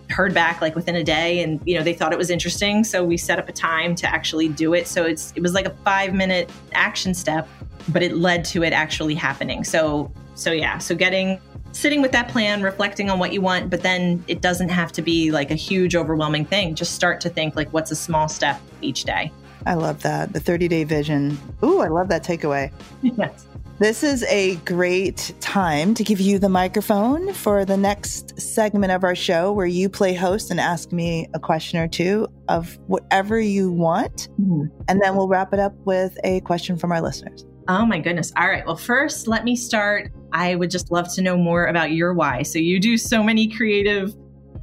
heard 0.09 0.33
back 0.33 0.61
like 0.61 0.75
within 0.75 0.95
a 0.95 1.03
day 1.03 1.41
and 1.41 1.59
you 1.65 1.77
know 1.77 1.83
they 1.83 1.93
thought 1.93 2.13
it 2.13 2.17
was 2.17 2.29
interesting 2.29 2.83
so 2.83 3.03
we 3.03 3.17
set 3.17 3.39
up 3.39 3.49
a 3.49 3.51
time 3.51 3.93
to 3.93 4.07
actually 4.07 4.47
do 4.47 4.73
it 4.73 4.87
so 4.87 5.03
it's 5.03 5.33
it 5.35 5.41
was 5.41 5.53
like 5.53 5.65
a 5.65 5.69
5 5.83 6.13
minute 6.13 6.49
action 6.73 7.13
step 7.13 7.47
but 7.89 8.01
it 8.01 8.15
led 8.15 8.45
to 8.45 8.63
it 8.63 8.73
actually 8.73 9.15
happening 9.15 9.63
so 9.63 10.11
so 10.35 10.51
yeah 10.51 10.77
so 10.77 10.95
getting 10.95 11.39
sitting 11.73 12.01
with 12.01 12.11
that 12.13 12.29
plan 12.29 12.61
reflecting 12.61 13.09
on 13.09 13.19
what 13.19 13.33
you 13.33 13.41
want 13.41 13.69
but 13.69 13.83
then 13.83 14.23
it 14.27 14.41
doesn't 14.41 14.69
have 14.69 14.91
to 14.93 15.01
be 15.01 15.31
like 15.31 15.51
a 15.51 15.55
huge 15.55 15.95
overwhelming 15.95 16.45
thing 16.45 16.73
just 16.73 16.95
start 16.95 17.19
to 17.19 17.29
think 17.29 17.55
like 17.55 17.71
what's 17.73 17.91
a 17.91 17.95
small 17.95 18.29
step 18.29 18.61
each 18.81 19.03
day 19.03 19.31
I 19.65 19.73
love 19.73 20.01
that. 20.03 20.31
The 20.31 20.39
30 20.39 20.69
day 20.69 20.85
vision. 20.85 21.37
Ooh, 21.61 21.79
I 21.79 21.89
love 21.89 22.07
that 22.07 22.23
takeaway. 22.23 22.71
Yes. 23.01 23.46
This 23.79 24.01
is 24.01 24.23
a 24.23 24.55
great 24.65 25.35
time 25.39 25.93
to 25.93 26.03
give 26.03 26.19
you 26.19 26.39
the 26.39 26.49
microphone 26.49 27.31
for 27.31 27.63
the 27.63 27.77
next 27.77 28.41
segment 28.41 28.91
of 28.91 29.03
our 29.03 29.13
show 29.13 29.51
where 29.51 29.67
you 29.67 29.87
play 29.87 30.15
host 30.15 30.49
and 30.49 30.59
ask 30.59 30.91
me 30.91 31.27
a 31.35 31.39
question 31.39 31.77
or 31.77 31.87
two 31.87 32.27
of 32.47 32.79
whatever 32.87 33.39
you 33.39 33.71
want. 33.71 34.29
Mm-hmm. 34.41 34.65
And 34.87 34.99
then 34.99 35.15
we'll 35.15 35.27
wrap 35.27 35.53
it 35.53 35.59
up 35.59 35.75
with 35.85 36.17
a 36.23 36.39
question 36.41 36.75
from 36.75 36.91
our 36.91 37.01
listeners. 37.01 37.45
Oh 37.67 37.85
my 37.85 37.99
goodness. 37.99 38.33
All 38.35 38.47
right. 38.47 38.65
Well, 38.65 38.77
first, 38.77 39.27
let 39.27 39.43
me 39.43 39.55
start. 39.55 40.11
I 40.33 40.55
would 40.55 40.71
just 40.71 40.91
love 40.91 41.13
to 41.13 41.21
know 41.21 41.37
more 41.37 41.67
about 41.67 41.91
your 41.91 42.15
why. 42.15 42.41
So, 42.41 42.57
you 42.57 42.79
do 42.79 42.97
so 42.97 43.21
many 43.21 43.47
creative, 43.47 44.15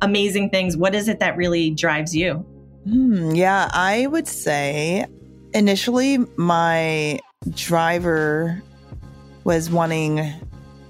amazing 0.03 0.51
things. 0.51 0.77
What 0.77 0.93
is 0.93 1.07
it 1.07 1.21
that 1.21 1.37
really 1.37 1.71
drives 1.71 2.17
you? 2.17 2.45
Hmm, 2.85 3.31
yeah, 3.31 3.71
I 3.73 4.09
would 4.09 4.27
say 4.27 5.07
initially 5.53 6.19
my 6.37 7.21
driver 7.51 8.61
was 9.45 9.71
wanting 9.71 10.33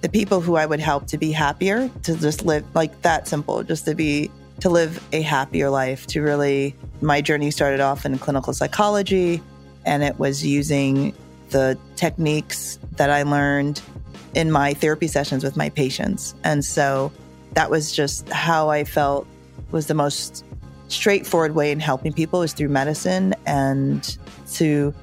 the 0.01 0.09
people 0.09 0.41
who 0.41 0.57
I 0.57 0.67
would 0.67 0.81
help 0.81 1.07
to 1.09 1.19
be 1.19 1.33
happier, 1.33 1.91
to 2.05 2.17
just 2.17 2.45
live 2.45 2.65
like 2.75 3.03
that 3.03 3.27
simple, 3.27 3.63
just 3.63 3.85
to 3.87 3.95
be 3.95 4.31
to 4.61 4.71
live 4.71 5.05
a 5.13 5.21
happier 5.21 5.69
life, 5.69 6.07
to 6.07 6.23
really 6.23 6.77
my 7.01 7.21
journey 7.21 7.51
started 7.51 7.81
off 7.81 8.07
in 8.07 8.17
clinical 8.19 8.53
psychology 8.53 9.43
and 9.85 10.03
it 10.03 10.19
was 10.19 10.47
using 10.47 11.15
the 11.51 11.79
techniques 11.97 12.79
that 12.97 13.11
I 13.11 13.23
learned 13.23 13.83
in 14.35 14.51
my 14.51 14.75
therapy 14.75 15.07
sessions 15.07 15.45
with 15.45 15.57
my 15.57 15.69
patients. 15.71 16.35
And 16.45 16.65
so 16.65 17.13
that 17.55 17.71
was 17.71 17.93
just 17.93 18.29
how 18.29 18.71
I 18.71 18.85
felt 18.85 19.27
was 19.71 19.87
the 19.87 19.95
most 19.95 20.45
straightforward 20.89 21.55
way 21.55 21.71
in 21.71 21.81
helping 21.81 22.13
people 22.13 22.43
is 22.43 22.53
through 22.53 22.69
medicine 22.69 23.35
and 23.47 24.19
to 24.53 24.95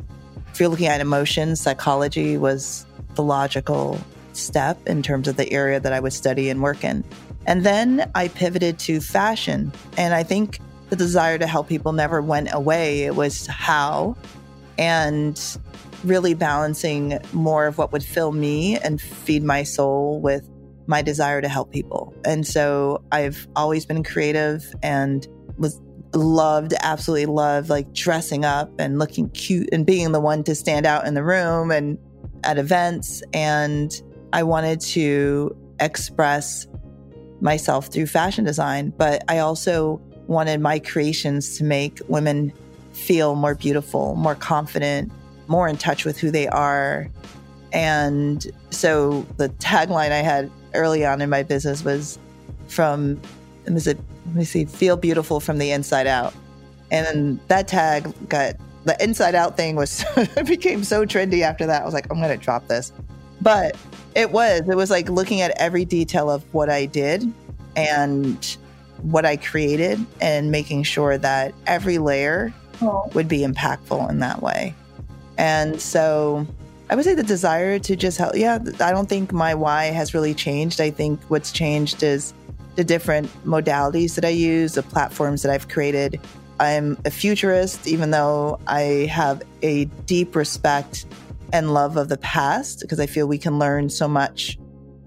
if 0.52 0.60
you're 0.60 0.70
looking 0.70 0.88
at 0.88 1.00
emotions, 1.00 1.62
psychology 1.62 2.38
was 2.38 2.86
the 3.16 3.24
logical 3.24 4.00
step 4.34 4.80
in 4.88 5.02
terms 5.02 5.28
of 5.28 5.38
the 5.38 5.52
area 5.52 5.80
that 5.80 5.94
I 5.94 6.00
would 6.00 6.14
study 6.14 6.50
and 6.50 6.62
work 6.62 6.84
in. 6.84 7.04
And 7.46 7.66
then 7.66 8.10
I 8.16 8.28
pivoted 8.30 8.80
to 8.80 9.02
fashion. 9.02 9.72
And 9.98 10.14
I 10.14 10.24
think 10.24 10.60
the 10.90 10.96
desire 10.96 11.38
to 11.38 11.48
help 11.48 11.68
people 11.68 11.94
never 11.94 12.22
went 12.22 12.50
away. 12.54 13.04
It 13.04 13.16
was 13.16 13.48
how 13.48 14.16
and 14.78 15.40
really 16.04 16.34
balancing 16.34 17.20
more 17.34 17.68
of 17.68 17.78
what 17.78 17.92
would 17.92 18.04
fill 18.04 18.32
me 18.32 18.78
and 18.80 19.00
feed 19.00 19.44
my 19.44 19.64
soul 19.64 20.20
with 20.20 20.48
my 20.88 21.02
desire 21.02 21.42
to 21.42 21.48
help 21.48 21.72
people. 21.72 22.14
And 22.26 22.46
so 22.46 23.04
I've 23.12 23.48
always 23.56 23.86
been 23.86 24.04
creative 24.04 24.64
and 24.82 25.28
was 25.58 25.80
loved, 26.14 26.74
absolutely 26.82 27.28
loved 27.28 27.70
like 27.70 27.94
dressing 27.94 28.44
up 28.44 28.72
and 28.80 29.00
looking 29.00 29.30
cute 29.30 29.70
and 29.72 29.86
being 29.86 30.12
the 30.12 30.20
one 30.20 30.44
to 30.44 30.56
stand 30.56 30.86
out 30.86 31.06
in 31.06 31.14
the 31.14 31.24
room 31.24 31.72
and 31.72 31.98
at 32.44 32.58
events. 32.58 33.24
And 33.34 33.92
I 34.34 34.44
wanted 34.44 34.80
to 34.82 35.56
express 35.80 36.68
myself 37.40 37.88
through 37.88 38.08
fashion 38.08 38.46
design, 38.46 38.94
but 38.98 39.24
I 39.28 39.40
also 39.40 40.00
wanted 40.28 40.62
my 40.62 40.80
creations 40.80 41.58
to 41.58 41.64
make 41.64 42.00
women 42.08 42.54
feel 42.94 43.36
more 43.36 43.56
beautiful, 43.56 44.16
more 44.16 44.36
confident, 44.36 45.12
more 45.48 45.68
in 45.68 45.76
touch 45.78 46.06
with 46.06 46.20
who 46.20 46.30
they 46.32 46.48
are. 46.48 47.10
And 47.74 48.46
so 48.70 49.26
the 49.38 49.50
tagline 49.50 50.12
I 50.12 50.22
had 50.22 50.52
early 50.74 51.06
on 51.06 51.22
in 51.22 51.30
my 51.30 51.44
business 51.44 51.84
was 51.84 52.20
from, 52.68 53.20
let 53.66 53.98
me 54.34 54.44
see, 54.44 54.66
feel 54.66 54.98
beautiful 54.98 55.40
from 55.40 55.58
the 55.58 55.72
inside 55.72 56.08
out. 56.08 56.34
And 56.92 57.40
that 57.48 57.68
tag 57.68 58.14
got 58.30 58.56
the 58.84 59.02
inside 59.04 59.36
out 59.36 59.58
thing 59.58 59.76
was 59.76 60.04
it 60.18 60.48
became 60.48 60.84
so 60.84 61.06
trendy 61.06 61.42
after 61.42 61.66
that. 61.66 61.82
I 61.82 61.86
was 61.86 61.94
like, 61.94 62.08
I'm 62.12 62.20
gonna 62.20 62.38
drop 62.38 62.68
this. 62.68 62.92
But 63.42 63.76
it 64.16 64.32
was, 64.32 64.62
it 64.68 64.76
was 64.76 64.90
like 64.90 65.10
looking 65.10 65.42
at 65.42 65.52
every 65.58 65.86
detail 65.86 66.30
of 66.30 66.44
what 66.54 66.70
I 66.70 66.86
did 66.86 67.32
and 67.76 68.58
what 69.02 69.26
I 69.26 69.38
created 69.38 70.06
and 70.20 70.52
making 70.52 70.84
sure 70.84 71.18
that 71.18 71.54
every 71.66 71.98
layer 71.98 72.54
oh. 72.82 73.10
would 73.14 73.28
be 73.28 73.40
impactful 73.40 74.10
in 74.10 74.20
that 74.20 74.42
way. 74.42 74.76
And 75.38 75.82
so 75.82 76.46
I 76.90 76.96
would 76.96 77.06
say 77.06 77.16
the 77.16 77.24
desire 77.24 77.80
to 77.80 77.96
just 77.96 78.18
help. 78.18 78.36
Yeah, 78.36 78.60
I 78.80 78.92
don't 78.92 79.10
think 79.10 79.32
my 79.32 79.56
why 79.56 79.86
has 79.86 80.14
really 80.14 80.34
changed. 80.34 80.82
I 80.82 80.92
think 80.92 81.22
what's 81.30 81.52
changed 81.52 82.04
is 82.04 82.34
the 82.76 82.84
different 82.84 83.28
modalities 83.46 84.16
that 84.16 84.26
I 84.26 84.30
use, 84.30 84.74
the 84.74 84.84
platforms 84.84 85.42
that 85.44 85.52
I've 85.52 85.68
created, 85.68 86.20
I'm 86.62 86.96
a 87.06 87.10
futurist, 87.10 87.88
even 87.88 88.12
though 88.12 88.60
I 88.68 89.10
have 89.12 89.42
a 89.64 89.86
deep 90.06 90.36
respect 90.36 91.08
and 91.52 91.74
love 91.74 91.98
of 91.98 92.08
the 92.08 92.18
past, 92.18 92.82
because 92.82 93.00
I 93.00 93.08
feel 93.08 93.28
we 93.28 93.40
can 93.40 93.58
learn 93.58 93.90
so 93.90 94.08
much 94.08 94.60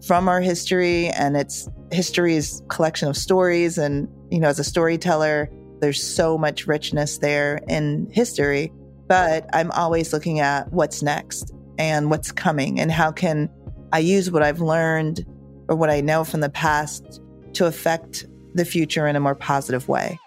from 0.04 0.28
our 0.28 0.40
history. 0.40 1.06
And 1.10 1.36
it's 1.36 1.68
history 1.92 2.34
is 2.34 2.60
collection 2.68 3.08
of 3.08 3.16
stories. 3.16 3.78
And, 3.78 4.08
you 4.32 4.40
know, 4.40 4.48
as 4.48 4.58
a 4.58 4.64
storyteller, 4.64 5.48
there's 5.78 6.02
so 6.02 6.36
much 6.36 6.66
richness 6.66 7.18
there 7.18 7.60
in 7.68 8.08
history. 8.10 8.72
But 9.06 9.48
I'm 9.52 9.70
always 9.70 10.12
looking 10.12 10.40
at 10.40 10.72
what's 10.72 11.04
next 11.04 11.54
and 11.78 12.10
what's 12.10 12.32
coming 12.32 12.80
and 12.80 12.90
how 12.90 13.12
can 13.12 13.48
I 13.92 14.00
use 14.00 14.28
what 14.28 14.42
I've 14.42 14.60
learned 14.60 15.24
or 15.68 15.76
what 15.76 15.88
I 15.88 16.00
know 16.00 16.24
from 16.24 16.40
the 16.40 16.50
past 16.50 17.20
to 17.52 17.66
affect 17.66 18.26
the 18.54 18.64
future 18.64 19.06
in 19.06 19.14
a 19.14 19.20
more 19.20 19.36
positive 19.36 19.86
way. 19.88 20.18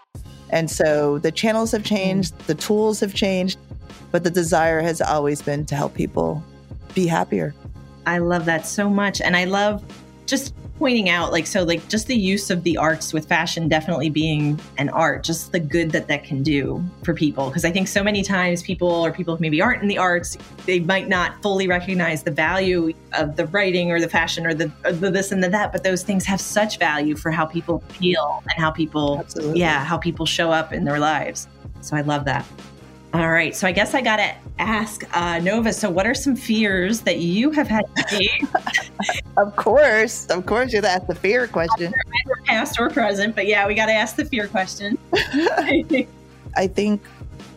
And 0.49 0.69
so 0.69 1.17
the 1.19 1.31
channels 1.31 1.71
have 1.71 1.83
changed, 1.83 2.37
mm. 2.37 2.45
the 2.45 2.55
tools 2.55 2.99
have 2.99 3.13
changed, 3.13 3.57
but 4.11 4.23
the 4.23 4.29
desire 4.29 4.81
has 4.81 5.01
always 5.01 5.41
been 5.41 5.65
to 5.65 5.75
help 5.75 5.93
people 5.93 6.43
be 6.93 7.07
happier. 7.07 7.53
I 8.05 8.19
love 8.19 8.45
that 8.45 8.65
so 8.65 8.89
much. 8.89 9.19
And 9.21 9.35
I 9.35 9.43
love 9.43 9.83
just 10.25 10.53
pointing 10.77 11.09
out 11.09 11.31
like 11.31 11.47
so 11.47 11.63
like 11.63 11.87
just 11.87 12.07
the 12.07 12.15
use 12.15 12.49
of 12.49 12.63
the 12.63 12.77
arts 12.77 13.13
with 13.13 13.27
fashion 13.27 13.67
definitely 13.67 14.09
being 14.09 14.59
an 14.77 14.89
art 14.89 15.23
just 15.23 15.51
the 15.51 15.59
good 15.59 15.91
that 15.91 16.07
that 16.07 16.23
can 16.23 16.43
do 16.43 16.83
for 17.03 17.13
people. 17.13 17.47
Because 17.47 17.65
i 17.65 17.71
think 17.71 17.87
so 17.87 18.03
many 18.03 18.23
times 18.23 18.61
people 18.61 18.87
or 18.89 19.11
people 19.11 19.35
who 19.35 19.41
maybe 19.41 19.61
aren't 19.61 19.81
in 19.81 19.87
the 19.87 19.97
arts 19.97 20.37
they 20.65 20.79
might 20.79 21.07
not 21.07 21.41
fully 21.41 21.67
recognize 21.67 22.23
the 22.23 22.31
value 22.31 22.93
of 23.13 23.35
the 23.35 23.47
writing 23.47 23.91
or 23.91 23.99
the 23.99 24.09
fashion 24.09 24.45
or 24.45 24.53
the, 24.53 24.71
or 24.83 24.91
the 24.91 25.09
this 25.09 25.31
and 25.31 25.43
the 25.43 25.49
that 25.49 25.71
but 25.71 25.83
those 25.83 26.03
things 26.03 26.25
have 26.25 26.39
such 26.39 26.77
value 26.77 27.15
for 27.15 27.31
how 27.31 27.45
people 27.45 27.79
feel 27.89 28.43
and 28.43 28.61
how 28.61 28.71
people 28.71 29.19
Absolutely. 29.19 29.59
yeah 29.59 29.83
how 29.83 29.97
people 29.97 30.25
show 30.25 30.51
up 30.51 30.73
in 30.73 30.85
their 30.85 30.99
lives. 30.99 31.47
So 31.81 31.95
i 31.95 32.01
love 32.01 32.25
that 32.25 32.45
all 33.13 33.29
right. 33.29 33.55
So 33.55 33.67
I 33.67 33.71
guess 33.71 33.93
I 33.93 34.01
got 34.01 34.17
to 34.17 34.35
ask 34.59 35.03
uh, 35.15 35.39
Nova. 35.39 35.71
So, 35.71 35.89
what 35.89 36.05
are 36.05 36.13
some 36.13 36.35
fears 36.35 37.01
that 37.01 37.19
you 37.19 37.51
have 37.51 37.67
had 37.67 37.85
Of 39.37 39.55
course, 39.55 40.27
of 40.27 40.45
course, 40.45 40.73
you 40.73 40.77
have 40.77 40.85
to 40.85 40.91
ask 40.91 41.07
the 41.07 41.15
fear 41.15 41.47
question. 41.47 41.93
either 42.25 42.41
past 42.45 42.79
or 42.79 42.89
present? 42.89 43.35
But 43.35 43.47
yeah, 43.47 43.67
we 43.67 43.75
got 43.75 43.85
to 43.85 43.93
ask 43.93 44.15
the 44.15 44.25
fear 44.25 44.47
question. 44.47 44.97
I 45.13 46.67
think 46.67 47.01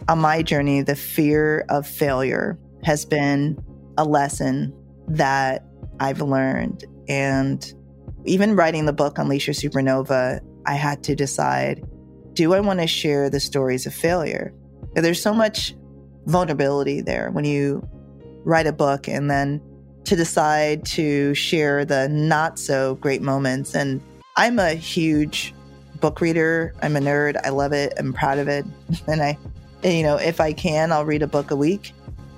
on 0.09 0.18
my 0.18 0.42
journey, 0.42 0.82
the 0.82 0.96
fear 0.96 1.64
of 1.68 1.86
failure 1.86 2.59
has 2.84 3.05
been 3.05 3.59
a 3.96 4.05
lesson 4.05 4.74
that 5.09 5.64
I've 6.01 6.20
learned. 6.20 6.84
And 7.09 7.72
even 8.24 8.55
writing 8.55 8.84
the 8.84 8.92
book 8.92 9.18
Unleash 9.18 9.46
Your 9.46 9.55
Supernova, 9.55 10.40
I 10.66 10.74
had 10.74 11.03
to 11.05 11.14
decide 11.14 11.82
do 12.34 12.55
I 12.55 12.61
want 12.61 12.80
to 12.80 12.86
share 12.86 13.28
the 13.28 13.40
stories 13.40 13.86
of 13.86 13.94
failure? 13.94 14.55
There's 14.95 15.22
so 15.22 15.34
much 15.34 15.74
vulnerability 16.26 17.01
there 17.01 17.30
when 17.30 17.45
you 17.45 17.86
write 18.45 18.66
a 18.66 18.72
book 18.72 19.09
and 19.09 19.30
then 19.30 19.61
to 20.05 20.16
decide 20.16 20.84
to 20.84 21.34
share 21.34 21.84
the 21.84 22.09
not 22.09 22.59
so 22.59 22.97
great 22.97 23.22
moments. 23.22 23.74
And 23.74 24.01
I'm 24.36 24.59
a 24.59 24.74
huge 24.74 25.55
book 26.01 26.20
reader. 26.20 26.74
I'm 26.82 26.97
a 26.97 27.01
nerd. 27.01 27.38
I 27.45 27.51
love 27.51 27.72
it. 27.72 27.93
I'm 27.99 28.12
proud 28.12 28.38
of 28.38 28.49
it. 28.49 28.64
And 29.07 29.22
I, 29.22 29.38
you 29.84 30.03
know, 30.03 30.16
if 30.16 30.41
I 30.41 30.53
can, 30.53 30.93
I'll 30.93 31.05
read 31.05 31.22
a 31.22 31.26
book 31.26 31.51
a 31.51 31.57
week. 31.57 31.93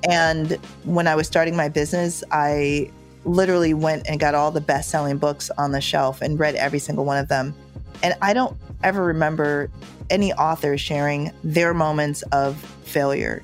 And 0.08 0.52
when 0.84 1.06
I 1.06 1.14
was 1.14 1.26
starting 1.26 1.56
my 1.56 1.68
business, 1.68 2.24
I 2.30 2.90
literally 3.24 3.72
went 3.72 4.08
and 4.08 4.18
got 4.18 4.34
all 4.34 4.50
the 4.50 4.60
best 4.60 4.90
selling 4.90 5.16
books 5.16 5.50
on 5.58 5.72
the 5.72 5.80
shelf 5.80 6.20
and 6.22 6.38
read 6.38 6.56
every 6.56 6.78
single 6.78 7.04
one 7.04 7.18
of 7.18 7.28
them. 7.28 7.54
And 8.02 8.14
I 8.20 8.32
don't 8.32 8.56
ever 8.82 9.04
remember 9.04 9.70
any 10.10 10.32
author 10.34 10.76
sharing 10.76 11.32
their 11.44 11.72
moments 11.74 12.22
of 12.32 12.56
failure, 12.84 13.42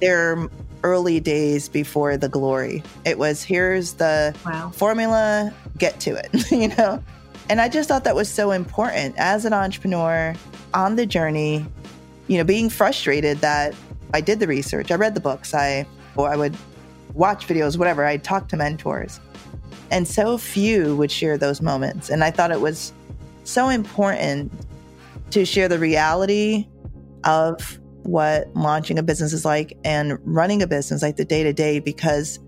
their 0.00 0.48
early 0.84 1.20
days 1.20 1.68
before 1.68 2.16
the 2.16 2.28
glory. 2.28 2.82
It 3.04 3.18
was 3.18 3.42
here's 3.42 3.94
the 3.94 4.34
Wow. 4.44 4.70
formula, 4.74 5.52
get 5.78 6.00
to 6.00 6.10
it, 6.14 6.50
you 6.50 6.68
know? 6.68 7.02
And 7.48 7.60
I 7.60 7.68
just 7.68 7.88
thought 7.88 8.04
that 8.04 8.14
was 8.16 8.28
so 8.28 8.50
important 8.50 9.14
as 9.18 9.44
an 9.44 9.52
entrepreneur 9.52 10.34
on 10.74 10.96
the 10.96 11.06
journey, 11.06 11.66
you 12.28 12.38
know, 12.38 12.44
being 12.44 12.68
frustrated 12.70 13.38
that 13.38 13.74
I 14.14 14.20
did 14.20 14.40
the 14.40 14.46
research, 14.46 14.90
I 14.90 14.94
read 14.96 15.14
the 15.14 15.20
books, 15.20 15.54
I 15.54 15.86
or 16.16 16.28
I 16.30 16.36
would 16.36 16.56
watch 17.14 17.46
videos, 17.46 17.78
whatever, 17.78 18.04
I'd 18.04 18.24
talk 18.24 18.48
to 18.48 18.56
mentors. 18.56 19.20
And 19.90 20.08
so 20.08 20.38
few 20.38 20.96
would 20.96 21.10
share 21.10 21.36
those 21.36 21.60
moments. 21.60 22.08
And 22.10 22.24
I 22.24 22.30
thought 22.30 22.50
it 22.50 22.60
was 22.60 22.92
so 23.44 23.68
important 23.68 24.52
to 25.30 25.44
share 25.44 25.68
the 25.68 25.78
reality 25.78 26.66
of 27.24 27.78
what 28.02 28.54
launching 28.54 28.98
a 28.98 29.02
business 29.02 29.32
is 29.32 29.44
like 29.44 29.76
and 29.84 30.18
running 30.24 30.62
a 30.62 30.66
business 30.66 31.02
like 31.02 31.16
the 31.16 31.24
day 31.24 31.42
to 31.42 31.52
day 31.52 31.78
because 31.78 32.40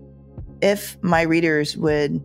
if 0.61 0.97
my 1.01 1.21
readers 1.21 1.77
would 1.77 2.21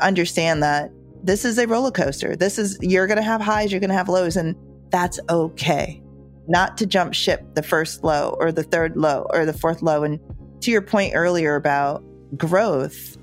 understand 0.00 0.62
that 0.62 0.90
this 1.22 1.44
is 1.44 1.58
a 1.58 1.66
roller 1.66 1.90
coaster 1.90 2.34
this 2.34 2.58
is 2.58 2.78
you're 2.80 3.06
going 3.06 3.18
to 3.18 3.22
have 3.22 3.40
highs 3.40 3.70
you're 3.70 3.80
going 3.80 3.90
to 3.90 3.96
have 3.96 4.08
lows 4.08 4.36
and 4.36 4.56
that's 4.92 5.18
okay. 5.30 6.00
Not 6.46 6.76
to 6.78 6.86
jump 6.86 7.14
ship 7.14 7.42
the 7.54 7.62
first 7.62 8.04
low 8.04 8.36
or 8.38 8.52
the 8.52 8.62
third 8.62 8.96
low 8.96 9.26
or 9.30 9.46
the 9.46 9.52
fourth 9.52 9.82
low. 9.82 10.04
And 10.04 10.20
to 10.60 10.70
your 10.70 10.82
point 10.82 11.14
earlier 11.16 11.56
about 11.56 12.04
growth 12.36 13.16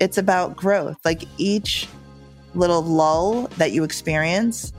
it's 0.00 0.16
about 0.16 0.56
growth. 0.56 0.96
Like 1.04 1.24
each 1.36 1.86
little 2.54 2.82
lull 2.82 3.46
that 3.58 3.72
you 3.72 3.84
experience 3.84 4.72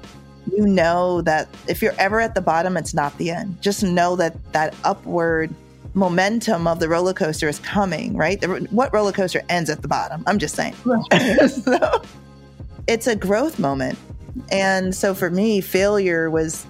you 0.52 0.66
know 0.66 1.22
that 1.22 1.48
if 1.68 1.82
you're 1.82 1.96
ever 1.98 2.20
at 2.20 2.36
the 2.36 2.42
bottom, 2.42 2.78
it's 2.78 2.94
not 2.94 3.18
the 3.18 3.32
end. 3.32 3.62
Just 3.62 3.84
know 3.84 4.16
that 4.16 4.36
that 4.54 4.76
upward 4.84 5.54
momentum 5.94 6.68
of 6.68 6.80
the 6.80 6.88
roller 6.88 7.14
coaster 7.14 7.50
is 7.50 7.60
coming, 7.60 8.16
right? 8.16 8.40
The, 8.40 8.68
what 8.72 8.94
roller 8.94 9.12
coaster 9.12 9.42
ends 9.50 9.70
at 9.70 9.82
the 9.82 9.88
bottom? 9.88 10.24
I'm 10.26 10.40
just 10.40 10.56
saying. 10.56 10.74
so 11.48 12.02
it's 12.88 13.08
a 13.08 13.16
growth 13.16 13.60
moment. 13.60 14.00
And 14.52 14.96
so 14.96 15.14
for 15.14 15.30
me, 15.30 15.62
failure 15.62 16.30
was 16.30 16.66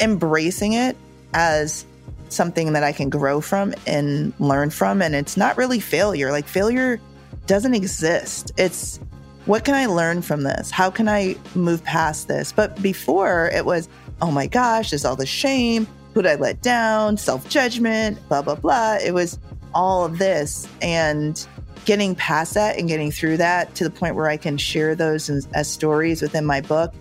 embracing 0.00 0.72
it 0.72 0.96
as 1.34 1.84
something 2.30 2.72
that 2.72 2.82
I 2.82 2.92
can 2.92 3.10
grow 3.10 3.40
from 3.40 3.74
and 3.86 4.32
learn 4.40 4.70
from. 4.70 5.02
And 5.02 5.14
it's 5.14 5.36
not 5.36 5.56
really 5.56 5.78
failure. 5.78 6.32
Like 6.32 6.48
failure 6.48 7.00
doesn't 7.46 7.74
exist. 7.74 8.52
It's 8.56 8.98
what 9.46 9.64
can 9.64 9.74
I 9.74 9.86
learn 9.86 10.22
from 10.22 10.42
this? 10.42 10.70
How 10.70 10.90
can 10.90 11.08
I 11.08 11.36
move 11.54 11.84
past 11.84 12.28
this? 12.28 12.52
But 12.52 12.80
before 12.80 13.50
it 13.50 13.66
was, 13.66 13.88
oh 14.22 14.30
my 14.30 14.46
gosh, 14.46 14.90
there's 14.90 15.04
all 15.04 15.16
the 15.16 15.26
shame. 15.26 15.86
Who 16.14 16.22
did 16.22 16.30
I 16.30 16.34
let 16.36 16.62
down? 16.62 17.16
Self 17.16 17.48
judgment, 17.48 18.18
blah, 18.28 18.42
blah, 18.42 18.54
blah. 18.54 18.96
It 19.02 19.12
was 19.12 19.38
all 19.74 20.04
of 20.04 20.18
this. 20.18 20.66
And 20.80 21.46
getting 21.84 22.14
past 22.14 22.54
that 22.54 22.78
and 22.78 22.88
getting 22.88 23.10
through 23.10 23.36
that 23.36 23.74
to 23.74 23.84
the 23.84 23.90
point 23.90 24.14
where 24.14 24.28
I 24.28 24.36
can 24.36 24.56
share 24.56 24.94
those 24.94 25.28
as, 25.28 25.46
as 25.52 25.70
stories 25.70 26.22
within 26.22 26.46
my 26.46 26.60
book 26.62 26.94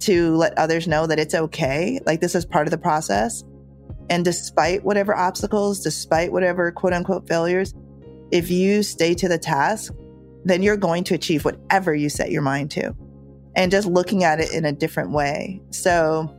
to 0.00 0.36
let 0.36 0.56
others 0.58 0.86
know 0.86 1.06
that 1.06 1.18
it's 1.18 1.34
okay. 1.34 1.98
Like 2.06 2.20
this 2.20 2.34
is 2.34 2.44
part 2.44 2.66
of 2.66 2.70
the 2.70 2.78
process. 2.78 3.42
And 4.10 4.24
despite 4.24 4.84
whatever 4.84 5.16
obstacles, 5.16 5.80
despite 5.80 6.32
whatever 6.32 6.70
quote 6.70 6.92
unquote 6.92 7.26
failures, 7.26 7.74
if 8.30 8.50
you 8.50 8.82
stay 8.82 9.14
to 9.14 9.28
the 9.28 9.38
task, 9.38 9.92
then 10.44 10.62
you're 10.62 10.76
going 10.76 11.04
to 11.04 11.14
achieve 11.14 11.44
whatever 11.44 11.94
you 11.94 12.08
set 12.08 12.30
your 12.30 12.42
mind 12.42 12.70
to. 12.72 12.94
And 13.54 13.70
just 13.70 13.86
looking 13.86 14.24
at 14.24 14.40
it 14.40 14.52
in 14.52 14.64
a 14.64 14.72
different 14.72 15.10
way. 15.10 15.60
So 15.70 16.34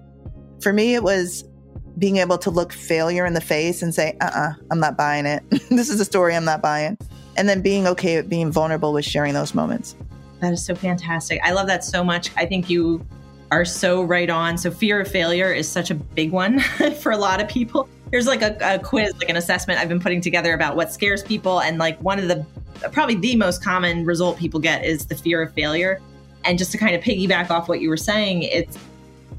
for 0.62 0.74
me, 0.74 0.96
it 0.96 1.04
was 1.04 1.44
being 1.98 2.18
able 2.18 2.38
to 2.40 2.50
look 2.50 2.74
failure 2.74 3.26
in 3.26 3.34
the 3.34 3.42
face 3.42 3.84
and 3.84 3.94
say, 3.94 4.18
uh 4.20 4.26
uh-uh, 4.26 4.40
uh, 4.40 4.54
i 4.72 4.74
am 4.74 4.80
not 4.80 4.98
buying 4.98 5.26
it. 5.26 5.44
this 5.70 5.90
is 5.90 6.00
a 6.00 6.06
story 6.06 6.36
I'm 6.36 6.46
not 6.46 6.62
buying. 6.62 6.98
And 7.38 7.48
then 7.48 7.62
being 7.62 7.88
okay 7.88 8.18
with 8.18 8.30
being 8.30 8.52
vulnerable 8.52 8.94
with 8.94 9.06
sharing 9.06 9.34
those 9.34 9.54
moments. 9.54 9.96
That 10.40 10.54
is 10.54 10.66
so 10.66 10.76
fantastic. 10.76 11.40
I 11.44 11.52
love 11.52 11.68
that 11.68 11.84
so 11.84 12.04
much. 12.04 12.32
I 12.36 12.46
think 12.46 12.70
you 12.70 13.06
are 13.52 13.66
so 13.66 14.02
right 14.02 14.30
on. 14.30 14.58
So, 14.58 14.72
fear 14.72 15.00
of 15.00 15.08
failure 15.08 15.52
is 15.54 15.70
such 15.70 15.92
a 15.92 15.96
big 15.96 16.32
one 16.32 16.60
for 17.00 17.12
a 17.12 17.18
lot 17.18 17.42
of 17.42 17.48
people. 17.48 17.88
There's 18.12 18.28
like 18.28 18.42
a, 18.42 18.58
a, 18.62 18.80
quiz, 18.80 19.14
like 19.20 19.30
an 19.30 19.38
assessment 19.38 19.80
I've 19.80 19.90
been 19.90 20.00
putting 20.00 20.22
together 20.22 20.54
about 20.54 20.76
what 20.76 20.92
scares 20.92 21.24
people. 21.24 21.62
And 21.62 21.78
like 21.78 22.00
one 22.02 22.20
of 22.20 22.28
the, 22.28 22.46
probably 22.92 23.16
the 23.16 23.36
most 23.36 23.64
common 23.64 24.06
result 24.06 24.38
people 24.38 24.60
get 24.60 24.84
is 24.84 25.06
the 25.06 25.16
fear 25.16 25.42
of 25.42 25.54
failure. 25.54 26.02
And 26.46 26.58
just 26.58 26.72
to 26.74 26.78
kind 26.78 26.96
of 26.96 27.02
piggyback 27.02 27.50
off 27.50 27.70
what 27.70 27.80
you 27.80 27.90
were 27.90 27.98
saying, 27.98 28.44
it's, 28.44 28.78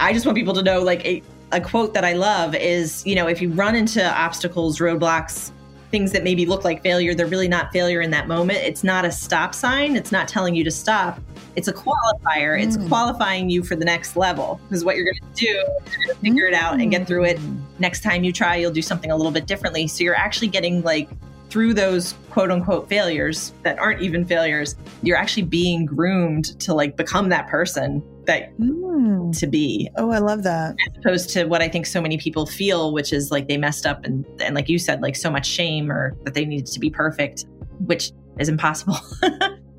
I 0.01 0.13
just 0.13 0.25
want 0.25 0.37
people 0.37 0.55
to 0.55 0.63
know 0.63 0.81
like 0.81 1.05
a, 1.05 1.23
a 1.53 1.61
quote 1.61 1.95
that 1.95 2.05
I 2.05 2.15
love 2.15 2.55
is, 2.55 3.07
you 3.07 3.15
know, 3.15 3.27
if 3.29 3.43
you 3.43 3.51
run 3.51 3.77
into 3.77 4.05
obstacles, 4.05 4.79
roadblocks, 4.79 5.53
things 5.91 6.11
that 6.11 6.25
maybe 6.25 6.45
look 6.45 6.65
like 6.65 6.83
failure, 6.83 7.15
they're 7.15 7.27
really 7.27 7.47
not 7.47 7.73
failure 7.73 8.01
in 8.01 8.11
that 8.11 8.27
moment. 8.27 8.59
It's 8.59 8.83
not 8.83 9.05
a 9.05 9.13
stop 9.13 9.55
sign. 9.55 9.95
It's 9.95 10.11
not 10.11 10.27
telling 10.27 10.57
you 10.57 10.65
to 10.65 10.71
stop. 10.71 11.21
It's 11.55 11.69
a 11.69 11.73
qualifier. 11.73 12.59
Mm. 12.59 12.65
It's 12.65 12.77
qualifying 12.89 13.49
you 13.49 13.63
for 13.63 13.77
the 13.77 13.85
next 13.85 14.17
level. 14.17 14.61
Because 14.69 14.85
what 14.85 14.97
you're 14.97 15.05
going 15.05 15.35
to 15.35 15.45
do 15.45 15.53
is 15.87 15.93
you're 15.93 16.07
going 16.07 16.17
to 16.17 16.21
figure 16.23 16.47
it 16.47 16.55
out 16.55 16.81
and 16.81 16.91
get 16.91 17.07
through 17.07 17.27
it. 17.27 17.39
Next 17.79 18.03
time 18.03 18.25
you 18.25 18.33
try, 18.33 18.57
you'll 18.57 18.73
do 18.73 18.83
something 18.83 19.13
a 19.13 19.17
little 19.17 19.31
bit 19.31 19.47
differently. 19.47 19.87
So 19.87 20.03
you're 20.03 20.17
actually 20.17 20.49
getting 20.49 20.83
like 20.83 21.09
through 21.55 21.73
those 21.73 22.17
quote 22.31 22.51
unquote 22.51 22.89
failures 22.89 23.53
that 23.63 23.79
aren't 23.79 24.03
even 24.03 24.25
failures, 24.25 24.75
you're 25.05 25.17
actually 25.17 25.45
being 25.45 25.87
groomed 25.87 26.59
to 26.59 26.75
like 26.75 26.97
become 26.97 27.29
that 27.29 27.47
person 27.47 28.03
that 28.25 28.59
mm. 28.59 29.39
to 29.39 29.47
be. 29.47 29.89
Oh, 29.97 30.11
I 30.11 30.19
love 30.19 30.43
that. 30.43 30.75
As 30.91 30.99
opposed 30.99 31.31
to 31.31 31.45
what 31.45 31.63
I 31.63 31.69
think 31.69 31.87
so 31.87 32.01
many 32.01 32.19
people 32.19 32.45
feel, 32.45 32.93
which 32.93 33.13
is 33.13 33.31
like 33.31 33.47
they 33.47 33.57
messed 33.57 33.87
up 33.87 34.05
and 34.05 34.27
and 34.41 34.57
like 34.57 34.69
you 34.69 34.81
said, 34.81 35.01
like 35.01 35.15
so 35.15 35.31
much 35.31 35.47
shame 35.47 35.93
or 35.93 36.17
that 36.25 36.35
they 36.35 36.45
needed 36.45 36.67
to 36.67 36.81
be 36.81 36.91
perfect, 36.91 37.45
which 37.87 38.11
is 38.41 38.49
impossible. 38.49 38.99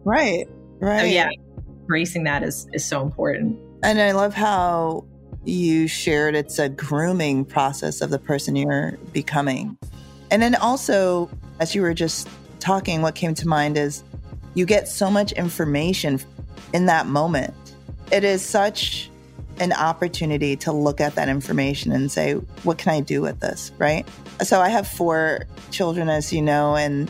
right. 0.06 0.48
Right. 0.78 1.00
So 1.00 1.06
yeah, 1.06 1.30
embracing 1.80 2.26
that 2.26 2.44
is 2.44 2.68
is 2.74 2.84
so 2.84 3.02
important. 3.02 3.58
And 3.82 4.02
I 4.02 4.12
love 4.12 4.34
how 4.34 5.06
you 5.46 5.88
shared 5.88 6.36
it's 6.36 6.60
a 6.60 6.68
grooming 6.68 7.46
process 7.46 8.02
of 8.02 8.10
the 8.10 8.20
person 8.20 8.58
you're 8.58 8.98
becoming. 9.14 9.78
And 10.32 10.42
then 10.42 10.56
also, 10.56 11.30
as 11.60 11.76
you 11.76 11.82
were 11.82 11.94
just 11.94 12.28
talking, 12.60 13.02
what 13.02 13.16
came 13.16 13.34
to 13.36 13.48
mind 13.48 13.78
is 13.78 14.04
you 14.54 14.66
get 14.66 14.88
so 14.88 15.12
much 15.12 15.32
information 15.34 16.20
in 16.74 16.86
that 16.88 17.08
moment. 17.08 17.54
It 18.12 18.24
is 18.24 18.44
such 18.44 19.10
an 19.60 19.72
opportunity 19.72 20.56
to 20.58 20.72
look 20.72 21.00
at 21.00 21.16
that 21.16 21.30
information 21.30 21.92
and 21.92 22.12
say, 22.12 22.34
what 22.64 22.78
can 22.78 22.94
I 22.94 23.02
do 23.02 23.22
with 23.22 23.40
this? 23.40 23.72
Right. 23.78 24.08
So 24.44 24.60
I 24.60 24.70
have 24.70 24.88
four 24.88 25.46
children, 25.72 26.10
as 26.10 26.34
you 26.34 26.42
know, 26.42 26.76
and 26.76 27.10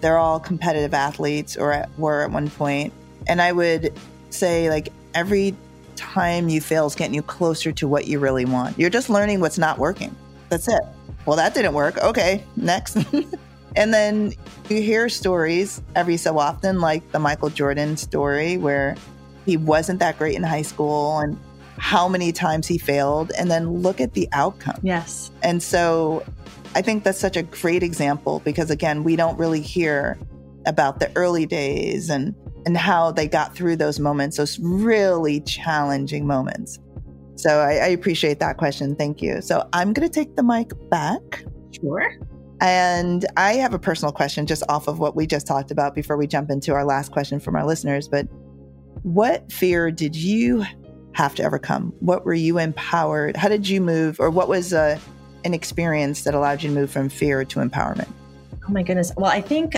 they're 0.00 0.18
all 0.18 0.40
competitive 0.40 0.92
athletes 0.92 1.56
or 1.56 1.72
at, 1.72 1.98
were 1.98 2.22
at 2.22 2.30
one 2.30 2.50
point. 2.50 2.92
And 3.26 3.40
I 3.40 3.52
would 3.52 3.92
say 4.30 4.68
like 4.68 4.88
every 5.14 5.54
time 5.96 6.48
you 6.48 6.60
fail 6.60 6.86
is 6.86 6.94
getting 6.94 7.14
you 7.14 7.22
closer 7.22 7.72
to 7.72 7.86
what 7.86 8.06
you 8.06 8.18
really 8.18 8.44
want. 8.44 8.78
You're 8.78 8.90
just 8.90 9.08
learning 9.08 9.40
what's 9.40 9.58
not 9.58 9.78
working. 9.78 10.14
That's 10.48 10.68
it. 10.68 10.82
Well, 11.26 11.36
that 11.36 11.54
didn't 11.54 11.74
work. 11.74 11.98
Okay, 11.98 12.44
next. 12.56 12.96
and 13.76 13.94
then 13.94 14.34
you 14.68 14.82
hear 14.82 15.08
stories 15.08 15.82
every 15.94 16.16
so 16.16 16.38
often, 16.38 16.80
like 16.80 17.10
the 17.12 17.18
Michael 17.18 17.50
Jordan 17.50 17.96
story, 17.96 18.56
where 18.56 18.96
he 19.46 19.56
wasn't 19.56 20.00
that 20.00 20.18
great 20.18 20.36
in 20.36 20.42
high 20.42 20.62
school 20.62 21.18
and 21.18 21.38
how 21.78 22.08
many 22.08 22.32
times 22.32 22.66
he 22.66 22.78
failed, 22.78 23.32
and 23.36 23.50
then 23.50 23.70
look 23.82 24.00
at 24.00 24.14
the 24.14 24.28
outcome. 24.32 24.78
Yes. 24.82 25.30
And 25.42 25.62
so 25.62 26.24
I 26.74 26.82
think 26.82 27.04
that's 27.04 27.18
such 27.18 27.36
a 27.36 27.42
great 27.42 27.82
example 27.82 28.40
because, 28.44 28.70
again, 28.70 29.04
we 29.04 29.16
don't 29.16 29.38
really 29.38 29.60
hear 29.60 30.18
about 30.66 31.00
the 31.00 31.10
early 31.16 31.46
days 31.46 32.10
and 32.10 32.34
and 32.66 32.76
how 32.78 33.12
they 33.12 33.28
got 33.28 33.54
through 33.54 33.76
those 33.76 34.00
moments, 34.00 34.38
those 34.38 34.58
really 34.58 35.40
challenging 35.40 36.26
moments. 36.26 36.78
So 37.36 37.60
I, 37.60 37.72
I 37.74 37.86
appreciate 37.88 38.40
that 38.40 38.56
question. 38.56 38.94
Thank 38.94 39.22
you. 39.22 39.40
So 39.40 39.68
I'm 39.72 39.92
going 39.92 40.08
to 40.08 40.12
take 40.12 40.36
the 40.36 40.42
mic 40.42 40.70
back. 40.90 41.44
Sure. 41.72 42.16
And 42.60 43.26
I 43.36 43.54
have 43.54 43.74
a 43.74 43.78
personal 43.78 44.12
question 44.12 44.46
just 44.46 44.62
off 44.68 44.88
of 44.88 44.98
what 44.98 45.16
we 45.16 45.26
just 45.26 45.46
talked 45.46 45.70
about 45.70 45.94
before 45.94 46.16
we 46.16 46.26
jump 46.26 46.50
into 46.50 46.72
our 46.72 46.84
last 46.84 47.12
question 47.12 47.40
from 47.40 47.56
our 47.56 47.66
listeners. 47.66 48.08
But 48.08 48.26
what 49.02 49.50
fear 49.52 49.90
did 49.90 50.16
you 50.16 50.64
have 51.12 51.34
to 51.34 51.44
overcome? 51.44 51.92
What 52.00 52.24
were 52.24 52.34
you 52.34 52.58
empowered? 52.58 53.36
How 53.36 53.48
did 53.48 53.68
you 53.68 53.80
move, 53.80 54.18
or 54.18 54.30
what 54.30 54.48
was 54.48 54.72
uh, 54.72 54.98
an 55.44 55.52
experience 55.52 56.22
that 56.22 56.34
allowed 56.34 56.62
you 56.62 56.70
to 56.70 56.74
move 56.74 56.90
from 56.90 57.08
fear 57.08 57.44
to 57.44 57.60
empowerment? 57.60 58.08
Oh 58.66 58.72
my 58.72 58.82
goodness. 58.82 59.12
Well, 59.16 59.30
I 59.30 59.40
think 59.40 59.74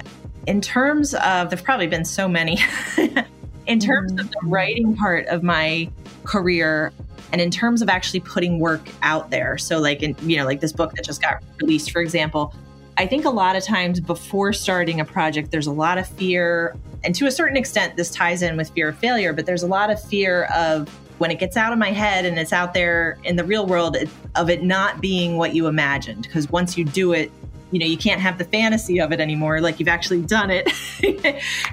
in 0.47 0.61
terms 0.61 1.15
of, 1.15 1.51
there've 1.51 1.65
probably 1.65 1.89
been 1.89 2.05
so 2.05 2.29
many. 2.29 2.59
in 3.67 3.81
terms 3.81 4.13
of 4.13 4.31
the 4.31 4.41
writing 4.45 4.95
part 4.97 5.27
of 5.27 5.43
my 5.43 5.91
career, 6.25 6.93
and 7.33 7.41
in 7.41 7.51
terms 7.51 7.83
of 7.83 7.89
actually 7.89 8.21
putting 8.21 8.59
work 8.59 8.89
out 9.03 9.31
there, 9.31 9.59
so 9.59 9.79
like 9.79 10.03
in, 10.03 10.17
you 10.23 10.37
know, 10.37 10.45
like 10.45 10.61
this 10.61 10.73
book 10.73 10.93
that 10.95 11.05
just 11.05 11.21
got 11.21 11.43
released, 11.61 11.91
for 11.91 12.01
example, 12.01 12.55
I 12.99 13.07
think 13.07 13.25
a 13.25 13.31
lot 13.31 13.57
of 13.57 13.65
times 13.65 14.01
before 14.01 14.53
starting 14.53 15.01
a 15.01 15.05
project, 15.05 15.51
there's 15.51 15.67
a 15.67 15.73
lot 15.73 15.99
of 15.99 16.07
fear. 16.07 16.75
And 17.05 17.15
to 17.17 17.27
a 17.27 17.31
certain 17.31 17.57
extent, 17.57 17.97
this 17.97 18.11
ties 18.11 18.43
in 18.43 18.57
with 18.57 18.71
fear 18.71 18.89
of 18.89 18.99
failure, 18.99 19.33
but 19.33 19.45
there's 19.45 19.63
a 19.63 19.67
lot 19.67 19.91
of 19.91 20.03
fear 20.03 20.45
of 20.45 20.89
when 21.19 21.31
it 21.31 21.39
gets 21.39 21.57
out 21.57 21.73
of 21.73 21.79
my 21.79 21.91
head 21.91 22.25
and 22.25 22.39
it's 22.39 22.53
out 22.53 22.75
there 22.75 23.19
in 23.25 23.37
the 23.37 23.45
real 23.45 23.67
world 23.67 23.97
of 24.35 24.51
it 24.51 24.63
not 24.63 25.01
being 25.01 25.37
what 25.37 25.55
you 25.55 25.67
imagined. 25.67 26.23
Because 26.23 26.49
once 26.51 26.79
you 26.79 26.85
do 26.85 27.13
it, 27.13 27.31
you 27.71 27.79
know 27.79 27.87
you 27.87 27.97
can't 27.97 28.21
have 28.21 28.39
the 28.39 28.45
fantasy 28.45 29.01
of 29.01 29.13
it 29.13 29.21
anymore 29.21 29.61
like 29.61 29.81
you've 29.81 29.89
actually 29.89 30.21
done 30.23 30.51
it 30.51 30.67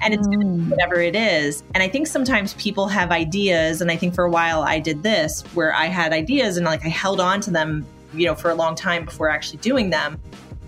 and 0.02 0.14
it's 0.14 0.28
mm. 0.28 0.70
whatever 0.70 1.00
it 1.00 1.16
is 1.16 1.64
and 1.74 1.84
i 1.84 1.88
think 1.88 2.08
sometimes 2.08 2.54
people 2.56 2.88
have 2.88 3.12
ideas 3.12 3.82
and 3.82 3.92
i 3.92 3.96
think 3.96 4.14
for 4.16 4.24
a 4.24 4.30
while 4.30 4.64
i 4.64 4.80
did 4.80 5.04
this 5.04 5.42
where 5.54 5.74
i 5.74 5.86
had 5.86 6.12
ideas 6.12 6.58
and 6.58 6.66
like 6.66 6.84
i 6.86 6.90
held 6.90 7.20
on 7.20 7.40
to 7.40 7.52
them 7.52 7.86
you 8.14 8.26
know 8.26 8.36
for 8.36 8.50
a 8.50 8.56
long 8.56 8.76
time 8.76 9.06
before 9.06 9.30
actually 9.30 9.58
doing 9.58 9.90
them 9.90 10.20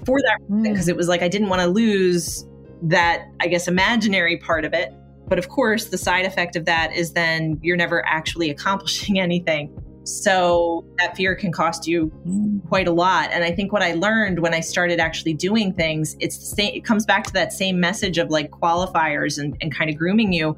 for 0.05 0.19
that 0.21 0.37
reason 0.47 0.73
because 0.73 0.85
mm. 0.85 0.89
it 0.89 0.95
was 0.95 1.07
like 1.07 1.21
i 1.21 1.27
didn't 1.27 1.49
want 1.49 1.61
to 1.61 1.67
lose 1.67 2.45
that 2.81 3.27
i 3.39 3.47
guess 3.47 3.67
imaginary 3.67 4.37
part 4.37 4.63
of 4.63 4.73
it 4.73 4.93
but 5.27 5.39
of 5.39 5.49
course 5.49 5.85
the 5.85 5.97
side 5.97 6.25
effect 6.25 6.55
of 6.55 6.65
that 6.65 6.93
is 6.93 7.13
then 7.13 7.59
you're 7.63 7.77
never 7.77 8.05
actually 8.05 8.49
accomplishing 8.49 9.19
anything 9.27 9.75
so 10.05 10.85
that 10.99 11.17
fear 11.17 11.35
can 11.35 11.51
cost 11.51 11.87
you 11.87 12.11
mm. 12.27 12.65
quite 12.69 12.87
a 12.87 12.91
lot. 12.91 13.31
And 13.31 13.43
I 13.43 13.51
think 13.51 13.73
what 13.73 13.81
I 13.81 13.93
learned 13.93 14.39
when 14.39 14.53
I 14.53 14.59
started 14.59 14.99
actually 14.99 15.33
doing 15.33 15.73
things, 15.73 16.15
it's 16.19 16.37
the 16.37 16.55
same, 16.55 16.75
it 16.75 16.85
comes 16.85 17.05
back 17.05 17.25
to 17.25 17.33
that 17.33 17.51
same 17.51 17.79
message 17.79 18.17
of 18.17 18.29
like 18.29 18.51
qualifiers 18.51 19.39
and, 19.39 19.57
and 19.61 19.75
kind 19.75 19.89
of 19.89 19.97
grooming 19.97 20.31
you. 20.31 20.55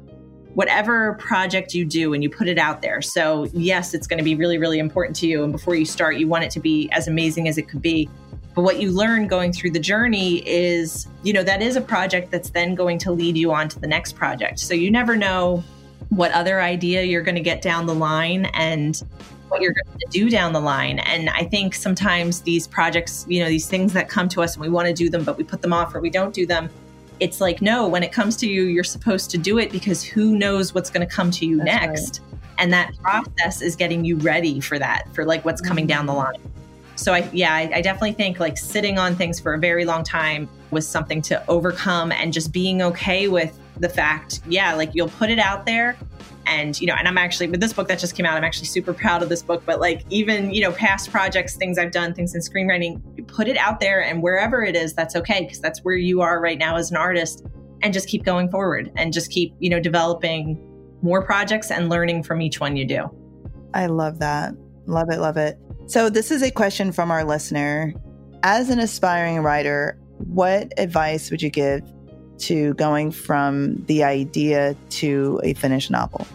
Whatever 0.54 1.14
project 1.14 1.72
you 1.72 1.84
do 1.84 2.14
and 2.14 2.22
you 2.22 2.28
put 2.28 2.48
it 2.48 2.58
out 2.58 2.82
there. 2.82 3.00
So, 3.00 3.46
yes, 3.52 3.94
it's 3.94 4.06
going 4.06 4.18
to 4.18 4.24
be 4.24 4.34
really, 4.34 4.58
really 4.58 4.78
important 4.78 5.16
to 5.16 5.26
you. 5.26 5.44
And 5.44 5.52
before 5.52 5.76
you 5.76 5.84
start, 5.84 6.16
you 6.16 6.28
want 6.28 6.44
it 6.44 6.50
to 6.52 6.60
be 6.60 6.90
as 6.92 7.06
amazing 7.08 7.48
as 7.48 7.58
it 7.58 7.68
could 7.68 7.80
be. 7.80 8.08
But 8.54 8.62
what 8.62 8.80
you 8.80 8.90
learn 8.90 9.28
going 9.28 9.52
through 9.52 9.70
the 9.70 9.78
journey 9.78 10.46
is, 10.48 11.06
you 11.22 11.32
know, 11.32 11.44
that 11.44 11.62
is 11.62 11.76
a 11.76 11.80
project 11.80 12.32
that's 12.32 12.50
then 12.50 12.74
going 12.74 12.98
to 12.98 13.12
lead 13.12 13.36
you 13.36 13.52
on 13.52 13.68
to 13.68 13.78
the 13.78 13.86
next 13.86 14.16
project. 14.16 14.58
So 14.58 14.74
you 14.74 14.90
never 14.90 15.16
know 15.16 15.62
what 16.08 16.32
other 16.32 16.60
idea 16.60 17.02
you're 17.02 17.22
going 17.22 17.36
to 17.36 17.40
get 17.40 17.62
down 17.62 17.86
the 17.86 17.94
line. 17.94 18.46
And 18.46 19.00
what 19.48 19.60
you're 19.60 19.72
going 19.72 19.98
to 19.98 20.06
do 20.10 20.30
down 20.30 20.52
the 20.52 20.60
line. 20.60 20.98
And 21.00 21.30
I 21.30 21.44
think 21.44 21.74
sometimes 21.74 22.42
these 22.42 22.66
projects, 22.66 23.26
you 23.28 23.40
know, 23.42 23.48
these 23.48 23.66
things 23.66 23.92
that 23.92 24.08
come 24.08 24.28
to 24.30 24.42
us 24.42 24.54
and 24.54 24.62
we 24.62 24.68
want 24.68 24.88
to 24.88 24.94
do 24.94 25.08
them, 25.08 25.24
but 25.24 25.36
we 25.36 25.44
put 25.44 25.62
them 25.62 25.72
off 25.72 25.94
or 25.94 26.00
we 26.00 26.10
don't 26.10 26.34
do 26.34 26.46
them. 26.46 26.70
It's 27.20 27.40
like, 27.40 27.60
no, 27.60 27.88
when 27.88 28.02
it 28.02 28.12
comes 28.12 28.36
to 28.38 28.48
you, 28.48 28.64
you're 28.64 28.84
supposed 28.84 29.30
to 29.30 29.38
do 29.38 29.58
it 29.58 29.72
because 29.72 30.04
who 30.04 30.36
knows 30.36 30.74
what's 30.74 30.90
going 30.90 31.06
to 31.06 31.12
come 31.12 31.30
to 31.32 31.46
you 31.46 31.58
That's 31.58 31.66
next. 31.66 32.20
Right. 32.20 32.40
And 32.58 32.72
that 32.72 32.96
process 32.98 33.62
is 33.62 33.76
getting 33.76 34.04
you 34.04 34.16
ready 34.16 34.60
for 34.60 34.78
that, 34.78 35.12
for 35.14 35.24
like 35.24 35.44
what's 35.44 35.60
coming 35.60 35.84
mm-hmm. 35.84 35.88
down 35.88 36.06
the 36.06 36.14
line. 36.14 36.40
So 36.96 37.14
I, 37.14 37.28
yeah, 37.32 37.54
I, 37.54 37.70
I 37.74 37.80
definitely 37.80 38.12
think 38.12 38.40
like 38.40 38.58
sitting 38.58 38.98
on 38.98 39.14
things 39.14 39.38
for 39.38 39.54
a 39.54 39.58
very 39.58 39.84
long 39.84 40.02
time 40.02 40.48
was 40.70 40.86
something 40.86 41.22
to 41.22 41.42
overcome 41.48 42.10
and 42.10 42.32
just 42.32 42.52
being 42.52 42.82
okay 42.82 43.28
with 43.28 43.58
the 43.78 43.88
fact, 43.88 44.40
yeah, 44.48 44.74
like 44.74 44.90
you'll 44.94 45.08
put 45.08 45.30
it 45.30 45.38
out 45.38 45.64
there 45.64 45.96
and 46.48 46.80
you 46.80 46.86
know 46.86 46.94
and 46.94 47.06
i'm 47.06 47.18
actually 47.18 47.48
with 47.48 47.60
this 47.60 47.72
book 47.72 47.86
that 47.88 47.98
just 47.98 48.16
came 48.16 48.26
out 48.26 48.36
i'm 48.36 48.44
actually 48.44 48.66
super 48.66 48.92
proud 48.92 49.22
of 49.22 49.28
this 49.28 49.42
book. 49.42 49.62
But 49.64 49.80
like 49.80 50.04
even 50.10 50.50
you 50.50 50.62
know 50.62 50.72
past 50.72 51.10
projects 51.10 51.56
things 51.56 51.78
i've 51.78 51.92
done 51.92 52.14
things 52.14 52.34
in 52.34 52.40
screenwriting 52.40 53.26
put 53.28 53.46
it 53.48 53.56
out 53.56 53.80
there 53.80 54.02
and 54.02 54.22
wherever 54.22 54.62
it 54.62 54.74
is 54.74 54.94
that's 54.94 55.14
okay 55.14 55.42
because 55.42 55.60
that's 55.60 55.80
where 55.80 55.96
you 55.96 56.20
are 56.20 56.40
right 56.40 56.58
now 56.58 56.76
as 56.76 56.90
an 56.90 56.96
artist. 56.96 57.44
And 57.80 57.94
just 57.94 58.08
keep 58.08 58.24
going 58.24 58.50
forward 58.50 58.90
and 58.96 59.12
just 59.12 59.30
keep 59.30 59.54
you 59.60 59.70
know 59.70 59.78
developing 59.78 60.58
more 61.00 61.24
projects 61.24 61.70
and 61.70 61.88
learning 61.88 62.24
from 62.24 62.42
each 62.42 62.58
one 62.58 62.76
you 62.76 62.84
do. 62.84 63.08
I 63.72 63.86
love 63.86 64.18
that. 64.18 64.54
Love 64.86 65.10
it 65.10 65.18
love 65.18 65.36
it. 65.36 65.58
So 65.86 66.10
this 66.10 66.32
is 66.32 66.42
a 66.42 66.50
question 66.50 66.90
from 66.90 67.12
our 67.12 67.22
listener. 67.22 67.94
As 68.42 68.70
an 68.70 68.80
aspiring 68.80 69.38
writer 69.40 69.98
what 70.18 70.72
advice 70.76 71.30
would 71.30 71.40
you 71.40 71.50
give 71.50 71.82
to 72.38 72.74
going 72.74 73.10
from 73.10 73.76
the 73.86 74.02
idea 74.02 74.74
to 74.90 75.40
a 75.44 75.54
finished 75.54 75.90
novel? 75.90 76.26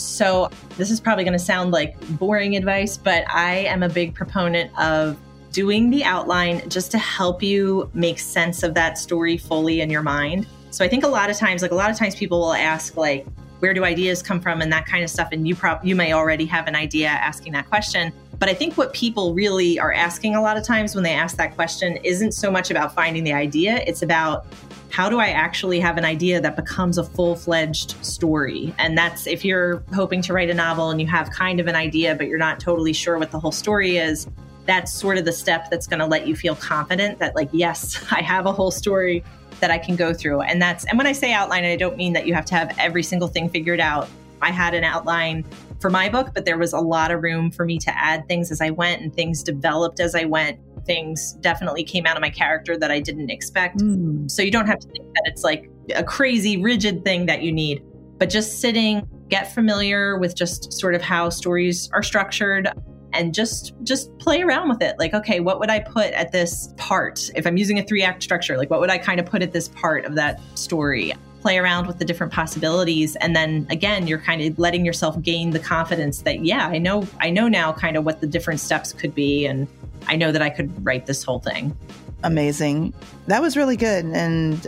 So, 0.00 0.50
this 0.76 0.90
is 0.90 1.00
probably 1.00 1.24
going 1.24 1.32
to 1.32 1.38
sound 1.38 1.72
like 1.72 1.98
boring 2.18 2.56
advice, 2.56 2.96
but 2.96 3.24
I 3.28 3.56
am 3.66 3.82
a 3.82 3.88
big 3.88 4.14
proponent 4.14 4.70
of 4.78 5.18
doing 5.52 5.90
the 5.90 6.04
outline 6.04 6.68
just 6.68 6.90
to 6.92 6.98
help 6.98 7.42
you 7.42 7.90
make 7.92 8.18
sense 8.18 8.62
of 8.62 8.74
that 8.74 8.98
story 8.98 9.36
fully 9.36 9.80
in 9.80 9.90
your 9.90 10.02
mind. 10.02 10.46
So, 10.70 10.84
I 10.84 10.88
think 10.88 11.04
a 11.04 11.08
lot 11.08 11.30
of 11.30 11.36
times, 11.36 11.62
like 11.62 11.72
a 11.72 11.76
lot 11.76 11.90
of 11.90 11.96
times 11.96 12.14
people 12.14 12.40
will 12.40 12.54
ask, 12.54 12.96
like, 12.96 13.26
where 13.60 13.74
do 13.74 13.84
ideas 13.84 14.22
come 14.22 14.40
from 14.40 14.62
and 14.62 14.72
that 14.72 14.86
kind 14.86 15.04
of 15.04 15.10
stuff 15.10 15.28
and 15.32 15.46
you 15.46 15.54
prob- 15.54 15.84
you 15.84 15.94
may 15.94 16.12
already 16.12 16.46
have 16.46 16.66
an 16.66 16.74
idea 16.74 17.08
asking 17.08 17.52
that 17.52 17.68
question 17.68 18.12
but 18.40 18.48
i 18.48 18.54
think 18.54 18.76
what 18.76 18.92
people 18.92 19.32
really 19.32 19.78
are 19.78 19.92
asking 19.92 20.34
a 20.34 20.42
lot 20.42 20.56
of 20.56 20.64
times 20.64 20.96
when 20.96 21.04
they 21.04 21.12
ask 21.12 21.36
that 21.36 21.54
question 21.54 21.96
isn't 22.02 22.32
so 22.32 22.50
much 22.50 22.70
about 22.70 22.92
finding 22.92 23.22
the 23.22 23.32
idea 23.32 23.84
it's 23.86 24.02
about 24.02 24.44
how 24.90 25.08
do 25.08 25.20
I 25.20 25.28
actually 25.28 25.78
have 25.80 25.96
an 25.96 26.04
idea 26.04 26.40
that 26.40 26.56
becomes 26.56 26.98
a 26.98 27.04
full 27.04 27.36
fledged 27.36 28.04
story? 28.04 28.74
And 28.78 28.98
that's 28.98 29.26
if 29.26 29.44
you're 29.44 29.82
hoping 29.94 30.20
to 30.22 30.32
write 30.32 30.50
a 30.50 30.54
novel 30.54 30.90
and 30.90 31.00
you 31.00 31.06
have 31.06 31.30
kind 31.30 31.60
of 31.60 31.68
an 31.68 31.76
idea, 31.76 32.16
but 32.16 32.26
you're 32.26 32.38
not 32.38 32.58
totally 32.58 32.92
sure 32.92 33.18
what 33.18 33.30
the 33.30 33.38
whole 33.38 33.52
story 33.52 33.98
is, 33.98 34.26
that's 34.66 34.92
sort 34.92 35.16
of 35.16 35.24
the 35.24 35.32
step 35.32 35.70
that's 35.70 35.86
going 35.86 36.00
to 36.00 36.06
let 36.06 36.26
you 36.26 36.34
feel 36.36 36.56
confident 36.56 37.18
that, 37.20 37.34
like, 37.34 37.48
yes, 37.52 38.04
I 38.10 38.20
have 38.20 38.46
a 38.46 38.52
whole 38.52 38.70
story 38.70 39.24
that 39.60 39.70
I 39.70 39.78
can 39.78 39.94
go 39.94 40.12
through. 40.12 40.42
And 40.42 40.60
that's, 40.60 40.84
and 40.86 40.98
when 40.98 41.06
I 41.06 41.12
say 41.12 41.32
outline, 41.32 41.64
I 41.64 41.76
don't 41.76 41.96
mean 41.96 42.12
that 42.14 42.26
you 42.26 42.34
have 42.34 42.44
to 42.46 42.54
have 42.54 42.74
every 42.78 43.02
single 43.02 43.28
thing 43.28 43.48
figured 43.48 43.80
out. 43.80 44.08
I 44.42 44.50
had 44.50 44.74
an 44.74 44.84
outline 44.84 45.44
for 45.80 45.90
my 45.90 46.08
book, 46.08 46.30
but 46.34 46.44
there 46.44 46.58
was 46.58 46.72
a 46.72 46.80
lot 46.80 47.10
of 47.10 47.22
room 47.22 47.50
for 47.50 47.64
me 47.64 47.78
to 47.78 47.98
add 47.98 48.28
things 48.28 48.50
as 48.50 48.60
I 48.60 48.70
went 48.70 49.02
and 49.02 49.14
things 49.14 49.42
developed 49.42 50.00
as 50.00 50.14
I 50.14 50.24
went 50.24 50.58
things 50.86 51.34
definitely 51.34 51.84
came 51.84 52.06
out 52.06 52.16
of 52.16 52.20
my 52.20 52.30
character 52.30 52.76
that 52.76 52.90
I 52.90 53.00
didn't 53.00 53.30
expect. 53.30 53.78
Mm. 53.78 54.30
So 54.30 54.42
you 54.42 54.50
don't 54.50 54.66
have 54.66 54.78
to 54.80 54.88
think 54.88 55.06
that 55.14 55.22
it's 55.26 55.44
like 55.44 55.70
a 55.94 56.04
crazy 56.04 56.56
rigid 56.56 57.04
thing 57.04 57.26
that 57.26 57.42
you 57.42 57.52
need, 57.52 57.82
but 58.18 58.30
just 58.30 58.60
sitting, 58.60 59.06
get 59.28 59.52
familiar 59.52 60.18
with 60.18 60.34
just 60.34 60.72
sort 60.72 60.94
of 60.94 61.02
how 61.02 61.30
stories 61.30 61.88
are 61.92 62.02
structured 62.02 62.68
and 63.12 63.34
just 63.34 63.74
just 63.82 64.16
play 64.18 64.40
around 64.40 64.68
with 64.68 64.80
it 64.80 64.96
like 65.00 65.12
okay 65.14 65.40
what 65.40 65.58
would 65.58 65.68
i 65.68 65.80
put 65.80 66.12
at 66.12 66.30
this 66.30 66.72
part 66.76 67.28
if 67.34 67.44
i'm 67.44 67.56
using 67.56 67.80
a 67.80 67.82
three 67.82 68.04
act 68.04 68.22
structure 68.22 68.56
like 68.56 68.70
what 68.70 68.78
would 68.78 68.88
i 68.88 68.96
kind 68.96 69.18
of 69.18 69.26
put 69.26 69.42
at 69.42 69.50
this 69.52 69.66
part 69.70 70.04
of 70.04 70.14
that 70.14 70.40
story 70.56 71.12
play 71.40 71.58
around 71.58 71.86
with 71.86 71.98
the 71.98 72.04
different 72.04 72.32
possibilities 72.32 73.16
and 73.16 73.34
then 73.34 73.66
again 73.70 74.06
you're 74.06 74.18
kind 74.18 74.42
of 74.42 74.58
letting 74.58 74.84
yourself 74.84 75.20
gain 75.22 75.50
the 75.50 75.58
confidence 75.58 76.22
that 76.22 76.44
yeah 76.44 76.66
i 76.68 76.78
know 76.78 77.06
i 77.20 77.30
know 77.30 77.48
now 77.48 77.72
kind 77.72 77.96
of 77.96 78.04
what 78.04 78.20
the 78.20 78.26
different 78.26 78.60
steps 78.60 78.92
could 78.92 79.14
be 79.14 79.46
and 79.46 79.66
I 80.08 80.16
know 80.16 80.32
that 80.32 80.42
I 80.42 80.50
could 80.50 80.84
write 80.84 81.06
this 81.06 81.22
whole 81.22 81.40
thing. 81.40 81.76
Amazing. 82.22 82.92
That 83.26 83.40
was 83.40 83.56
really 83.56 83.76
good. 83.76 84.04
And 84.06 84.66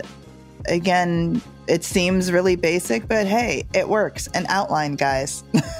again, 0.67 1.41
it 1.67 1.83
seems 1.83 2.31
really 2.31 2.55
basic, 2.55 3.07
but 3.07 3.27
hey, 3.27 3.63
it 3.73 3.89
works. 3.89 4.27
An 4.27 4.45
outline, 4.49 4.95
guys. 4.95 5.43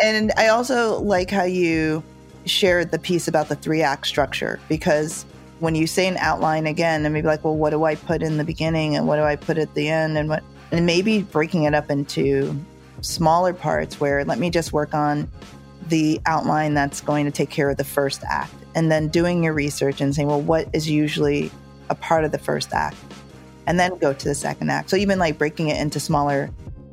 and 0.00 0.32
I 0.36 0.48
also 0.48 1.00
like 1.00 1.30
how 1.30 1.44
you 1.44 2.02
shared 2.46 2.90
the 2.90 2.98
piece 2.98 3.28
about 3.28 3.48
the 3.48 3.56
three 3.56 3.82
act 3.82 4.06
structure 4.06 4.60
because 4.68 5.24
when 5.60 5.74
you 5.74 5.86
say 5.86 6.08
an 6.08 6.16
outline 6.18 6.66
again, 6.66 7.04
and 7.04 7.14
maybe 7.14 7.26
like, 7.26 7.44
well, 7.44 7.56
what 7.56 7.70
do 7.70 7.84
I 7.84 7.94
put 7.94 8.22
in 8.22 8.38
the 8.38 8.44
beginning 8.44 8.96
and 8.96 9.06
what 9.06 9.16
do 9.16 9.22
I 9.22 9.36
put 9.36 9.58
at 9.58 9.72
the 9.74 9.88
end 9.88 10.18
and 10.18 10.28
what, 10.28 10.42
and 10.72 10.86
maybe 10.86 11.22
breaking 11.22 11.64
it 11.64 11.74
up 11.74 11.90
into 11.90 12.58
smaller 13.02 13.52
parts 13.52 14.00
where 14.00 14.24
let 14.24 14.38
me 14.38 14.50
just 14.50 14.72
work 14.72 14.94
on 14.94 15.30
the 15.88 16.20
outline 16.26 16.74
that's 16.74 17.00
going 17.00 17.24
to 17.24 17.30
take 17.30 17.50
care 17.50 17.70
of 17.70 17.76
the 17.76 17.84
first 17.84 18.22
act 18.28 18.52
and 18.74 18.90
then 18.90 19.08
doing 19.08 19.42
your 19.42 19.52
research 19.52 20.00
and 20.00 20.14
saying, 20.14 20.28
well, 20.28 20.40
what 20.40 20.68
is 20.72 20.88
usually 20.88 21.50
a 21.88 21.94
part 21.94 22.24
of 22.24 22.32
the 22.32 22.38
first 22.38 22.72
act? 22.72 22.96
And 23.66 23.78
then 23.78 23.96
go 23.98 24.12
to 24.12 24.28
the 24.28 24.34
second 24.34 24.70
act. 24.70 24.90
So 24.90 24.96
even 24.96 25.18
like 25.18 25.38
breaking 25.38 25.68
it 25.68 25.80
into 25.80 26.00
smaller 26.00 26.50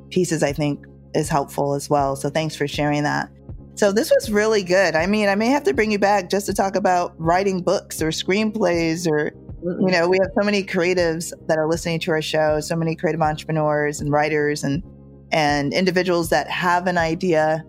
pieces, 0.09 0.43
I 0.43 0.53
think 0.53 0.85
is 1.13 1.29
helpful 1.29 1.73
as 1.73 1.89
well. 1.89 2.15
So 2.15 2.29
thanks 2.29 2.55
for 2.55 2.67
sharing 2.67 3.03
that. 3.03 3.29
So 3.77 3.91
this 3.91 4.11
was 4.11 4.31
really 4.31 4.63
good. 4.63 4.95
I 4.95 5.05
mean, 5.05 5.29
I 5.29 5.35
may 5.35 5.47
have 5.47 5.63
to 5.65 5.73
bring 5.73 5.91
you 5.91 5.99
back 5.99 6.31
just 6.31 6.47
to 6.47 6.53
talk 6.53 6.75
about 6.75 7.13
writing 7.19 7.61
books 7.61 8.01
or 8.01 8.09
screenplays 8.09 9.07
or 9.07 9.31
you 9.63 9.91
know, 9.91 10.07
we 10.07 10.17
have 10.19 10.29
so 10.39 10.45
many 10.45 10.63
creatives 10.63 11.33
that 11.47 11.57
are 11.57 11.67
listening 11.67 11.99
to 12.01 12.11
our 12.11 12.21
show, 12.21 12.59
so 12.59 12.75
many 12.75 12.95
creative 12.95 13.21
entrepreneurs 13.21 14.01
and 14.01 14.11
writers 14.11 14.63
and 14.63 14.83
and 15.31 15.73
individuals 15.73 16.29
that 16.29 16.49
have 16.49 16.87
an 16.87 16.97
idea 16.97 17.63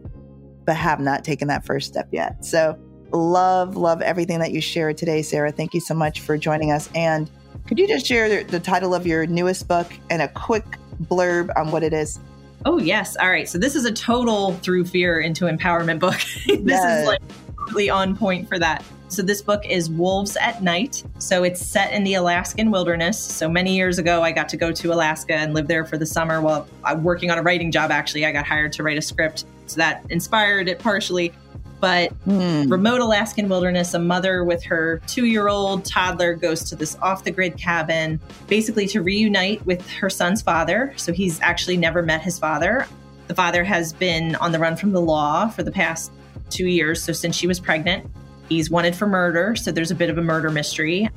but 0.64 0.76
have 0.76 1.00
not 1.00 1.24
taken 1.24 1.48
that 1.48 1.64
first 1.64 1.88
step 1.88 2.08
yet. 2.12 2.44
So, 2.44 2.78
love 3.12 3.76
love 3.76 4.00
everything 4.00 4.38
that 4.38 4.52
you 4.52 4.60
shared 4.60 4.96
today, 4.96 5.22
Sarah. 5.22 5.52
Thank 5.52 5.74
you 5.74 5.80
so 5.80 5.94
much 5.94 6.20
for 6.20 6.38
joining 6.38 6.70
us 6.70 6.88
and 6.94 7.30
could 7.66 7.78
you 7.78 7.86
just 7.86 8.06
share 8.06 8.30
the, 8.30 8.50
the 8.50 8.60
title 8.60 8.94
of 8.94 9.06
your 9.06 9.26
newest 9.26 9.68
book 9.68 9.92
and 10.08 10.22
a 10.22 10.28
quick 10.28 10.64
blurb 11.02 11.50
on 11.54 11.70
what 11.70 11.82
it 11.82 11.92
is? 11.92 12.18
Oh, 12.64 12.78
yes. 12.78 13.16
All 13.16 13.30
right. 13.30 13.48
So, 13.48 13.58
this 13.58 13.74
is 13.74 13.84
a 13.84 13.92
total 13.92 14.54
through 14.54 14.84
fear 14.86 15.20
into 15.20 15.44
empowerment 15.44 16.00
book. 16.00 16.18
this 16.46 16.60
yes. 16.64 17.02
is 17.02 17.08
like 17.08 17.22
really 17.68 17.90
on 17.90 18.16
point 18.16 18.48
for 18.48 18.58
that. 18.58 18.84
So, 19.08 19.22
this 19.22 19.40
book 19.40 19.64
is 19.64 19.88
Wolves 19.88 20.36
at 20.36 20.62
Night. 20.62 21.02
So, 21.18 21.44
it's 21.44 21.64
set 21.64 21.92
in 21.92 22.04
the 22.04 22.14
Alaskan 22.14 22.70
wilderness. 22.70 23.18
So, 23.18 23.48
many 23.48 23.76
years 23.76 23.98
ago, 23.98 24.22
I 24.22 24.32
got 24.32 24.48
to 24.50 24.56
go 24.56 24.72
to 24.72 24.92
Alaska 24.92 25.34
and 25.34 25.54
live 25.54 25.68
there 25.68 25.84
for 25.84 25.96
the 25.96 26.06
summer 26.06 26.40
while 26.40 26.68
I'm 26.84 27.04
working 27.04 27.30
on 27.30 27.38
a 27.38 27.42
writing 27.42 27.70
job. 27.70 27.90
Actually, 27.90 28.26
I 28.26 28.32
got 28.32 28.46
hired 28.46 28.72
to 28.74 28.82
write 28.82 28.98
a 28.98 29.02
script. 29.02 29.44
So, 29.66 29.76
that 29.76 30.04
inspired 30.10 30.68
it 30.68 30.78
partially. 30.78 31.32
But 31.80 32.10
hmm. 32.24 32.68
remote 32.68 33.00
Alaskan 33.00 33.48
wilderness, 33.48 33.94
a 33.94 33.98
mother 33.98 34.44
with 34.44 34.62
her 34.64 35.00
two 35.06 35.26
year 35.26 35.48
old 35.48 35.84
toddler 35.84 36.34
goes 36.34 36.64
to 36.64 36.76
this 36.76 36.96
off 37.00 37.24
the 37.24 37.30
grid 37.30 37.56
cabin, 37.56 38.20
basically 38.48 38.86
to 38.88 39.02
reunite 39.02 39.64
with 39.64 39.88
her 39.90 40.10
son's 40.10 40.42
father. 40.42 40.92
So, 40.96 41.12
he's 41.12 41.40
actually 41.40 41.76
never 41.76 42.02
met 42.02 42.22
his 42.22 42.38
father. 42.38 42.86
The 43.28 43.34
father 43.34 43.62
has 43.64 43.92
been 43.92 44.34
on 44.36 44.52
the 44.52 44.58
run 44.58 44.76
from 44.76 44.92
the 44.92 45.00
law 45.00 45.48
for 45.48 45.62
the 45.62 45.72
past 45.72 46.10
two 46.50 46.66
years. 46.66 47.02
So, 47.02 47.12
since 47.12 47.36
she 47.36 47.46
was 47.46 47.60
pregnant, 47.60 48.10
He's 48.48 48.70
wanted 48.70 48.96
for 48.96 49.06
murder, 49.06 49.54
so 49.56 49.70
there's 49.70 49.90
a 49.90 49.94
bit 49.94 50.08
of 50.08 50.16
a 50.16 50.22
murder 50.22 50.50
mystery. 50.50 51.08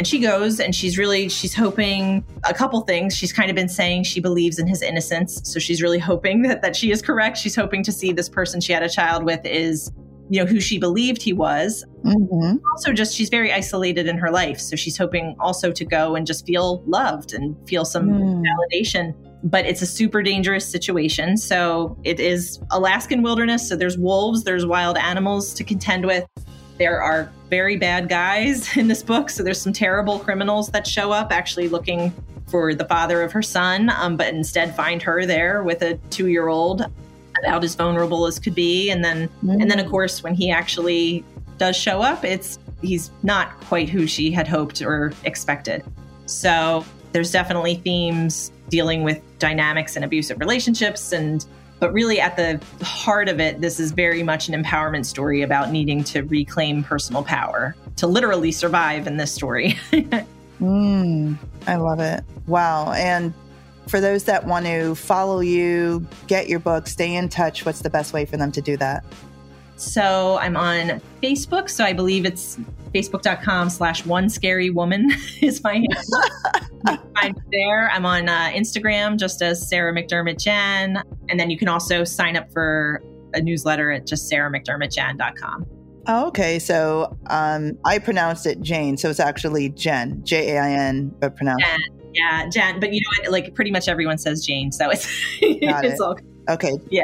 And 0.00 0.06
she 0.06 0.18
goes 0.18 0.60
and 0.60 0.74
she's 0.74 0.96
really 0.96 1.28
she's 1.28 1.54
hoping 1.54 2.24
a 2.44 2.54
couple 2.54 2.80
things. 2.80 3.14
She's 3.14 3.34
kind 3.34 3.50
of 3.50 3.54
been 3.54 3.68
saying 3.68 4.04
she 4.04 4.18
believes 4.18 4.58
in 4.58 4.66
his 4.66 4.80
innocence, 4.80 5.42
so 5.44 5.58
she's 5.60 5.82
really 5.82 5.98
hoping 5.98 6.40
that 6.48 6.62
that 6.62 6.74
she 6.74 6.90
is 6.90 7.02
correct. 7.02 7.36
She's 7.36 7.54
hoping 7.54 7.82
to 7.82 7.92
see 7.92 8.10
this 8.10 8.26
person 8.26 8.62
she 8.62 8.72
had 8.72 8.82
a 8.82 8.88
child 8.88 9.24
with 9.24 9.44
is 9.44 9.92
you 10.30 10.40
know 10.40 10.46
who 10.46 10.58
she 10.58 10.78
believed 10.78 11.20
he 11.20 11.34
was. 11.34 11.84
Mm-hmm. 12.02 12.64
Also, 12.70 12.94
just 12.94 13.14
she's 13.14 13.28
very 13.28 13.52
isolated 13.52 14.06
in 14.06 14.16
her 14.16 14.30
life, 14.30 14.58
so 14.58 14.74
she's 14.74 14.96
hoping 14.96 15.36
also 15.38 15.70
to 15.70 15.84
go 15.84 16.16
and 16.16 16.26
just 16.26 16.46
feel 16.46 16.82
loved 16.86 17.34
and 17.34 17.54
feel 17.68 17.84
some 17.84 18.08
mm. 18.08 18.42
validation. 18.42 19.14
But 19.44 19.66
it's 19.66 19.82
a 19.82 19.86
super 19.86 20.22
dangerous 20.22 20.66
situation. 20.66 21.36
So 21.36 21.98
it 22.04 22.20
is 22.20 22.58
Alaskan 22.70 23.20
wilderness. 23.20 23.68
So 23.68 23.76
there's 23.76 23.98
wolves, 23.98 24.44
there's 24.44 24.64
wild 24.64 24.96
animals 24.96 25.52
to 25.52 25.62
contend 25.62 26.06
with. 26.06 26.24
There 26.80 27.02
are 27.02 27.30
very 27.50 27.76
bad 27.76 28.08
guys 28.08 28.74
in 28.78 28.88
this 28.88 29.02
book. 29.02 29.28
So 29.28 29.42
there's 29.42 29.60
some 29.60 29.74
terrible 29.74 30.18
criminals 30.18 30.70
that 30.70 30.86
show 30.86 31.12
up 31.12 31.30
actually 31.30 31.68
looking 31.68 32.10
for 32.48 32.74
the 32.74 32.86
father 32.86 33.22
of 33.22 33.30
her 33.32 33.42
son, 33.42 33.90
um, 33.90 34.16
but 34.16 34.32
instead 34.32 34.74
find 34.74 35.02
her 35.02 35.26
there 35.26 35.62
with 35.62 35.82
a 35.82 35.96
two 36.08 36.28
year 36.28 36.48
old 36.48 36.86
about 37.44 37.62
as 37.62 37.74
vulnerable 37.74 38.26
as 38.26 38.38
could 38.38 38.54
be. 38.54 38.90
And 38.90 39.04
then, 39.04 39.28
mm. 39.44 39.60
and 39.60 39.70
then 39.70 39.78
of 39.78 39.86
mm. 39.86 39.90
course, 39.90 40.22
when 40.22 40.34
he 40.34 40.50
actually 40.50 41.22
does 41.58 41.76
show 41.76 42.00
up, 42.00 42.24
it's 42.24 42.58
he's 42.80 43.10
not 43.22 43.60
quite 43.66 43.90
who 43.90 44.06
she 44.06 44.30
had 44.30 44.48
hoped 44.48 44.80
or 44.80 45.12
expected. 45.24 45.84
So 46.24 46.84
there's 47.12 47.30
definitely 47.30 47.74
themes 47.74 48.52
dealing 48.70 49.02
with 49.02 49.20
dynamics 49.38 49.96
and 49.96 50.04
abusive 50.04 50.40
relationships 50.40 51.12
and 51.12 51.44
but 51.80 51.92
really, 51.94 52.20
at 52.20 52.36
the 52.36 52.60
heart 52.84 53.28
of 53.28 53.40
it, 53.40 53.60
this 53.60 53.80
is 53.80 53.90
very 53.90 54.22
much 54.22 54.48
an 54.48 54.62
empowerment 54.62 55.06
story 55.06 55.42
about 55.42 55.72
needing 55.72 56.04
to 56.04 56.22
reclaim 56.22 56.84
personal 56.84 57.24
power 57.24 57.74
to 57.96 58.06
literally 58.06 58.52
survive 58.52 59.06
in 59.06 59.16
this 59.16 59.32
story. 59.32 59.78
mm, 60.60 61.36
I 61.66 61.76
love 61.76 62.00
it. 62.00 62.22
Wow. 62.46 62.92
And 62.92 63.32
for 63.88 64.00
those 64.00 64.24
that 64.24 64.46
want 64.46 64.66
to 64.66 64.94
follow 64.94 65.40
you, 65.40 66.06
get 66.26 66.48
your 66.48 66.60
book, 66.60 66.86
stay 66.86 67.14
in 67.14 67.28
touch, 67.28 67.64
what's 67.64 67.80
the 67.80 67.90
best 67.90 68.12
way 68.12 68.24
for 68.24 68.36
them 68.36 68.52
to 68.52 68.60
do 68.60 68.76
that? 68.76 69.02
So 69.80 70.38
I'm 70.38 70.56
on 70.56 71.00
Facebook. 71.22 71.70
So 71.70 71.84
I 71.84 71.92
believe 71.92 72.26
it's 72.26 72.58
facebook.com 72.94 73.70
slash 73.70 74.04
one 74.04 74.28
scary 74.28 74.70
woman 74.70 75.10
is 75.40 75.62
my 75.62 75.74
handle. 75.74 77.00
I'm 77.16 77.34
there. 77.50 77.90
I'm 77.90 78.04
on 78.04 78.28
uh, 78.28 78.50
Instagram 78.52 79.18
just 79.18 79.42
as 79.42 79.66
Sarah 79.66 79.92
McDermott 79.94 80.38
Jain. 80.38 81.02
And 81.28 81.40
then 81.40 81.50
you 81.50 81.56
can 81.56 81.68
also 81.68 82.04
sign 82.04 82.36
up 82.36 82.52
for 82.52 83.02
a 83.34 83.40
newsletter 83.40 83.90
at 83.90 84.06
just 84.06 84.30
sarahmcdermottjain.com. 84.30 85.66
Oh, 86.06 86.26
okay. 86.28 86.58
So 86.58 87.16
um, 87.28 87.78
I 87.84 87.98
pronounced 87.98 88.46
it 88.46 88.60
Jane. 88.60 88.96
So 88.96 89.08
it's 89.10 89.20
actually 89.20 89.70
Jen, 89.70 90.22
J 90.24 90.56
A 90.56 90.60
I 90.60 90.70
N, 90.70 91.14
but 91.20 91.36
pronounced. 91.36 91.64
Jen. 91.64 91.80
Yeah, 92.12 92.48
Jen. 92.50 92.80
But 92.80 92.92
you 92.92 93.00
know, 93.00 93.30
like 93.30 93.54
pretty 93.54 93.70
much 93.70 93.88
everyone 93.88 94.18
says 94.18 94.44
Jane. 94.44 94.72
So 94.72 94.90
it's, 94.90 95.06
it's 95.40 95.94
it. 95.94 96.00
all. 96.00 96.18
Okay. 96.48 96.72
Yeah. 96.90 97.02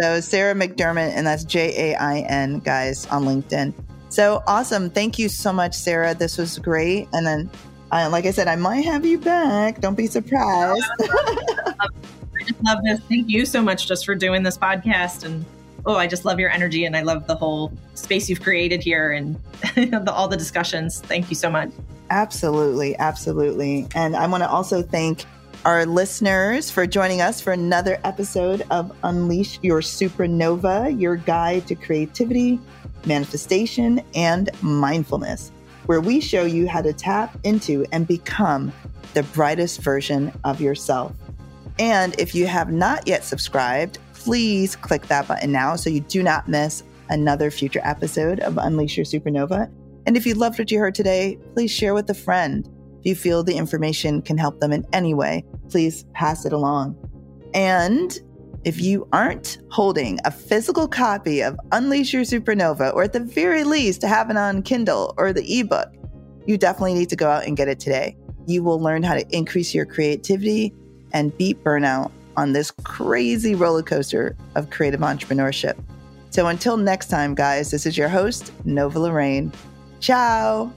So 0.00 0.20
Sarah 0.20 0.54
McDermott, 0.54 1.12
and 1.14 1.26
that's 1.26 1.44
J 1.44 1.92
A 1.92 1.96
I 1.96 2.20
N, 2.20 2.60
guys, 2.60 3.06
on 3.06 3.24
LinkedIn. 3.24 3.74
So 4.08 4.42
awesome. 4.46 4.90
Thank 4.90 5.18
you 5.18 5.28
so 5.28 5.52
much, 5.52 5.74
Sarah. 5.74 6.14
This 6.14 6.36
was 6.36 6.58
great. 6.58 7.08
And 7.12 7.26
then, 7.26 7.50
uh, 7.90 8.08
like 8.10 8.26
I 8.26 8.30
said, 8.30 8.48
I 8.48 8.56
might 8.56 8.84
have 8.84 9.06
you 9.06 9.18
back. 9.18 9.80
Don't 9.80 9.94
be 9.94 10.06
surprised. 10.06 10.84
I 11.00 12.44
just 12.46 12.62
love 12.62 12.78
this. 12.84 13.00
Thank 13.08 13.28
you 13.28 13.46
so 13.46 13.62
much 13.62 13.86
just 13.86 14.04
for 14.04 14.14
doing 14.14 14.42
this 14.42 14.58
podcast. 14.58 15.24
And 15.24 15.44
oh, 15.86 15.96
I 15.96 16.06
just 16.06 16.24
love 16.24 16.38
your 16.38 16.50
energy 16.50 16.84
and 16.84 16.96
I 16.96 17.02
love 17.02 17.26
the 17.26 17.34
whole 17.34 17.72
space 17.94 18.28
you've 18.28 18.42
created 18.42 18.82
here 18.82 19.12
and 19.12 19.36
the, 19.74 20.12
all 20.12 20.28
the 20.28 20.36
discussions. 20.36 21.00
Thank 21.00 21.30
you 21.30 21.36
so 21.36 21.50
much. 21.50 21.70
Absolutely. 22.10 22.96
Absolutely. 22.98 23.86
And 23.94 24.14
I 24.14 24.26
want 24.26 24.42
to 24.42 24.50
also 24.50 24.82
thank 24.82 25.24
our 25.64 25.86
listeners 25.86 26.70
for 26.70 26.86
joining 26.86 27.20
us 27.20 27.40
for 27.40 27.52
another 27.52 28.00
episode 28.04 28.62
of 28.70 28.90
Unleash 29.04 29.60
Your 29.62 29.80
Supernova, 29.80 31.00
your 31.00 31.16
guide 31.16 31.68
to 31.68 31.76
creativity, 31.76 32.58
manifestation, 33.06 34.02
and 34.14 34.50
mindfulness, 34.60 35.52
where 35.86 36.00
we 36.00 36.20
show 36.20 36.44
you 36.44 36.66
how 36.66 36.82
to 36.82 36.92
tap 36.92 37.38
into 37.44 37.86
and 37.92 38.08
become 38.08 38.72
the 39.14 39.22
brightest 39.22 39.82
version 39.82 40.32
of 40.42 40.60
yourself. 40.60 41.12
And 41.78 42.18
if 42.18 42.34
you 42.34 42.46
have 42.46 42.72
not 42.72 43.06
yet 43.06 43.22
subscribed, 43.22 43.98
please 44.14 44.74
click 44.74 45.06
that 45.06 45.28
button 45.28 45.52
now 45.52 45.76
so 45.76 45.90
you 45.90 46.00
do 46.00 46.22
not 46.22 46.48
miss 46.48 46.82
another 47.08 47.50
future 47.50 47.80
episode 47.84 48.40
of 48.40 48.58
Unleash 48.58 48.96
Your 48.96 49.06
Supernova. 49.06 49.70
And 50.06 50.16
if 50.16 50.26
you 50.26 50.34
loved 50.34 50.58
what 50.58 50.72
you 50.72 50.80
heard 50.80 50.94
today, 50.96 51.38
please 51.54 51.70
share 51.70 51.94
with 51.94 52.10
a 52.10 52.14
friend. 52.14 52.68
If 53.02 53.06
you 53.06 53.14
feel 53.16 53.42
the 53.42 53.56
information 53.56 54.22
can 54.22 54.38
help 54.38 54.60
them 54.60 54.72
in 54.72 54.86
any 54.92 55.12
way, 55.12 55.44
please 55.68 56.04
pass 56.14 56.46
it 56.46 56.52
along. 56.52 56.96
And 57.52 58.16
if 58.62 58.80
you 58.80 59.08
aren't 59.12 59.58
holding 59.72 60.20
a 60.24 60.30
physical 60.30 60.86
copy 60.86 61.40
of 61.40 61.58
Unleash 61.72 62.12
Your 62.12 62.22
Supernova, 62.22 62.94
or 62.94 63.02
at 63.02 63.12
the 63.12 63.18
very 63.18 63.64
least 63.64 64.02
have 64.02 64.30
it 64.30 64.36
on 64.36 64.62
Kindle 64.62 65.14
or 65.18 65.32
the 65.32 65.58
ebook, 65.58 65.92
you 66.46 66.56
definitely 66.56 66.94
need 66.94 67.08
to 67.08 67.16
go 67.16 67.28
out 67.28 67.44
and 67.44 67.56
get 67.56 67.66
it 67.66 67.80
today. 67.80 68.16
You 68.46 68.62
will 68.62 68.78
learn 68.78 69.02
how 69.02 69.14
to 69.14 69.26
increase 69.36 69.74
your 69.74 69.84
creativity 69.84 70.72
and 71.12 71.36
beat 71.36 71.60
burnout 71.64 72.12
on 72.36 72.52
this 72.52 72.70
crazy 72.84 73.56
roller 73.56 73.82
coaster 73.82 74.36
of 74.54 74.70
creative 74.70 75.00
entrepreneurship. 75.00 75.74
So 76.30 76.46
until 76.46 76.76
next 76.76 77.08
time, 77.08 77.34
guys, 77.34 77.72
this 77.72 77.84
is 77.84 77.98
your 77.98 78.08
host, 78.08 78.52
Nova 78.64 79.00
Lorraine. 79.00 79.52
Ciao. 79.98 80.72